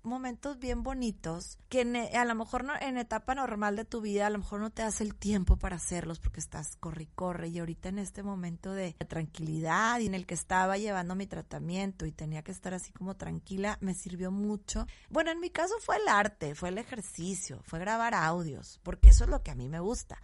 momentos 0.08 0.58
bien 0.60 0.84
bonitos 0.84 1.60
que 1.70 1.82
e, 1.82 2.18
a 2.18 2.26
lo 2.26 2.36
mejor 2.36 2.64
no, 2.64 2.74
en 2.80 2.98
etapa 2.98 3.36
normal 3.36 3.76
de 3.76 3.86
tu 3.86 4.02
vida 4.02 4.28
a 4.28 4.30
lo 4.30 4.40
mejor 4.40 4.62
no 4.62 4.70
te 4.70 4.82
das 4.82 5.02
el 5.02 5.16
tiempo 5.16 5.58
para 5.58 5.76
hacerlos 5.76 6.20
porque 6.20 6.40
estás 6.40 6.76
corre 6.78 7.04
y 7.04 7.08
corre 7.08 7.50
y 7.50 7.60
ahorita 7.60 7.90
en 7.90 8.00
este 8.00 8.24
momento 8.24 8.74
de 8.74 8.94
tranquilidad 9.08 10.00
y 10.00 10.08
en 10.08 10.16
el 10.16 10.26
que 10.26 10.34
estaba 10.34 10.78
llevando 10.78 11.16
mi 11.16 11.28
tratamiento 11.28 12.06
y 12.06 12.12
tenía 12.12 12.44
que 12.44 12.52
estar 12.52 12.74
así 12.74 12.92
como 12.92 13.16
tranquila 13.16 13.78
me 13.82 13.94
sirvió 13.94 14.32
mucho. 14.32 14.88
Bueno, 15.10 15.32
en 15.32 15.40
mi 15.40 15.50
caso 15.50 15.76
fue 15.82 15.98
el 15.98 16.08
arte, 16.08 16.56
fue 16.56 16.70
el 16.70 16.78
ejercicio, 16.78 17.62
fue 17.64 17.80
grabar 17.80 18.14
audios, 18.14 18.80
porque 18.84 19.10
eso 19.10 19.26
es 19.26 19.30
lo 19.30 19.44
que 19.44 19.52
a 19.52 19.56
mí 19.56 19.70
me 19.70 19.80
gusta 19.80 20.20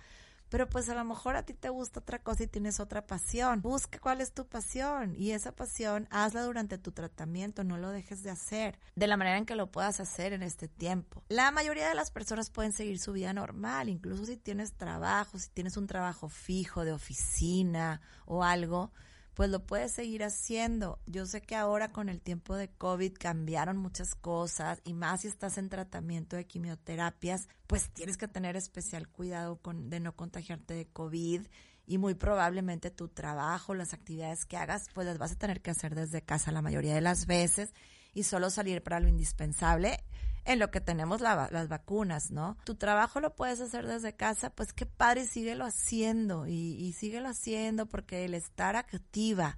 pero 0.53 0.69
pues 0.69 0.87
a 0.87 0.93
lo 0.93 1.03
mejor 1.03 1.35
a 1.35 1.41
ti 1.41 1.55
te 1.55 1.69
gusta 1.69 2.01
otra 2.01 2.19
cosa 2.19 2.43
y 2.43 2.47
tienes 2.47 2.79
otra 2.79 3.07
pasión. 3.07 3.63
Busca 3.63 3.97
cuál 3.97 4.21
es 4.21 4.33
tu 4.33 4.45
pasión 4.45 5.15
y 5.17 5.31
esa 5.31 5.51
pasión 5.51 6.07
hazla 6.11 6.43
durante 6.43 6.77
tu 6.77 6.91
tratamiento, 6.91 7.63
no 7.63 7.79
lo 7.79 7.89
dejes 7.89 8.21
de 8.21 8.29
hacer 8.29 8.77
de 8.95 9.07
la 9.07 9.17
manera 9.17 9.39
en 9.39 9.47
que 9.47 9.55
lo 9.55 9.71
puedas 9.71 9.99
hacer 9.99 10.31
en 10.31 10.43
este 10.43 10.67
tiempo. 10.67 11.23
La 11.27 11.49
mayoría 11.49 11.89
de 11.89 11.95
las 11.95 12.11
personas 12.11 12.51
pueden 12.51 12.71
seguir 12.71 12.99
su 12.99 13.13
vida 13.13 13.33
normal, 13.33 13.89
incluso 13.89 14.27
si 14.27 14.37
tienes 14.37 14.73
trabajo, 14.73 15.39
si 15.39 15.49
tienes 15.49 15.75
un 15.75 15.87
trabajo 15.87 16.29
fijo 16.29 16.85
de 16.85 16.91
oficina 16.91 17.99
o 18.27 18.43
algo 18.43 18.91
pues 19.33 19.49
lo 19.49 19.65
puedes 19.65 19.91
seguir 19.91 20.23
haciendo. 20.23 20.99
Yo 21.05 21.25
sé 21.25 21.41
que 21.41 21.55
ahora 21.55 21.91
con 21.91 22.09
el 22.09 22.21
tiempo 22.21 22.55
de 22.55 22.69
COVID 22.69 23.13
cambiaron 23.13 23.77
muchas 23.77 24.15
cosas 24.15 24.81
y 24.83 24.93
más 24.93 25.21
si 25.21 25.27
estás 25.27 25.57
en 25.57 25.69
tratamiento 25.69 26.35
de 26.35 26.45
quimioterapias, 26.45 27.47
pues 27.67 27.89
tienes 27.89 28.17
que 28.17 28.27
tener 28.27 28.55
especial 28.55 29.07
cuidado 29.07 29.57
con, 29.57 29.89
de 29.89 29.99
no 29.99 30.15
contagiarte 30.15 30.73
de 30.73 30.85
COVID 30.85 31.47
y 31.85 31.97
muy 31.97 32.13
probablemente 32.13 32.91
tu 32.91 33.09
trabajo, 33.09 33.73
las 33.73 33.93
actividades 33.93 34.45
que 34.45 34.57
hagas, 34.57 34.87
pues 34.93 35.07
las 35.07 35.17
vas 35.17 35.33
a 35.33 35.37
tener 35.37 35.61
que 35.61 35.71
hacer 35.71 35.95
desde 35.95 36.21
casa 36.21 36.51
la 36.51 36.61
mayoría 36.61 36.93
de 36.95 37.01
las 37.01 37.25
veces 37.25 37.73
y 38.13 38.23
solo 38.23 38.49
salir 38.49 38.83
para 38.83 38.99
lo 38.99 39.07
indispensable 39.07 40.03
en 40.45 40.59
lo 40.59 40.71
que 40.71 40.81
tenemos 40.81 41.21
las 41.21 41.67
vacunas, 41.67 42.31
¿no? 42.31 42.57
Tu 42.65 42.75
trabajo 42.75 43.19
lo 43.19 43.35
puedes 43.35 43.59
hacer 43.61 43.87
desde 43.87 44.15
casa, 44.15 44.49
pues 44.49 44.73
qué 44.73 44.85
padre, 44.85 45.25
síguelo 45.25 45.65
haciendo 45.65 46.47
y, 46.47 46.75
y 46.75 46.93
síguelo 46.93 47.29
haciendo 47.29 47.87
porque 47.87 48.25
el 48.25 48.33
estar 48.33 48.75
activa, 48.75 49.57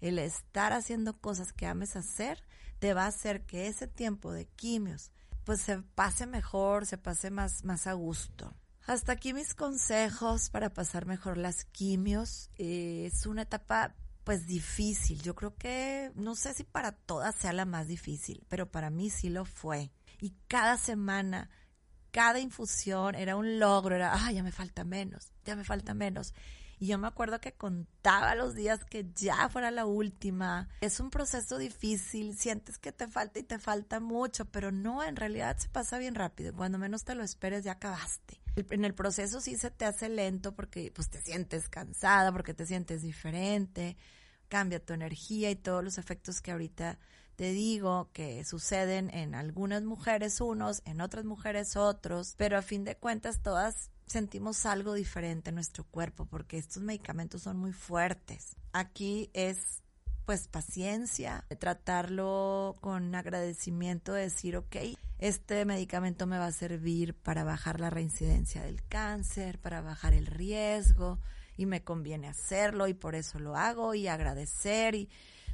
el 0.00 0.18
estar 0.18 0.72
haciendo 0.72 1.18
cosas 1.20 1.52
que 1.52 1.66
ames 1.66 1.96
hacer, 1.96 2.42
te 2.78 2.94
va 2.94 3.04
a 3.04 3.08
hacer 3.08 3.46
que 3.46 3.66
ese 3.66 3.86
tiempo 3.86 4.32
de 4.32 4.46
quimios, 4.46 5.10
pues 5.44 5.60
se 5.60 5.78
pase 5.78 6.26
mejor, 6.26 6.86
se 6.86 6.98
pase 6.98 7.30
más, 7.30 7.64
más 7.64 7.86
a 7.86 7.94
gusto. 7.94 8.54
Hasta 8.86 9.12
aquí 9.12 9.32
mis 9.32 9.54
consejos 9.54 10.50
para 10.50 10.72
pasar 10.72 11.06
mejor 11.06 11.38
las 11.38 11.64
quimios. 11.64 12.50
Eh, 12.56 13.10
es 13.12 13.26
una 13.26 13.42
etapa 13.42 13.94
pues 14.22 14.46
difícil. 14.46 15.20
Yo 15.22 15.34
creo 15.34 15.56
que 15.56 16.12
no 16.14 16.36
sé 16.36 16.54
si 16.54 16.62
para 16.62 16.92
todas 16.92 17.34
sea 17.34 17.52
la 17.52 17.64
más 17.64 17.88
difícil, 17.88 18.44
pero 18.48 18.70
para 18.70 18.90
mí 18.90 19.10
sí 19.10 19.28
lo 19.28 19.44
fue 19.44 19.90
y 20.18 20.34
cada 20.48 20.76
semana, 20.76 21.50
cada 22.10 22.40
infusión 22.40 23.14
era 23.14 23.36
un 23.36 23.58
logro, 23.58 23.96
era, 23.96 24.12
ah, 24.14 24.32
ya 24.32 24.42
me 24.42 24.52
falta 24.52 24.84
menos, 24.84 25.32
ya 25.44 25.56
me 25.56 25.64
falta 25.64 25.94
menos. 25.94 26.34
Y 26.78 26.88
yo 26.88 26.98
me 26.98 27.08
acuerdo 27.08 27.40
que 27.40 27.52
contaba 27.52 28.34
los 28.34 28.54
días 28.54 28.84
que 28.84 29.06
ya 29.14 29.48
fuera 29.48 29.70
la 29.70 29.86
última. 29.86 30.68
Es 30.82 31.00
un 31.00 31.08
proceso 31.10 31.56
difícil, 31.56 32.36
sientes 32.36 32.76
que 32.76 32.92
te 32.92 33.08
falta 33.08 33.38
y 33.38 33.44
te 33.44 33.58
falta 33.58 33.98
mucho, 33.98 34.44
pero 34.44 34.70
no, 34.70 35.02
en 35.02 35.16
realidad 35.16 35.56
se 35.56 35.68
pasa 35.70 35.96
bien 35.98 36.14
rápido. 36.14 36.52
Cuando 36.52 36.76
menos 36.76 37.04
te 37.04 37.14
lo 37.14 37.24
esperes 37.24 37.64
ya 37.64 37.72
acabaste. 37.72 38.40
En 38.56 38.84
el 38.84 38.94
proceso 38.94 39.40
sí 39.40 39.56
se 39.56 39.70
te 39.70 39.84
hace 39.84 40.08
lento 40.08 40.54
porque 40.54 40.90
pues 40.94 41.08
te 41.08 41.20
sientes 41.20 41.68
cansada, 41.68 42.32
porque 42.32 42.54
te 42.54 42.66
sientes 42.66 43.02
diferente, 43.02 43.96
cambia 44.48 44.84
tu 44.84 44.92
energía 44.92 45.50
y 45.50 45.56
todos 45.56 45.82
los 45.82 45.98
efectos 45.98 46.40
que 46.40 46.52
ahorita 46.52 46.98
te 47.36 47.52
digo 47.52 48.08
que 48.12 48.44
suceden 48.44 49.10
en 49.10 49.34
algunas 49.34 49.82
mujeres 49.84 50.40
unos, 50.40 50.82
en 50.86 51.00
otras 51.00 51.24
mujeres 51.24 51.76
otros, 51.76 52.34
pero 52.36 52.58
a 52.58 52.62
fin 52.62 52.84
de 52.84 52.96
cuentas 52.96 53.42
todas 53.42 53.90
sentimos 54.06 54.64
algo 54.66 54.94
diferente 54.94 55.50
en 55.50 55.56
nuestro 55.56 55.84
cuerpo 55.84 56.26
porque 56.26 56.56
estos 56.56 56.82
medicamentos 56.82 57.42
son 57.42 57.58
muy 57.58 57.72
fuertes. 57.72 58.56
Aquí 58.72 59.30
es 59.34 59.82
pues 60.24 60.48
paciencia, 60.48 61.44
tratarlo 61.60 62.76
con 62.80 63.14
agradecimiento, 63.14 64.12
decir, 64.12 64.56
ok, 64.56 64.76
este 65.18 65.64
medicamento 65.64 66.26
me 66.26 66.38
va 66.38 66.46
a 66.46 66.52
servir 66.52 67.14
para 67.14 67.44
bajar 67.44 67.80
la 67.80 67.90
reincidencia 67.90 68.62
del 68.62 68.82
cáncer, 68.82 69.60
para 69.60 69.82
bajar 69.82 70.14
el 70.14 70.26
riesgo 70.26 71.20
y 71.56 71.66
me 71.66 71.84
conviene 71.84 72.28
hacerlo 72.28 72.88
y 72.88 72.94
por 72.94 73.14
eso 73.14 73.38
lo 73.38 73.56
hago 73.56 73.94
y 73.94 74.08
agradecer 74.08 74.96
y 74.96 75.08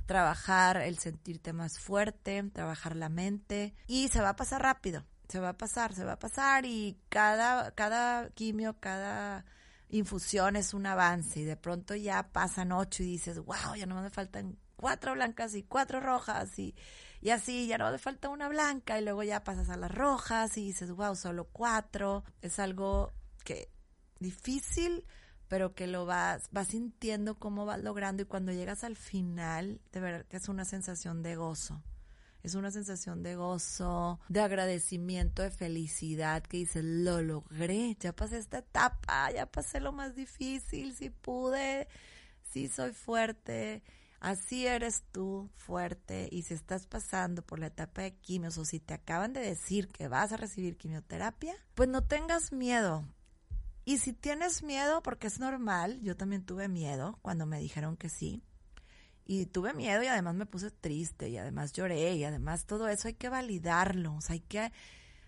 trabajar 0.06 0.78
el 0.78 0.98
sentirte 0.98 1.52
más 1.52 1.78
fuerte, 1.78 2.42
trabajar 2.52 2.96
la 2.96 3.08
mente 3.08 3.74
y 3.86 4.08
se 4.08 4.20
va 4.20 4.30
a 4.30 4.36
pasar 4.36 4.62
rápido, 4.62 5.04
se 5.28 5.40
va 5.40 5.50
a 5.50 5.58
pasar, 5.58 5.94
se 5.94 6.04
va 6.04 6.12
a 6.12 6.18
pasar 6.18 6.64
y 6.66 6.98
cada, 7.08 7.70
cada 7.72 8.30
quimio, 8.30 8.78
cada 8.80 9.44
infusión 9.88 10.56
es 10.56 10.74
un 10.74 10.86
avance 10.86 11.40
y 11.40 11.44
de 11.44 11.56
pronto 11.56 11.94
ya 11.94 12.32
pasan 12.32 12.72
ocho 12.72 13.02
y 13.02 13.06
dices, 13.06 13.38
wow, 13.38 13.74
ya 13.76 13.86
no 13.86 14.00
me 14.00 14.10
faltan 14.10 14.58
cuatro 14.76 15.12
blancas 15.12 15.54
y 15.54 15.62
cuatro 15.62 16.00
rojas 16.00 16.58
y, 16.58 16.74
Y 17.20 17.30
así 17.30 17.68
ya 17.68 17.78
no 17.78 17.90
le 17.90 17.98
falta 17.98 18.28
una 18.28 18.48
blanca 18.48 18.98
y 18.98 19.04
luego 19.04 19.22
ya 19.22 19.44
pasas 19.44 19.70
a 19.70 19.76
las 19.76 19.92
rojas 19.92 20.56
y 20.58 20.66
dices, 20.66 20.90
wow, 20.90 21.14
solo 21.14 21.44
cuatro. 21.52 22.24
Es 22.40 22.58
algo 22.58 23.12
que 23.44 23.68
difícil, 24.18 25.06
pero 25.52 25.74
que 25.74 25.86
lo 25.86 26.06
vas, 26.06 26.48
vas 26.50 26.68
sintiendo 26.68 27.34
cómo 27.34 27.66
vas 27.66 27.78
logrando 27.78 28.22
y 28.22 28.24
cuando 28.24 28.52
llegas 28.52 28.84
al 28.84 28.96
final, 28.96 29.82
de 29.92 30.00
verdad 30.00 30.24
que 30.24 30.38
es 30.38 30.48
una 30.48 30.64
sensación 30.64 31.22
de 31.22 31.36
gozo. 31.36 31.82
Es 32.42 32.54
una 32.54 32.70
sensación 32.70 33.22
de 33.22 33.36
gozo, 33.36 34.18
de 34.30 34.40
agradecimiento, 34.40 35.42
de 35.42 35.50
felicidad, 35.50 36.42
que 36.42 36.56
dices, 36.56 36.82
lo 36.82 37.20
logré, 37.20 37.98
ya 38.00 38.14
pasé 38.14 38.38
esta 38.38 38.60
etapa, 38.60 39.30
ya 39.30 39.44
pasé 39.44 39.80
lo 39.80 39.92
más 39.92 40.14
difícil, 40.14 40.94
si 40.94 41.10
pude, 41.10 41.86
si 42.50 42.68
soy 42.68 42.92
fuerte. 42.92 43.82
Así 44.20 44.66
eres 44.66 45.04
tú, 45.12 45.50
fuerte, 45.54 46.30
y 46.32 46.44
si 46.44 46.54
estás 46.54 46.86
pasando 46.86 47.42
por 47.42 47.58
la 47.58 47.66
etapa 47.66 48.00
de 48.00 48.14
quimios 48.14 48.56
o 48.56 48.64
si 48.64 48.80
te 48.80 48.94
acaban 48.94 49.34
de 49.34 49.40
decir 49.40 49.88
que 49.88 50.08
vas 50.08 50.32
a 50.32 50.38
recibir 50.38 50.78
quimioterapia, 50.78 51.54
pues 51.74 51.90
no 51.90 52.02
tengas 52.02 52.52
miedo. 52.52 53.04
Y 53.84 53.98
si 53.98 54.12
tienes 54.12 54.62
miedo, 54.62 55.02
porque 55.02 55.26
es 55.26 55.40
normal, 55.40 56.00
yo 56.02 56.16
también 56.16 56.44
tuve 56.44 56.68
miedo 56.68 57.18
cuando 57.22 57.46
me 57.46 57.58
dijeron 57.58 57.96
que 57.96 58.08
sí, 58.08 58.42
y 59.24 59.46
tuve 59.46 59.72
miedo 59.72 60.02
y 60.02 60.06
además 60.06 60.34
me 60.34 60.46
puse 60.46 60.70
triste 60.70 61.28
y 61.28 61.38
además 61.38 61.72
lloré 61.72 62.14
y 62.14 62.24
además 62.24 62.66
todo 62.66 62.88
eso 62.88 63.08
hay 63.08 63.14
que 63.14 63.28
validarlo, 63.28 64.14
o 64.14 64.20
sea, 64.20 64.34
hay 64.34 64.40
que, 64.40 64.72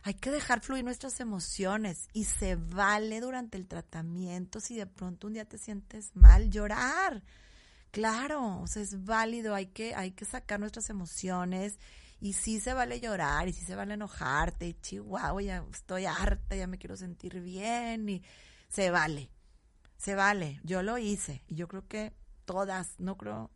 hay 0.03 0.15
que 0.15 0.31
dejar 0.31 0.61
fluir 0.61 0.85
nuestras 0.85 1.21
emociones 1.21 2.09
y 2.13 2.25
se 2.25 2.57
vale 2.57 3.21
durante 3.21 3.57
el 3.57 3.67
tratamiento 3.67 4.61
si 4.61 4.77
de 4.77 4.87
pronto 4.87 5.27
un 5.27 5.35
día 5.35 5.45
te 5.45 5.59
sientes 5.59 6.15
mal 6.15 6.51
llorar. 6.51 7.23
Claro, 7.91 8.61
o 8.61 8.67
sea, 8.67 8.83
es 8.83 9.05
válido, 9.05 9.55
hay 9.55 9.67
que, 9.67 9.95
hay 9.95 10.11
que 10.11 10.25
sacar 10.25 10.59
nuestras 10.59 10.91
emociones 10.91 11.79
y 12.25 12.33
sí 12.33 12.59
se 12.59 12.72
vale 12.72 13.01
llorar 13.01 13.49
y 13.49 13.53
sí 13.53 13.66
se 13.66 13.75
vale 13.75 13.93
enojarte 13.93 14.66
y 14.66 14.81
chihuahua, 14.81 15.43
ya 15.43 15.62
estoy 15.70 16.07
harta, 16.07 16.57
ya 16.57 16.66
me 16.66 16.79
quiero 16.79 16.97
sentir 16.97 17.39
bien 17.43 18.09
y 18.09 18.22
se 18.70 18.91
vale, 18.91 19.29
se 19.99 20.14
vale, 20.14 20.59
yo 20.64 20.83
lo 20.83 20.97
hice 20.97 21.45
y 21.49 21.57
yo 21.57 21.68
creo 21.68 21.87
que 21.87 22.14
todas, 22.47 22.99
no 22.99 23.18
creo, 23.18 23.51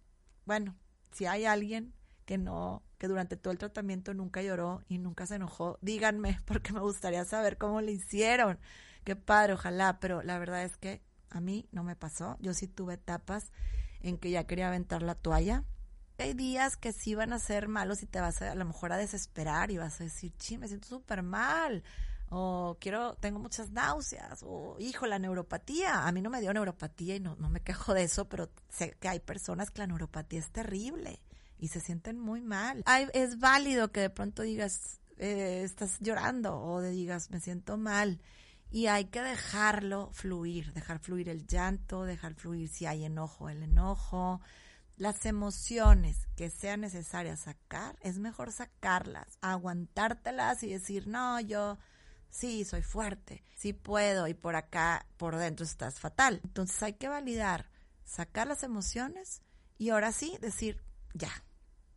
bueno, 0.45 0.77
si 1.13 1.25
hay 1.25 1.47
alguien 1.47 1.95
que 2.27 2.37
no, 2.37 2.83
que 2.99 3.09
durante 3.09 3.39
todo 3.39 3.53
el 3.53 3.59
tratamiento 3.59 4.13
nunca 4.13 4.43
lloró 4.43 4.83
y 4.87 4.99
nunca 4.99 5.25
se 5.25 5.37
enojó, 5.37 5.79
díganme, 5.81 6.39
porque 6.45 6.75
me 6.75 6.81
gustaría 6.81 7.25
saber 7.25 7.57
cómo 7.57 7.81
le 7.81 7.93
hicieron. 7.93 8.59
Qué 9.05 9.17
padre, 9.17 9.55
ojalá, 9.55 9.99
pero 9.99 10.21
la 10.23 10.39
verdad 10.39 10.65
es 10.65 10.77
que 10.77 11.01
a 11.31 11.41
mí 11.41 11.67
no 11.73 11.85
me 11.85 11.97
pasó. 11.97 12.37
Yo 12.41 12.53
sí 12.53 12.69
tuve 12.69 12.95
etapas 12.95 13.51
en 14.03 14.19
que 14.19 14.31
ya 14.31 14.47
quería 14.47 14.69
aventar 14.69 15.03
la 15.03 15.15
toalla. 15.15 15.65
Hay 16.19 16.35
días 16.35 16.77
que 16.77 16.93
sí 16.93 17.15
van 17.15 17.33
a 17.33 17.39
ser 17.39 17.69
malos 17.69 18.03
y 18.03 18.07
te 18.07 18.21
vas 18.21 18.43
a, 18.43 18.53
a 18.53 18.55
lo 18.55 18.65
mejor 18.65 18.93
a 18.93 18.97
desesperar 18.97 19.71
y 19.71 19.79
vas 19.79 20.01
a 20.01 20.05
decir, 20.05 20.33
sí, 20.39 20.59
me 20.59 20.69
siento 20.69 20.89
súper 20.89 21.23
mal 21.23 21.83
o 22.31 22.77
quiero, 22.81 23.15
tengo 23.15 23.39
muchas 23.39 23.71
náuseas, 23.71 24.43
o 24.43 24.77
hijo, 24.79 25.07
la 25.07 25.19
neuropatía. 25.19 26.07
A 26.07 26.13
mí 26.13 26.21
no 26.21 26.31
me 26.31 26.41
dio 26.41 26.53
neuropatía 26.53 27.17
y 27.17 27.21
no, 27.21 27.37
no 27.37 27.49
me 27.49 27.61
quejo 27.61 27.95
de 27.95 28.05
eso, 28.05 28.29
pero 28.29 28.51
sé 28.69 28.97
que 29.01 29.09
hay 29.09 29.21
personas 29.21 29.71
que 29.71 29.79
la 29.79 29.87
neuropatía 29.87 30.41
es 30.41 30.51
terrible 30.51 31.21
y 31.59 31.69
se 31.69 31.81
sienten 31.81 32.19
muy 32.19 32.41
mal. 32.41 32.85
es 33.13 33.39
válido 33.39 33.91
que 33.93 34.01
de 34.01 34.11
pronto 34.11 34.43
digas, 34.43 35.01
eh, 35.17 35.63
estás 35.65 35.99
llorando 36.01 36.61
o 36.61 36.81
de 36.81 36.91
digas, 36.91 37.31
me 37.31 37.41
siento 37.41 37.77
mal. 37.77 38.21
Y 38.71 38.87
hay 38.87 39.07
que 39.07 39.23
dejarlo 39.23 40.11
fluir, 40.13 40.75
dejar 40.75 40.99
fluir 40.99 41.31
el 41.31 41.47
llanto, 41.47 42.05
dejar 42.05 42.35
fluir 42.35 42.69
si 42.69 42.85
hay 42.85 43.07
enojo, 43.07 43.49
el 43.49 43.63
enojo. 43.63 44.43
Las 44.99 45.27
emociones 45.27 46.27
que 46.35 46.51
sean 46.51 46.81
necesarias 46.81 47.41
sacar, 47.41 47.97
es 48.03 48.19
mejor 48.19 48.51
sacarlas, 48.51 49.39
aguantártelas 49.41 50.65
y 50.65 50.71
decir, 50.71 51.07
no, 51.07 51.39
yo 51.39 51.79
sí, 52.31 52.65
soy 52.65 52.83
fuerte, 52.83 53.45
sí 53.55 53.73
puedo 53.73 54.27
y 54.27 54.35
por 54.35 54.57
acá, 54.57 55.07
por 55.17 55.37
dentro 55.37 55.65
estás 55.65 56.01
fatal. 56.01 56.41
Entonces 56.43 56.83
hay 56.83 56.95
que 56.95 57.07
validar, 57.07 57.71
sacar 58.05 58.49
las 58.49 58.65
emociones 58.65 59.43
y 59.79 59.91
ahora 59.91 60.11
sí 60.11 60.37
decir, 60.41 60.83
ya, 61.15 61.31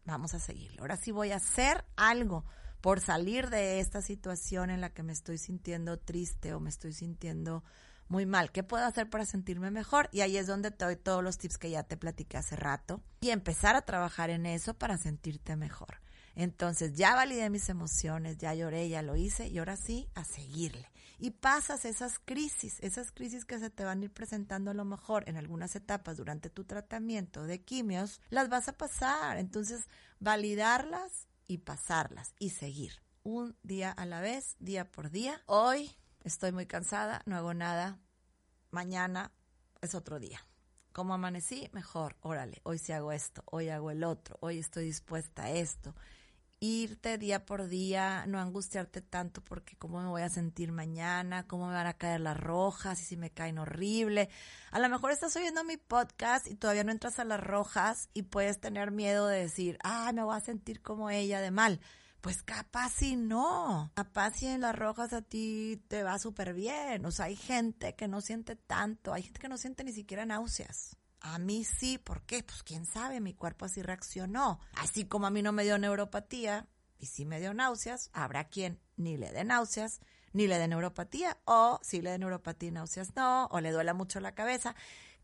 vamos 0.06 0.36
a 0.36 0.40
seguir. 0.40 0.80
Ahora 0.80 0.96
sí 0.96 1.12
voy 1.12 1.32
a 1.32 1.38
hacer 1.38 1.84
algo 1.96 2.46
por 2.82 3.00
salir 3.00 3.50
de 3.50 3.80
esta 3.80 4.04
situación 4.04 4.70
en 4.70 4.80
la 4.80 4.92
que 4.92 5.02
me 5.02 5.14
estoy 5.14 5.40
sintiendo 5.40 5.98
triste 5.98 6.54
o 6.54 6.60
me 6.60 6.70
estoy 6.70 6.94
sintiendo 6.94 7.64
muy 8.12 8.26
mal. 8.26 8.52
¿Qué 8.52 8.62
puedo 8.62 8.86
hacer 8.86 9.10
para 9.10 9.26
sentirme 9.26 9.72
mejor? 9.72 10.10
Y 10.12 10.20
ahí 10.20 10.36
es 10.36 10.46
donde 10.46 10.70
te 10.70 10.84
doy 10.84 10.98
todos 10.98 11.24
los 11.24 11.38
tips 11.38 11.58
que 11.58 11.70
ya 11.70 11.84
te 11.84 11.96
platiqué 11.96 12.38
hace 12.38 12.58
rato 12.58 13.02
y 13.22 13.30
empezar 13.30 13.76
a 13.78 13.84
trabajar 13.84 14.30
en 14.30 14.46
eso 14.46 14.74
para 14.74 14.98
sentirte 14.98 15.56
mejor. 15.56 16.02
Entonces 16.36 16.94
ya 16.94 17.16
validé 17.16 17.50
mis 17.50 17.70
emociones, 17.70 18.38
ya 18.38 18.54
lloré, 18.54 18.90
ya 18.90 19.02
lo 19.02 19.16
hice 19.16 19.48
y 19.48 19.58
ahora 19.58 19.78
sí 19.78 20.10
a 20.14 20.26
seguirle. 20.26 20.92
Y 21.20 21.32
pasas 21.32 21.86
esas 21.86 22.20
crisis, 22.20 22.80
esas 22.82 23.12
crisis 23.12 23.46
que 23.46 23.60
se 23.60 23.70
te 23.70 23.86
van 23.86 24.02
a 24.02 24.06
ir 24.06 24.12
presentando 24.12 24.72
a 24.72 24.74
lo 24.74 24.84
mejor 24.84 25.24
en 25.28 25.38
algunas 25.38 25.76
etapas 25.76 26.18
durante 26.18 26.50
tu 26.50 26.66
tratamiento 26.66 27.44
de 27.44 27.62
quimios, 27.62 28.20
las 28.30 28.50
vas 28.50 28.68
a 28.68 28.78
pasar. 28.78 29.38
Entonces 29.38 29.86
validarlas 30.20 31.28
y 31.48 31.60
pasarlas 31.60 32.34
y 32.40 32.50
seguir. 32.50 33.02
Un 33.24 33.56
día 33.64 33.92
a 33.92 34.06
la 34.06 34.20
vez, 34.20 34.56
día 34.60 34.92
por 34.92 35.12
día. 35.12 35.42
Hoy 35.46 35.92
estoy 36.24 36.52
muy 36.52 36.66
cansada, 36.66 37.22
no 37.26 37.36
hago 37.36 37.54
nada. 37.54 38.00
Mañana 38.72 39.32
es 39.82 39.96
otro 39.96 40.20
día. 40.20 40.46
¿Cómo 40.92 41.14
amanecí? 41.14 41.70
Mejor, 41.74 42.18
órale, 42.22 42.62
hoy 42.64 42.78
sí 42.78 42.92
hago 42.92 43.12
esto, 43.12 43.44
hoy 43.46 43.70
hago 43.70 43.92
el 43.92 44.04
otro, 44.04 44.38
hoy 44.42 44.60
estoy 44.60 44.86
dispuesta 44.86 45.44
a 45.44 45.52
esto 45.52 45.96
irte 46.64 47.18
día 47.18 47.44
por 47.44 47.68
día, 47.68 48.24
no 48.28 48.40
angustiarte 48.40 49.02
tanto 49.02 49.44
porque 49.44 49.76
cómo 49.78 50.00
me 50.00 50.10
voy 50.10 50.22
a 50.22 50.30
sentir 50.30 50.72
mañana, 50.72 51.48
cómo 51.48 51.68
me 51.68 51.74
van 51.74 51.88
a 51.88 51.98
caer 51.98 52.22
las 52.22 52.38
rojas 52.38 53.02
y 53.02 53.06
si 53.06 53.18
me 53.18 53.32
caen 53.32 53.58
horrible. 53.58 54.30
A 54.70 54.78
lo 54.78 54.88
mejor 54.88 55.12
estás 55.12 55.36
oyendo 55.36 55.64
mi 55.64 55.78
podcast 55.78 56.46
y 56.48 56.56
todavía 56.56 56.84
no 56.84 56.92
entras 56.92 57.18
a 57.18 57.26
las 57.26 57.40
rojas 57.40 58.10
y 58.14 58.24
puedes 58.24 58.60
tener 58.60 58.92
miedo 58.92 59.26
de 59.26 59.40
decir, 59.40 59.80
ah, 59.84 60.12
me 60.14 60.22
voy 60.24 60.38
a 60.38 60.40
sentir 60.40 60.84
como 60.84 61.10
ella 61.10 61.42
de 61.42 61.50
mal. 61.50 61.82
Pues 62.22 62.44
capaz 62.44 62.92
si 62.92 63.16
no, 63.16 63.92
capaz 63.96 64.36
si 64.36 64.46
en 64.46 64.62
las 64.62 64.76
rojas 64.76 65.12
a 65.12 65.24
ti 65.24 65.84
te 65.88 66.04
va 66.04 66.20
súper 66.20 66.54
bien. 66.54 67.04
O 67.06 67.12
sea, 67.12 67.26
hay 67.26 67.36
gente 67.36 67.96
que 67.96 68.08
no 68.08 68.22
siente 68.22 68.56
tanto, 68.56 69.12
hay 69.12 69.24
gente 69.24 69.40
que 69.40 69.50
no 69.50 69.58
siente 69.58 69.84
ni 69.84 69.92
siquiera 69.92 70.26
náuseas. 70.26 70.96
A 71.20 71.40
mí 71.40 71.64
sí, 71.64 71.98
¿por 71.98 72.22
qué? 72.24 72.44
Pues 72.44 72.62
quién 72.62 72.86
sabe, 72.86 73.20
mi 73.22 73.34
cuerpo 73.34 73.66
así 73.66 73.82
reaccionó. 73.82 74.60
Así 74.76 75.06
como 75.06 75.26
a 75.26 75.32
mí 75.32 75.42
no 75.42 75.52
me 75.52 75.64
dio 75.64 75.80
neuropatía 75.80 76.68
y 77.00 77.08
sí 77.08 77.26
me 77.26 77.40
dio 77.40 77.56
náuseas, 77.56 78.12
habrá 78.14 78.46
quien 78.46 78.80
ni 78.98 79.18
le 79.18 79.32
dé 79.32 79.44
náuseas, 79.44 80.00
ni 80.34 80.46
le 80.46 80.60
dé 80.60 80.68
neuropatía, 80.68 81.40
o 81.46 81.80
si 81.82 82.02
le 82.02 82.12
dé 82.12 82.20
neuropatía 82.20 82.70
y 82.70 82.72
náuseas 82.72 83.16
no, 83.16 83.48
o 83.48 83.60
le 83.60 83.72
duela 83.72 83.96
mucho 83.96 84.20
la 84.20 84.34
cabeza. 84.36 84.76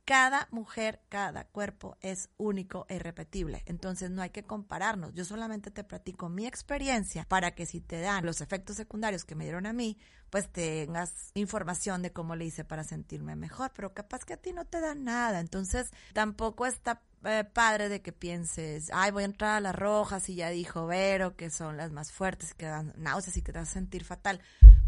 Cada 0.08 0.48
mujer, 0.52 1.02
cada 1.10 1.44
cuerpo 1.44 1.98
es 2.00 2.30
único 2.38 2.86
e 2.88 2.96
irrepetible. 2.96 3.64
Entonces 3.66 4.10
no 4.10 4.22
hay 4.22 4.30
que 4.30 4.46
compararnos. 4.46 5.14
Yo 5.14 5.26
solamente 5.26 5.70
te 5.70 5.84
platico 5.84 6.30
mi 6.30 6.48
experiencia 6.48 7.26
para 7.28 7.52
que 7.52 7.66
si 7.66 7.82
te 7.82 8.00
dan 8.00 8.26
los 8.26 8.40
efectos 8.40 8.78
secundarios 8.78 9.26
que 9.26 9.36
me 9.36 9.44
dieron 9.44 9.66
a 9.66 9.74
mí, 9.74 9.98
pues 10.30 10.50
tengas 10.50 11.32
información 11.34 12.02
de 12.02 12.12
cómo 12.12 12.36
le 12.36 12.46
hice 12.46 12.64
para 12.64 12.84
sentirme 12.84 13.36
mejor. 13.36 13.72
Pero 13.76 13.94
capaz 13.94 14.26
que 14.26 14.34
a 14.34 14.38
ti 14.38 14.54
no 14.54 14.66
te 14.66 14.82
da 14.82 14.96
nada. 14.96 15.40
Entonces 15.40 15.92
tampoco 16.14 16.66
está 16.66 17.02
eh, 17.26 17.44
padre 17.52 17.90
de 17.90 18.02
que 18.02 18.12
pienses, 18.12 18.92
ay, 18.94 19.12
voy 19.12 19.24
a 19.24 19.26
entrar 19.26 19.58
a 19.58 19.60
las 19.60 19.76
rojas 19.76 20.30
y 20.30 20.36
ya 20.36 20.50
dijo 20.50 20.86
Vero 20.86 21.36
que 21.36 21.50
son 21.50 21.76
las 21.76 21.92
más 21.92 22.12
fuertes, 22.12 22.54
que 22.54 22.68
dan 22.68 22.94
náuseas 22.96 23.36
y 23.38 23.42
que 23.42 23.52
te 23.52 23.60
vas 23.60 23.70
a 23.70 23.74
sentir 23.74 24.04
fatal. 24.04 24.40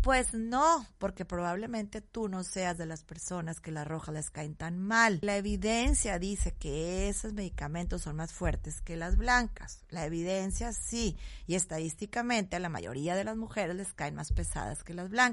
Pues 0.02 0.34
no, 0.34 0.86
porque 0.98 1.26
probablemente 1.26 2.00
tú 2.00 2.30
no 2.30 2.46
seas 2.46 2.78
de 2.78 2.86
las 2.86 3.04
personas 3.04 3.60
que 3.60 3.72
las 3.72 3.86
rojas 3.86 4.14
les 4.14 4.30
caen 4.30 4.56
tan 4.56 4.80
mal. 4.80 5.20
La 5.22 5.36
evidencia 5.36 6.20
dice 6.20 6.54
que 6.54 7.10
esos 7.10 7.34
medicamentos 7.34 8.04
son 8.04 8.16
más 8.16 8.32
fuertes 8.32 8.82
que 8.82 8.96
las 8.96 9.18
blancas. 9.18 9.84
La 9.90 10.06
evidencia 10.06 10.72
sí, 10.72 11.18
y 11.48 11.56
estadísticamente 11.56 12.56
a 12.56 12.60
la 12.60 12.70
mayoría 12.70 13.16
de 13.16 13.26
las 13.26 13.36
mujeres 13.36 13.76
les 13.76 13.92
caen 13.94 14.16
más 14.16 14.32
pesadas 14.32 14.84
que 14.84 14.94
las 14.94 15.10
blancas. 15.10 15.29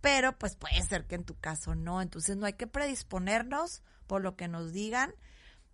Pero 0.00 0.36
pues 0.38 0.56
puede 0.56 0.82
ser 0.82 1.06
que 1.06 1.14
en 1.14 1.24
tu 1.24 1.38
caso 1.38 1.74
no, 1.74 2.02
entonces 2.02 2.36
no 2.36 2.46
hay 2.46 2.54
que 2.54 2.66
predisponernos 2.66 3.82
por 4.06 4.22
lo 4.22 4.36
que 4.36 4.48
nos 4.48 4.72
digan 4.72 5.14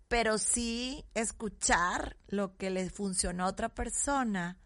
pero 0.09 0.39
sí 0.39 1.05
escuchar 1.13 2.17
lo 2.27 2.57
que 2.57 2.71
le 2.71 2.89
funcionó 2.89 3.45
a 3.45 3.49
otra 3.49 3.69
persona 3.69 4.57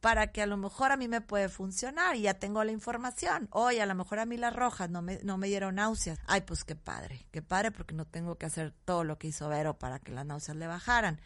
para 0.00 0.32
que 0.32 0.42
a 0.42 0.46
lo 0.46 0.56
mejor 0.56 0.92
a 0.92 0.96
mí 0.96 1.08
me 1.08 1.20
puede 1.20 1.48
funcionar 1.48 2.16
y 2.16 2.22
ya 2.22 2.34
tengo 2.34 2.62
la 2.62 2.72
información. 2.72 3.48
Oye, 3.52 3.80
a 3.80 3.86
lo 3.86 3.94
mejor 3.94 4.18
a 4.18 4.26
mí 4.26 4.36
las 4.36 4.54
rojas 4.54 4.90
no 4.90 5.00
me, 5.00 5.18
no 5.22 5.38
me 5.38 5.46
dieron 5.46 5.76
náuseas. 5.76 6.18
Ay, 6.26 6.42
pues 6.42 6.64
qué 6.64 6.76
padre, 6.76 7.26
qué 7.30 7.40
padre 7.40 7.70
porque 7.70 7.94
no 7.94 8.04
tengo 8.04 8.36
que 8.36 8.46
hacer 8.46 8.74
todo 8.84 9.02
lo 9.02 9.18
que 9.18 9.28
hizo 9.28 9.48
Vero 9.48 9.78
para 9.78 9.98
que 9.98 10.12
las 10.12 10.26
náuseas 10.26 10.56
le 10.58 10.66
bajaran. 10.66 11.20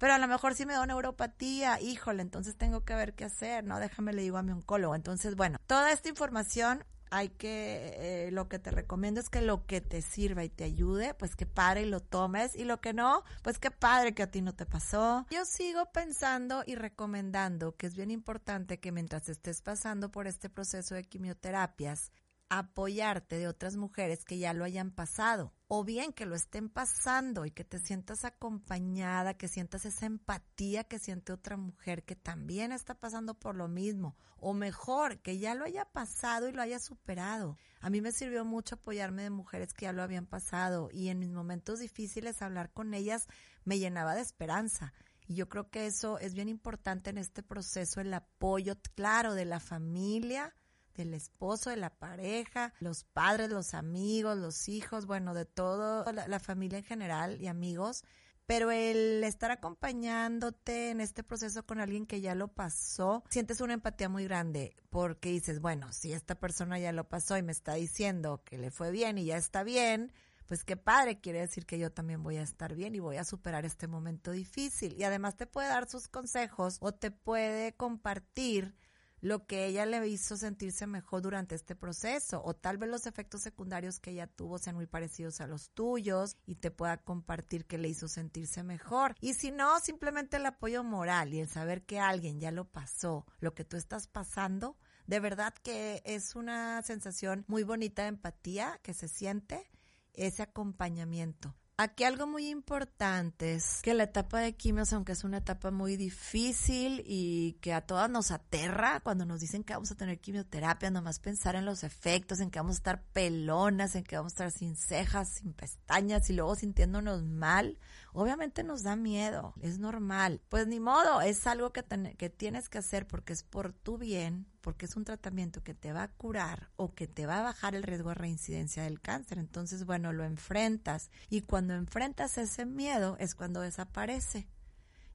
Pero 0.00 0.14
a 0.14 0.18
lo 0.18 0.26
mejor 0.28 0.54
sí 0.54 0.64
me 0.64 0.72
da 0.72 0.86
neuropatía, 0.86 1.78
híjole, 1.78 2.22
entonces 2.22 2.56
tengo 2.56 2.86
que 2.86 2.94
ver 2.94 3.12
qué 3.12 3.26
hacer, 3.26 3.64
¿no? 3.64 3.78
Déjame 3.78 4.14
le 4.14 4.22
digo 4.22 4.38
a 4.38 4.42
mi 4.42 4.50
oncólogo. 4.50 4.94
Entonces, 4.94 5.36
bueno, 5.36 5.58
toda 5.66 5.92
esta 5.92 6.08
información 6.08 6.86
hay 7.10 7.28
que, 7.28 7.96
eh, 7.98 8.30
lo 8.30 8.48
que 8.48 8.58
te 8.58 8.70
recomiendo 8.70 9.20
es 9.20 9.28
que 9.28 9.42
lo 9.42 9.66
que 9.66 9.82
te 9.82 10.00
sirva 10.00 10.42
y 10.42 10.48
te 10.48 10.64
ayude, 10.64 11.12
pues 11.12 11.36
que 11.36 11.44
pare 11.44 11.82
y 11.82 11.84
lo 11.84 12.00
tomes 12.00 12.56
y 12.56 12.64
lo 12.64 12.80
que 12.80 12.94
no, 12.94 13.24
pues 13.42 13.58
que 13.58 13.70
padre 13.70 14.14
que 14.14 14.22
a 14.22 14.30
ti 14.30 14.40
no 14.40 14.54
te 14.54 14.64
pasó. 14.64 15.26
Yo 15.30 15.44
sigo 15.44 15.92
pensando 15.92 16.62
y 16.66 16.76
recomendando 16.76 17.76
que 17.76 17.86
es 17.86 17.94
bien 17.94 18.10
importante 18.10 18.80
que 18.80 18.92
mientras 18.92 19.28
estés 19.28 19.60
pasando 19.60 20.10
por 20.10 20.26
este 20.26 20.48
proceso 20.48 20.94
de 20.94 21.04
quimioterapias, 21.04 22.10
apoyarte 22.48 23.36
de 23.36 23.48
otras 23.48 23.76
mujeres 23.76 24.24
que 24.24 24.38
ya 24.38 24.54
lo 24.54 24.64
hayan 24.64 24.92
pasado 24.92 25.52
o 25.72 25.84
bien 25.84 26.12
que 26.12 26.26
lo 26.26 26.34
estén 26.34 26.68
pasando 26.68 27.46
y 27.46 27.52
que 27.52 27.62
te 27.62 27.78
sientas 27.78 28.24
acompañada, 28.24 29.34
que 29.34 29.46
sientas 29.46 29.84
esa 29.84 30.04
empatía 30.04 30.82
que 30.82 30.98
siente 30.98 31.32
otra 31.32 31.56
mujer 31.56 32.02
que 32.02 32.16
también 32.16 32.72
está 32.72 32.94
pasando 32.94 33.34
por 33.34 33.54
lo 33.54 33.68
mismo 33.68 34.16
o 34.38 34.52
mejor, 34.52 35.20
que 35.20 35.38
ya 35.38 35.54
lo 35.54 35.64
haya 35.64 35.84
pasado 35.84 36.48
y 36.48 36.52
lo 36.52 36.60
haya 36.60 36.80
superado. 36.80 37.56
A 37.80 37.88
mí 37.88 38.00
me 38.00 38.10
sirvió 38.10 38.44
mucho 38.44 38.74
apoyarme 38.74 39.22
de 39.22 39.30
mujeres 39.30 39.72
que 39.72 39.84
ya 39.84 39.92
lo 39.92 40.02
habían 40.02 40.26
pasado 40.26 40.88
y 40.92 41.08
en 41.08 41.20
mis 41.20 41.30
momentos 41.30 41.78
difíciles 41.78 42.42
hablar 42.42 42.72
con 42.72 42.92
ellas 42.92 43.28
me 43.64 43.78
llenaba 43.78 44.16
de 44.16 44.22
esperanza. 44.22 44.92
Y 45.28 45.36
yo 45.36 45.48
creo 45.48 45.70
que 45.70 45.86
eso 45.86 46.18
es 46.18 46.34
bien 46.34 46.48
importante 46.48 47.10
en 47.10 47.18
este 47.18 47.44
proceso, 47.44 48.00
el 48.00 48.12
apoyo, 48.12 48.74
claro, 48.96 49.34
de 49.34 49.44
la 49.44 49.60
familia, 49.60 50.52
del 50.94 51.14
esposo, 51.14 51.70
de 51.70 51.76
la 51.76 51.90
pareja, 51.90 52.72
los 52.80 53.04
padres, 53.04 53.50
los 53.50 53.74
amigos, 53.74 54.36
los 54.38 54.68
hijos, 54.68 55.06
bueno, 55.06 55.34
de 55.34 55.44
todo, 55.44 56.10
la, 56.12 56.28
la, 56.28 56.40
familia 56.40 56.78
en 56.78 56.84
general 56.84 57.40
y 57.40 57.46
amigos. 57.46 58.04
Pero 58.46 58.72
el 58.72 59.22
estar 59.22 59.52
acompañándote 59.52 60.90
en 60.90 61.00
este 61.00 61.22
proceso 61.22 61.64
con 61.64 61.78
alguien 61.78 62.04
que 62.04 62.20
ya 62.20 62.34
lo 62.34 62.48
pasó, 62.48 63.22
sientes 63.30 63.60
una 63.60 63.74
empatía 63.74 64.08
muy 64.08 64.24
grande 64.24 64.74
porque 64.90 65.28
dices, 65.28 65.60
bueno, 65.60 65.92
si 65.92 66.12
esta 66.12 66.34
persona 66.34 66.78
ya 66.78 66.90
lo 66.90 67.08
pasó 67.08 67.38
y 67.38 67.42
me 67.42 67.52
está 67.52 67.74
diciendo 67.74 68.42
que 68.44 68.58
le 68.58 68.72
fue 68.72 68.90
bien 68.90 69.18
y 69.18 69.26
ya 69.26 69.36
está 69.36 69.62
bien, 69.62 70.12
pues 70.50 70.64
qué 70.64 70.76
padre, 70.76 71.20
quiere 71.20 71.38
decir 71.38 71.64
que 71.64 71.78
yo 71.78 71.92
también 71.92 72.24
voy 72.24 72.38
a 72.38 72.42
estar 72.42 72.74
bien 72.74 72.96
y 72.96 72.98
voy 72.98 73.18
a 73.18 73.24
superar 73.24 73.64
este 73.64 73.86
momento 73.86 74.32
difícil. 74.32 74.96
Y 74.98 75.04
además 75.04 75.36
te 75.36 75.46
puede 75.46 75.68
dar 75.68 75.88
sus 75.88 76.08
consejos 76.08 76.78
o 76.80 76.90
te 76.90 77.12
puede 77.12 77.76
compartir 77.76 78.74
lo 79.20 79.46
que 79.46 79.66
ella 79.66 79.86
le 79.86 80.06
hizo 80.08 80.36
sentirse 80.36 80.86
mejor 80.86 81.22
durante 81.22 81.54
este 81.54 81.76
proceso 81.76 82.42
o 82.44 82.54
tal 82.54 82.78
vez 82.78 82.90
los 82.90 83.06
efectos 83.06 83.42
secundarios 83.42 84.00
que 84.00 84.10
ella 84.10 84.26
tuvo 84.26 84.58
sean 84.58 84.76
muy 84.76 84.86
parecidos 84.86 85.40
a 85.40 85.46
los 85.46 85.70
tuyos 85.70 86.36
y 86.46 86.56
te 86.56 86.70
pueda 86.70 86.96
compartir 86.98 87.66
que 87.66 87.78
le 87.78 87.88
hizo 87.88 88.08
sentirse 88.08 88.62
mejor. 88.62 89.14
Y 89.20 89.34
si 89.34 89.50
no, 89.50 89.78
simplemente 89.80 90.38
el 90.38 90.46
apoyo 90.46 90.82
moral 90.82 91.34
y 91.34 91.40
el 91.40 91.48
saber 91.48 91.82
que 91.82 92.00
alguien 92.00 92.40
ya 92.40 92.50
lo 92.50 92.64
pasó, 92.64 93.26
lo 93.40 93.54
que 93.54 93.64
tú 93.64 93.76
estás 93.76 94.06
pasando, 94.06 94.76
de 95.06 95.20
verdad 95.20 95.54
que 95.62 96.02
es 96.04 96.34
una 96.36 96.82
sensación 96.82 97.44
muy 97.48 97.62
bonita 97.62 98.02
de 98.02 98.08
empatía 98.08 98.78
que 98.82 98.94
se 98.94 99.08
siente 99.08 99.70
ese 100.14 100.42
acompañamiento. 100.42 101.54
Aquí 101.82 102.04
algo 102.04 102.26
muy 102.26 102.50
importante 102.50 103.54
es 103.54 103.80
que 103.80 103.94
la 103.94 104.02
etapa 104.02 104.38
de 104.40 104.52
quimios, 104.52 104.92
aunque 104.92 105.12
es 105.12 105.24
una 105.24 105.38
etapa 105.38 105.70
muy 105.70 105.96
difícil 105.96 107.02
y 107.06 107.54
que 107.62 107.72
a 107.72 107.80
todas 107.80 108.10
nos 108.10 108.32
aterra 108.32 109.00
cuando 109.02 109.24
nos 109.24 109.40
dicen 109.40 109.64
que 109.64 109.72
vamos 109.72 109.90
a 109.90 109.94
tener 109.94 110.20
quimioterapia, 110.20 110.90
nomás 110.90 111.20
pensar 111.20 111.56
en 111.56 111.64
los 111.64 111.82
efectos, 111.82 112.40
en 112.40 112.50
que 112.50 112.58
vamos 112.58 112.76
a 112.76 112.80
estar 112.80 113.02
pelonas, 113.14 113.94
en 113.94 114.04
que 114.04 114.14
vamos 114.14 114.32
a 114.32 114.44
estar 114.44 114.50
sin 114.50 114.76
cejas, 114.76 115.30
sin 115.30 115.54
pestañas 115.54 116.28
y 116.28 116.34
luego 116.34 116.54
sintiéndonos 116.54 117.22
mal, 117.22 117.78
obviamente 118.12 118.62
nos 118.62 118.82
da 118.82 118.96
miedo, 118.96 119.54
es 119.60 119.78
normal. 119.78 120.40
Pues 120.48 120.66
ni 120.66 120.80
modo, 120.80 121.20
es 121.20 121.46
algo 121.46 121.72
que, 121.72 121.84
que 122.16 122.30
tienes 122.30 122.68
que 122.68 122.78
hacer 122.78 123.06
porque 123.06 123.32
es 123.32 123.42
por 123.42 123.72
tu 123.72 123.98
bien, 123.98 124.46
porque 124.60 124.86
es 124.86 124.96
un 124.96 125.04
tratamiento 125.04 125.62
que 125.62 125.74
te 125.74 125.92
va 125.92 126.04
a 126.04 126.12
curar 126.12 126.70
o 126.76 126.94
que 126.94 127.06
te 127.06 127.26
va 127.26 127.38
a 127.38 127.42
bajar 127.42 127.74
el 127.74 127.82
riesgo 127.82 128.10
de 128.10 128.16
reincidencia 128.16 128.84
del 128.84 129.00
cáncer. 129.00 129.38
Entonces, 129.38 129.84
bueno, 129.84 130.12
lo 130.12 130.24
enfrentas 130.24 131.10
y 131.28 131.42
cuando 131.42 131.74
enfrentas 131.74 132.38
ese 132.38 132.66
miedo 132.66 133.16
es 133.18 133.34
cuando 133.34 133.60
desaparece. 133.60 134.48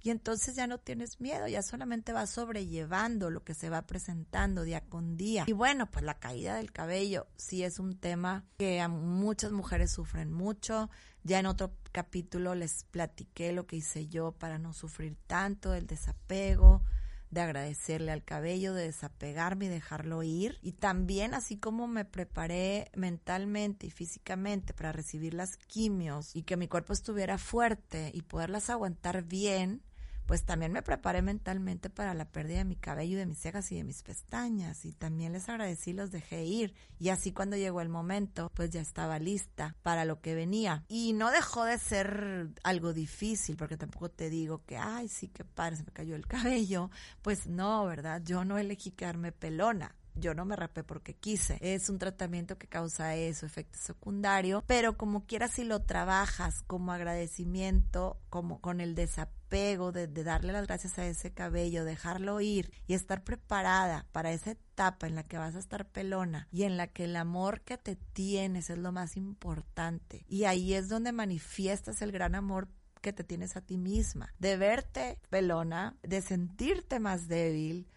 Y 0.05 0.11
entonces 0.11 0.55
ya 0.55 0.67
no 0.67 0.77
tienes 0.77 1.19
miedo, 1.19 1.47
ya 1.47 1.63
solamente 1.63 2.13
vas 2.13 2.29
sobrellevando 2.29 3.31
lo 3.31 3.43
que 3.43 3.55
se 3.55 3.71
va 3.71 3.87
presentando 3.87 4.61
día 4.61 4.81
con 4.81 5.17
día. 5.17 5.45
Y 5.47 5.53
bueno, 5.53 5.89
pues 5.89 6.05
la 6.05 6.19
caída 6.19 6.57
del 6.57 6.71
cabello 6.71 7.25
sí 7.37 7.63
es 7.63 7.79
un 7.79 7.97
tema 7.97 8.45
que 8.59 8.87
muchas 8.87 9.51
mujeres 9.51 9.89
sufren 9.89 10.31
mucho. 10.31 10.91
Ya 11.23 11.39
en 11.39 11.47
otro 11.47 11.73
capítulo 11.91 12.53
les 12.53 12.83
platiqué 12.83 13.51
lo 13.51 13.65
que 13.65 13.77
hice 13.77 14.07
yo 14.07 14.31
para 14.31 14.59
no 14.59 14.73
sufrir 14.73 15.17
tanto, 15.25 15.73
el 15.73 15.87
desapego, 15.87 16.83
de 17.31 17.41
agradecerle 17.41 18.11
al 18.11 18.23
cabello, 18.23 18.75
de 18.75 18.83
desapegarme 18.83 19.65
y 19.65 19.69
dejarlo 19.69 20.21
ir. 20.21 20.59
Y 20.61 20.73
también 20.73 21.33
así 21.33 21.57
como 21.57 21.87
me 21.87 22.05
preparé 22.05 22.91
mentalmente 22.95 23.87
y 23.87 23.89
físicamente 23.89 24.75
para 24.75 24.91
recibir 24.91 25.33
las 25.33 25.57
quimios 25.57 26.35
y 26.35 26.43
que 26.43 26.57
mi 26.57 26.67
cuerpo 26.67 26.93
estuviera 26.93 27.39
fuerte 27.39 28.11
y 28.13 28.21
poderlas 28.21 28.69
aguantar 28.69 29.23
bien, 29.23 29.81
pues 30.25 30.43
también 30.43 30.71
me 30.71 30.81
preparé 30.81 31.21
mentalmente 31.21 31.89
para 31.89 32.13
la 32.13 32.25
pérdida 32.25 32.59
de 32.59 32.65
mi 32.65 32.75
cabello, 32.75 33.17
de 33.17 33.25
mis 33.25 33.39
cejas 33.39 33.71
y 33.71 33.77
de 33.77 33.83
mis 33.83 34.01
pestañas. 34.03 34.85
Y 34.85 34.93
también 34.93 35.33
les 35.33 35.49
agradecí, 35.49 35.93
los 35.93 36.11
dejé 36.11 36.43
ir. 36.45 36.73
Y 36.99 37.09
así 37.09 37.31
cuando 37.31 37.57
llegó 37.57 37.81
el 37.81 37.89
momento, 37.89 38.51
pues 38.55 38.71
ya 38.71 38.81
estaba 38.81 39.19
lista 39.19 39.75
para 39.83 40.05
lo 40.05 40.21
que 40.21 40.35
venía. 40.35 40.83
Y 40.87 41.13
no 41.13 41.31
dejó 41.31 41.65
de 41.65 41.77
ser 41.77 42.49
algo 42.63 42.93
difícil, 42.93 43.55
porque 43.55 43.77
tampoco 43.77 44.09
te 44.09 44.29
digo 44.29 44.63
que, 44.65 44.77
ay, 44.77 45.07
sí, 45.07 45.27
que 45.27 45.43
padre, 45.43 45.77
se 45.77 45.83
me 45.83 45.91
cayó 45.91 46.15
el 46.15 46.27
cabello. 46.27 46.89
Pues 47.21 47.47
no, 47.47 47.85
¿verdad? 47.85 48.21
Yo 48.23 48.45
no 48.45 48.57
elegí 48.57 48.91
quedarme 48.91 49.31
pelona 49.31 49.95
yo 50.15 50.33
no 50.33 50.45
me 50.45 50.55
rapé 50.55 50.83
porque 50.83 51.13
quise. 51.13 51.57
Es 51.61 51.89
un 51.89 51.99
tratamiento 51.99 52.57
que 52.57 52.67
causa 52.67 53.15
eso, 53.15 53.45
efecto 53.45 53.77
secundario, 53.77 54.63
pero 54.65 54.97
como 54.97 55.25
quieras 55.25 55.51
si 55.51 55.63
lo 55.63 55.81
trabajas 55.81 56.63
como 56.67 56.93
agradecimiento, 56.93 58.17
como 58.29 58.61
con 58.61 58.79
el 58.79 58.95
desapego 58.95 59.44
de, 59.49 60.07
de, 60.07 60.23
darle 60.23 60.51
las 60.51 60.67
gracias 60.67 60.99
a 60.99 61.05
ese 61.05 61.31
cabello, 61.31 61.85
dejarlo 61.85 62.41
ir 62.41 62.71
y 62.87 62.93
estar 62.93 63.23
preparada 63.23 64.05
para 64.11 64.31
esa 64.31 64.51
etapa 64.51 65.07
en 65.07 65.15
la 65.15 65.23
que 65.23 65.37
vas 65.37 65.55
a 65.55 65.59
estar 65.59 65.87
pelona 65.87 66.47
y 66.51 66.63
en 66.63 66.75
la 66.75 66.87
que 66.87 67.05
el 67.05 67.15
amor 67.15 67.61
que 67.61 67.77
te 67.77 67.95
tienes 67.95 68.69
es 68.69 68.77
lo 68.77 68.91
más 68.91 69.15
importante. 69.15 70.25
Y 70.27 70.43
ahí 70.43 70.73
es 70.73 70.89
donde 70.89 71.11
manifiestas 71.11 72.01
el 72.01 72.11
gran 72.11 72.35
amor 72.35 72.67
que 73.01 73.13
te 73.13 73.23
tienes 73.23 73.55
a 73.55 73.61
ti 73.61 73.77
misma, 73.77 74.33
de 74.39 74.57
verte 74.57 75.19
pelona, 75.29 75.95
de 76.01 76.21
sentirte 76.21 76.99
más 76.99 77.27
débil, 77.27 77.87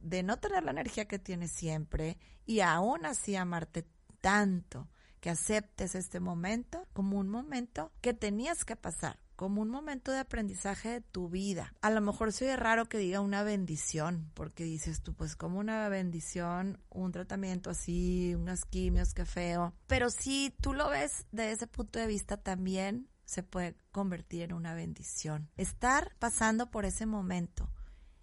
de 0.00 0.22
no 0.22 0.38
tener 0.38 0.64
la 0.64 0.72
energía 0.72 1.06
que 1.06 1.18
tienes 1.18 1.52
siempre 1.52 2.18
y 2.44 2.60
aún 2.60 3.06
así 3.06 3.36
amarte 3.36 3.86
tanto 4.20 4.88
que 5.20 5.30
aceptes 5.30 5.94
este 5.94 6.20
momento 6.20 6.86
como 6.92 7.18
un 7.18 7.28
momento 7.28 7.92
que 8.00 8.12
tenías 8.12 8.64
que 8.64 8.76
pasar, 8.76 9.18
como 9.36 9.62
un 9.62 9.68
momento 9.68 10.10
de 10.10 10.18
aprendizaje 10.18 10.88
de 10.88 11.00
tu 11.02 11.28
vida. 11.28 11.74
A 11.82 11.90
lo 11.90 12.00
mejor 12.00 12.32
soy 12.32 12.54
raro 12.56 12.88
que 12.88 12.98
diga 12.98 13.20
una 13.20 13.42
bendición, 13.42 14.30
porque 14.34 14.64
dices 14.64 15.02
tú, 15.02 15.14
pues 15.14 15.36
como 15.36 15.60
una 15.60 15.88
bendición, 15.88 16.80
un 16.90 17.12
tratamiento 17.12 17.70
así, 17.70 18.34
unas 18.34 18.64
quimios, 18.64 19.14
qué 19.14 19.26
feo. 19.26 19.74
Pero 19.86 20.10
si 20.10 20.54
tú 20.60 20.72
lo 20.72 20.88
ves 20.88 21.26
de 21.30 21.52
ese 21.52 21.66
punto 21.66 21.98
de 21.98 22.06
vista 22.06 22.36
también 22.38 23.08
se 23.26 23.42
puede 23.42 23.76
convertir 23.92 24.42
en 24.42 24.52
una 24.52 24.74
bendición. 24.74 25.50
Estar 25.56 26.16
pasando 26.18 26.70
por 26.70 26.84
ese 26.84 27.06
momento 27.06 27.70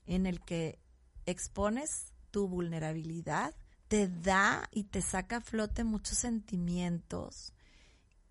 en 0.06 0.26
el 0.26 0.42
que 0.42 0.80
expones 1.26 2.14
tu 2.32 2.48
vulnerabilidad, 2.48 3.54
te 3.88 4.08
da 4.08 4.68
y 4.72 4.86
te 4.86 5.02
saca 5.02 5.38
a 5.38 5.42
flote 5.42 5.84
muchos 5.84 6.18
sentimientos 6.18 7.54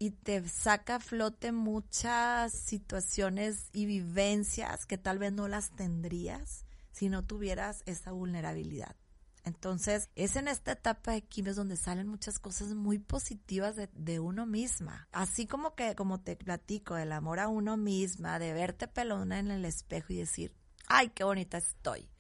y 0.03 0.11
te 0.11 0.49
saca 0.49 0.97
a 0.97 0.99
flote 0.99 1.53
muchas 1.53 2.53
situaciones 2.53 3.69
y 3.73 3.87
vivencias 3.87 4.85
que 4.85 4.99
tal 4.99 5.21
vez 5.21 5.33
no 5.33 5.47
las 5.47 5.71
tendrías 5.77 6.65
si 6.91 7.09
no 7.09 7.25
tuvieras 7.25 7.85
esa 7.87 8.11
vulnerabilidad. 8.11 8.97
Entonces, 9.45 10.11
es 10.17 10.35
en 10.35 10.49
esta 10.49 10.73
etapa 10.73 11.13
de 11.13 11.23
quimios 11.23 11.55
donde 11.55 11.77
salen 11.77 12.09
muchas 12.09 12.41
cosas 12.41 12.75
muy 12.75 12.99
positivas 12.99 13.77
de, 13.77 13.91
de, 13.95 14.19
uno 14.19 14.45
misma. 14.45 15.07
Así 15.13 15.47
como 15.47 15.77
que, 15.77 15.95
como 15.95 16.21
te 16.21 16.35
platico, 16.35 16.97
el 16.97 17.13
amor 17.13 17.39
a 17.39 17.47
uno 17.47 17.77
misma, 17.77 18.41
de 18.41 18.53
verte 18.53 18.89
pelona 18.89 19.39
en 19.39 19.53
el 19.53 19.65
espejo 19.65 20.13
y 20.13 20.17
decir, 20.17 20.53
ay, 20.89 21.11
qué 21.11 21.23
bonita 21.23 21.59
estoy 21.59 22.12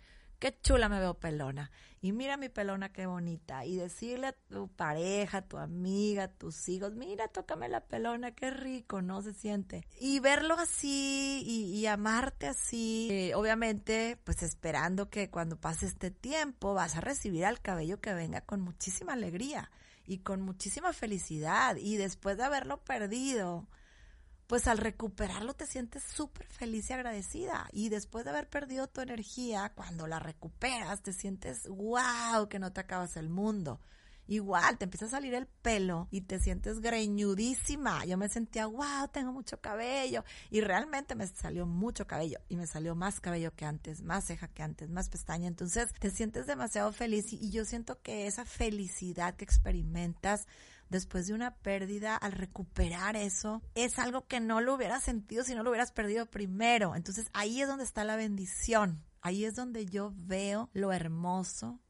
qué 0.42 0.58
chula 0.60 0.88
me 0.88 0.98
veo 0.98 1.14
pelona. 1.14 1.70
Y 2.00 2.10
mira 2.10 2.36
mi 2.36 2.48
pelona 2.48 2.92
qué 2.92 3.06
bonita. 3.06 3.64
Y 3.64 3.76
decirle 3.76 4.26
a 4.26 4.32
tu 4.32 4.66
pareja, 4.66 5.38
a 5.38 5.42
tu 5.42 5.56
amiga, 5.56 6.24
a 6.24 6.28
tus 6.28 6.68
hijos, 6.68 6.94
mira, 6.94 7.28
tócame 7.28 7.68
la 7.68 7.84
pelona, 7.84 8.32
qué 8.32 8.50
rico, 8.50 9.02
¿no? 9.02 9.22
Se 9.22 9.34
siente. 9.34 9.86
Y 10.00 10.18
verlo 10.18 10.54
así 10.54 11.44
y, 11.46 11.86
amarte 11.86 12.48
así, 12.48 13.06
eh, 13.12 13.36
obviamente, 13.36 14.18
pues 14.24 14.42
esperando 14.42 15.10
que 15.10 15.30
cuando 15.30 15.60
pase 15.60 15.86
este 15.86 16.10
tiempo 16.10 16.74
vas 16.74 16.96
a 16.96 17.00
recibir 17.00 17.44
al 17.44 17.60
cabello 17.60 18.00
que 18.00 18.12
venga 18.12 18.40
con 18.40 18.62
muchísima 18.62 19.12
alegría 19.12 19.70
y 20.08 20.18
con 20.18 20.42
muchísima 20.42 20.92
felicidad. 20.92 21.76
Y 21.76 21.98
después 21.98 22.36
de 22.36 22.42
haberlo 22.42 22.82
perdido, 22.82 23.68
pues 24.52 24.68
al 24.68 24.76
recuperarlo 24.76 25.54
te 25.54 25.66
sientes 25.66 26.02
súper 26.02 26.44
feliz 26.44 26.90
y 26.90 26.92
agradecida. 26.92 27.70
Y 27.72 27.88
después 27.88 28.26
de 28.26 28.32
haber 28.32 28.50
perdido 28.50 28.86
tu 28.86 29.00
energía, 29.00 29.72
cuando 29.74 30.06
la 30.06 30.18
recuperas, 30.18 31.00
te 31.00 31.14
sientes 31.14 31.66
wow, 31.68 32.50
que 32.50 32.58
no 32.58 32.70
te 32.70 32.82
acabas 32.82 33.16
el 33.16 33.30
mundo. 33.30 33.80
igual 34.26 34.76
te 34.76 34.84
empieza 34.84 35.06
a 35.06 35.08
salir 35.08 35.32
el 35.32 35.46
pelo 35.46 36.06
y 36.10 36.20
te 36.20 36.38
sientes 36.38 36.80
greñudísima. 36.80 38.04
Yo 38.04 38.18
me 38.18 38.28
sentía, 38.28 38.66
wow, 38.66 39.08
tengo 39.10 39.32
mucho 39.32 39.58
cabello. 39.58 40.22
Y 40.50 40.60
realmente 40.60 41.14
me 41.14 41.26
salió 41.28 41.64
mucho 41.64 42.06
cabello 42.06 42.38
y 42.50 42.56
me 42.56 42.66
salió 42.66 42.94
más 42.94 43.20
cabello 43.20 43.54
que 43.56 43.64
antes, 43.64 44.02
más 44.02 44.26
ceja 44.26 44.48
que 44.48 44.62
antes, 44.62 44.90
más 44.90 45.08
pestaña. 45.08 45.48
Entonces 45.48 45.94
te 45.98 46.10
sientes 46.10 46.46
demasiado 46.46 46.92
feliz 46.92 47.32
y 47.32 47.48
yo 47.48 47.64
siento 47.64 48.02
que 48.02 48.26
esa 48.26 48.44
felicidad 48.44 49.34
que 49.34 49.46
experimentas 49.46 50.46
después 50.92 51.26
de 51.26 51.34
una 51.34 51.56
pérdida, 51.56 52.14
al 52.16 52.32
recuperar 52.32 53.16
eso, 53.16 53.62
es 53.74 53.98
algo 53.98 54.28
que 54.28 54.38
no 54.38 54.60
lo 54.60 54.74
hubieras 54.74 55.02
sentido 55.02 55.42
si 55.42 55.54
no 55.56 55.64
lo 55.64 55.70
hubieras 55.70 55.90
perdido 55.90 56.26
primero. 56.26 56.94
Entonces 56.94 57.26
ahí 57.32 57.60
es 57.60 57.66
donde 57.66 57.84
está 57.84 58.04
la 58.04 58.14
bendición. 58.14 59.04
Ahí 59.20 59.44
es 59.44 59.56
donde 59.56 59.86
yo 59.86 60.12
veo 60.14 60.70
lo 60.72 60.92
hermoso 60.92 61.80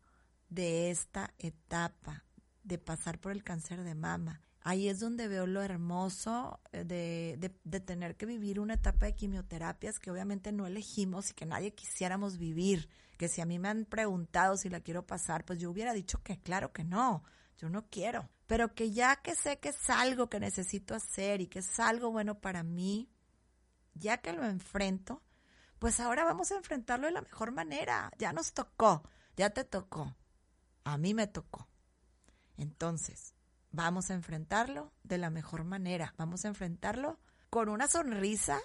de 0.48 0.90
esta 0.90 1.34
etapa 1.38 2.24
de 2.62 2.78
pasar 2.78 3.18
por 3.20 3.32
el 3.32 3.42
cáncer 3.42 3.82
de 3.82 3.94
mama. 3.94 4.40
Ahí 4.64 4.88
es 4.88 5.00
donde 5.00 5.26
veo 5.26 5.46
lo 5.46 5.60
hermoso 5.60 6.60
eh, 6.70 6.84
de, 6.84 7.52
de, 7.64 7.80
tener 7.80 8.16
que 8.16 8.26
vivir 8.26 8.60
una 8.60 8.74
etapa 8.74 9.06
de 9.06 9.14
quimioterapias 9.14 9.98
que 9.98 10.10
obviamente 10.10 10.52
no 10.52 10.66
elegimos 10.66 11.30
y 11.30 11.34
que 11.34 11.46
nadie 11.46 11.74
quisiéramos 11.74 12.38
vivir. 12.38 12.88
Que 13.18 13.28
si 13.28 13.40
a 13.40 13.46
mí 13.46 13.58
me 13.58 13.68
han 13.68 13.84
preguntado 13.84 14.56
si 14.56 14.68
la 14.68 14.80
quiero 14.80 15.04
pasar, 15.04 15.44
pues 15.44 15.58
yo 15.58 15.70
hubiera 15.70 15.92
dicho 15.92 16.22
que 16.22 16.38
claro 16.38 16.72
que 16.72 16.84
no, 16.84 17.24
yo 17.58 17.68
no 17.70 17.86
quiero. 17.88 18.28
Pero 18.52 18.74
que 18.74 18.90
ya 18.90 19.16
que 19.16 19.34
sé 19.34 19.60
que 19.60 19.70
es 19.70 19.88
algo 19.88 20.28
que 20.28 20.38
necesito 20.38 20.94
hacer 20.94 21.40
y 21.40 21.46
que 21.46 21.60
es 21.60 21.80
algo 21.80 22.10
bueno 22.10 22.38
para 22.38 22.62
mí, 22.62 23.10
ya 23.94 24.18
que 24.18 24.34
lo 24.34 24.44
enfrento, 24.44 25.22
pues 25.78 26.00
ahora 26.00 26.22
vamos 26.24 26.52
a 26.52 26.56
enfrentarlo 26.56 27.06
de 27.06 27.14
la 27.14 27.22
mejor 27.22 27.50
manera. 27.52 28.12
Ya 28.18 28.34
nos 28.34 28.52
tocó, 28.52 29.08
ya 29.38 29.48
te 29.48 29.64
tocó, 29.64 30.14
a 30.84 30.98
mí 30.98 31.14
me 31.14 31.26
tocó. 31.26 31.66
Entonces, 32.58 33.32
vamos 33.70 34.10
a 34.10 34.14
enfrentarlo 34.16 34.92
de 35.02 35.16
la 35.16 35.30
mejor 35.30 35.64
manera. 35.64 36.12
Vamos 36.18 36.44
a 36.44 36.48
enfrentarlo 36.48 37.18
con 37.48 37.70
una 37.70 37.88
sonrisa, 37.88 38.60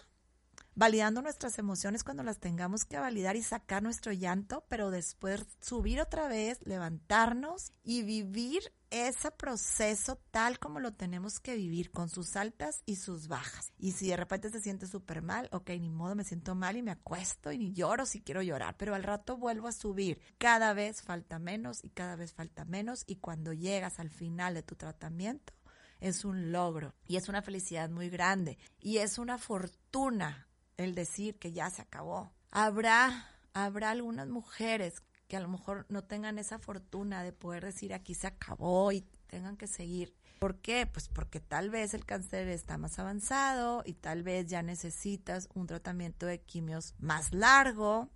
validando 0.78 1.24
nuestras 1.24 1.58
emociones 1.58 2.04
cuando 2.04 2.22
las 2.22 2.38
tengamos 2.38 2.86
que 2.86 3.00
validar 3.00 3.36
y 3.36 3.42
sacar 3.42 3.82
nuestro 3.82 4.14
llanto, 4.14 4.64
pero 4.70 4.92
después 4.92 5.44
subir 5.60 6.00
otra 6.00 6.28
vez, 6.28 6.60
levantarnos 6.66 7.72
y 7.84 8.04
vivir 8.04 8.62
ese 8.92 9.32
proceso 9.32 10.20
tal 10.30 10.60
como 10.60 10.80
lo 10.80 10.94
tenemos 10.94 11.40
que 11.40 11.56
vivir, 11.56 11.90
con 11.90 12.10
sus 12.10 12.36
altas 12.36 12.84
y 12.86 12.98
sus 12.98 13.28
bajas. 13.28 13.74
Y 13.80 13.94
si 13.94 14.10
de 14.10 14.18
repente 14.18 14.52
se 14.52 14.62
siente 14.62 14.86
súper 14.86 15.24
mal, 15.24 15.50
ok, 15.52 15.72
ni 15.72 15.90
modo, 15.90 16.14
me 16.14 16.24
siento 16.24 16.54
mal 16.54 16.78
y 16.78 16.84
me 16.84 16.92
acuesto 16.92 17.52
y 17.52 17.74
lloro 17.74 18.06
si 18.06 18.22
quiero 18.22 18.44
llorar, 18.44 18.78
pero 18.78 18.94
al 18.94 19.02
rato 19.02 19.36
vuelvo 19.36 19.68
a 19.68 19.72
subir. 19.72 20.22
Cada 20.38 20.74
vez 20.74 21.02
falta 21.02 21.40
menos 21.40 21.84
y 21.84 21.90
cada 21.90 22.16
vez 22.16 22.34
falta 22.34 22.66
menos 22.66 23.04
y 23.08 23.16
cuando 23.16 23.52
llegas 23.52 24.00
al 24.00 24.12
final 24.12 24.54
de 24.54 24.62
tu 24.62 24.76
tratamiento, 24.76 25.54
es 26.00 26.24
un 26.24 26.52
logro 26.52 26.94
y 27.08 27.18
es 27.18 27.30
una 27.30 27.42
felicidad 27.42 27.90
muy 27.90 28.10
grande 28.10 28.60
y 28.80 28.98
es 28.98 29.18
una 29.18 29.40
fortuna 29.40 30.48
el 30.78 30.96
decir 30.96 31.38
que 31.38 31.52
ya 31.52 31.70
se 31.70 31.82
acabó. 31.82 32.32
Habrá, 32.52 33.30
habrá 33.54 33.92
algunas 33.92 34.28
mujeres 34.28 35.02
que 35.28 35.36
a 35.38 35.42
lo 35.42 35.50
mejor 35.50 35.86
no 35.90 36.04
tengan 36.04 36.40
esa 36.40 36.60
fortuna 36.60 37.24
de 37.24 37.34
poder 37.34 37.66
decir 37.66 37.94
aquí 37.94 38.14
se 38.14 38.28
acabó 38.28 38.92
y 38.92 39.02
tengan 39.28 39.58
que 39.58 39.68
seguir. 39.68 40.16
¿Por 40.40 40.62
qué? 40.62 40.86
Pues 40.86 41.10
porque 41.10 41.40
tal 41.40 41.70
vez 41.70 41.94
el 41.94 42.06
cáncer 42.06 42.48
está 42.48 42.78
más 42.78 43.00
avanzado 43.00 43.84
y 43.86 43.94
tal 43.94 44.24
vez 44.24 44.48
ya 44.48 44.62
necesitas 44.62 45.50
un 45.54 45.68
tratamiento 45.68 46.26
de 46.26 46.40
quimios 46.40 46.94
más 47.00 47.34
largo 47.34 48.10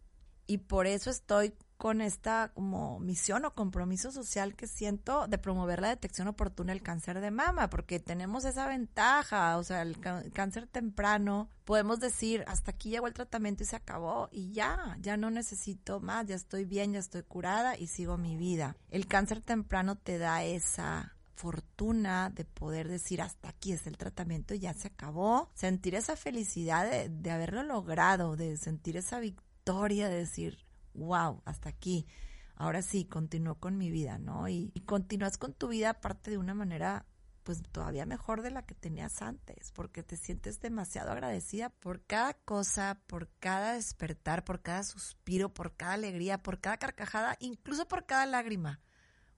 y 0.46 0.60
por 0.60 0.86
eso 0.86 1.10
estoy 1.10 1.54
con 1.82 2.00
esta 2.00 2.52
como 2.54 3.00
misión 3.00 3.44
o 3.44 3.56
compromiso 3.56 4.12
social 4.12 4.54
que 4.54 4.68
siento 4.68 5.26
de 5.26 5.40
promover 5.40 5.82
la 5.82 5.88
detección 5.88 6.28
oportuna 6.28 6.74
del 6.74 6.84
cáncer 6.84 7.20
de 7.22 7.32
mama, 7.32 7.72
porque 7.72 8.00
tenemos 8.00 8.46
esa 8.46 8.68
ventaja, 8.68 9.58
o 9.58 9.64
sea, 9.64 9.82
el 9.82 10.00
cáncer 10.00 10.68
temprano, 10.68 11.50
podemos 11.66 12.00
decir, 12.00 12.44
hasta 12.46 12.70
aquí 12.70 12.92
llegó 12.92 13.08
el 13.08 13.16
tratamiento 13.16 13.64
y 13.64 13.66
se 13.66 13.78
acabó 13.78 14.30
y 14.32 14.52
ya, 14.52 14.96
ya 15.02 15.18
no 15.18 15.32
necesito 15.32 16.00
más, 16.00 16.28
ya 16.28 16.36
estoy 16.36 16.66
bien, 16.66 16.94
ya 16.94 17.00
estoy 17.00 17.24
curada 17.24 17.76
y 17.76 17.88
sigo 17.88 18.16
mi 18.16 18.38
vida. 18.38 18.76
El 18.92 19.08
cáncer 19.08 19.42
temprano 19.42 19.96
te 19.96 20.20
da 20.20 20.44
esa 20.44 21.16
fortuna 21.34 22.30
de 22.30 22.46
poder 22.46 22.90
decir 22.90 23.24
hasta 23.24 23.50
aquí 23.50 23.74
es 23.74 23.88
el 23.88 23.98
tratamiento 23.98 24.54
ya 24.54 24.76
se 24.76 24.90
acabó, 24.90 25.50
sentir 25.56 25.96
esa 25.96 26.16
felicidad 26.16 26.88
de, 26.88 27.10
de 27.10 27.32
haberlo 27.32 27.64
logrado, 27.64 28.36
de 28.36 28.56
sentir 28.58 28.98
esa 28.98 29.20
victoria, 29.20 30.10
de 30.10 30.18
decir, 30.18 30.60
wow, 30.94 31.42
hasta 31.46 31.70
aquí. 31.70 32.08
Ahora 32.56 32.82
sí, 32.82 33.06
continúo 33.06 33.56
con 33.56 33.78
mi 33.78 33.90
vida, 33.90 34.20
¿no? 34.20 34.48
Y, 34.48 34.72
y 34.74 34.82
continúas 34.82 35.38
con 35.38 35.54
tu 35.54 35.70
vida 35.70 35.92
aparte 35.92 36.32
de 36.32 36.38
una 36.38 36.54
manera 36.54 37.06
pues 37.44 37.64
todavía 37.72 38.06
mejor 38.06 38.42
de 38.42 38.52
la 38.52 38.66
que 38.66 38.76
tenías 38.76 39.22
antes, 39.22 39.72
porque 39.72 40.04
te 40.04 40.18
sientes 40.18 40.60
demasiado 40.60 41.12
agradecida 41.12 41.70
por 41.70 42.04
cada 42.06 42.34
cosa, 42.34 43.02
por 43.08 43.30
cada 43.40 43.74
despertar, 43.74 44.44
por 44.44 44.62
cada 44.62 44.84
suspiro, 44.84 45.54
por 45.54 45.76
cada 45.76 45.94
alegría, 45.94 46.42
por 46.42 46.60
cada 46.60 46.78
carcajada, 46.78 47.38
incluso 47.40 47.88
por 47.88 48.06
cada 48.06 48.26
lágrima, 48.26 48.80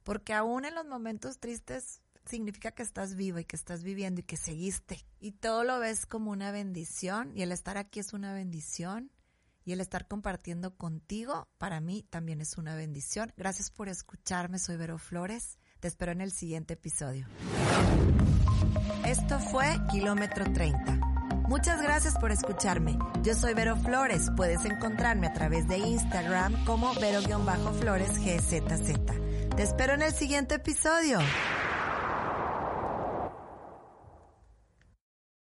porque 0.04 0.34
aún 0.34 0.66
en 0.66 0.76
los 0.76 0.86
momentos 0.86 1.40
tristes 1.40 2.02
significa 2.26 2.72
que 2.72 2.84
estás 2.84 3.16
vivo 3.16 3.40
y 3.40 3.46
que 3.46 3.56
estás 3.56 3.84
viviendo 3.84 4.22
y 4.22 4.24
que 4.24 4.38
seguiste, 4.38 5.06
y 5.20 5.32
todo 5.32 5.64
lo 5.64 5.80
ves 5.80 6.06
como 6.06 6.32
una 6.32 6.52
bendición, 6.52 7.32
y 7.36 7.42
el 7.42 7.52
estar 7.52 7.78
aquí 7.78 8.00
es 8.02 8.12
una 8.14 8.34
bendición, 8.34 9.12
y 9.66 9.74
el 9.74 9.82
estar 9.82 10.08
compartiendo 10.08 10.76
contigo 10.76 11.48
para 11.58 11.80
mí 11.80 12.06
también 12.10 12.42
es 12.42 12.58
una 12.58 12.76
bendición. 12.76 13.32
Gracias 13.38 13.72
por 13.72 13.90
escucharme, 13.90 14.60
soy 14.60 14.78
Vero 14.78 14.98
Flores. 14.98 15.58
Te 15.80 15.88
espero 15.88 16.12
en 16.12 16.22
el 16.22 16.32
siguiente 16.32 16.74
episodio. 16.76 17.28
Esto 19.06 19.40
fue 19.40 19.78
Kilómetro 19.92 20.52
30. 20.52 21.00
Muchas 21.48 21.82
gracias 21.82 22.18
por 22.18 22.32
escucharme. 22.32 22.98
Yo 23.22 23.34
soy 23.36 23.54
Vero 23.54 23.76
Flores. 23.78 24.30
Puedes 24.36 24.64
encontrarme 24.66 25.28
a 25.28 25.34
través 25.34 25.68
de 25.68 25.78
Instagram 25.78 26.64
como 26.66 26.94
Vero-Flores 26.96 28.18
GZZ. 28.18 29.56
Te 29.56 29.62
espero 29.62 29.94
en 29.94 30.02
el 30.02 30.14
siguiente 30.14 30.56
episodio. 30.56 31.20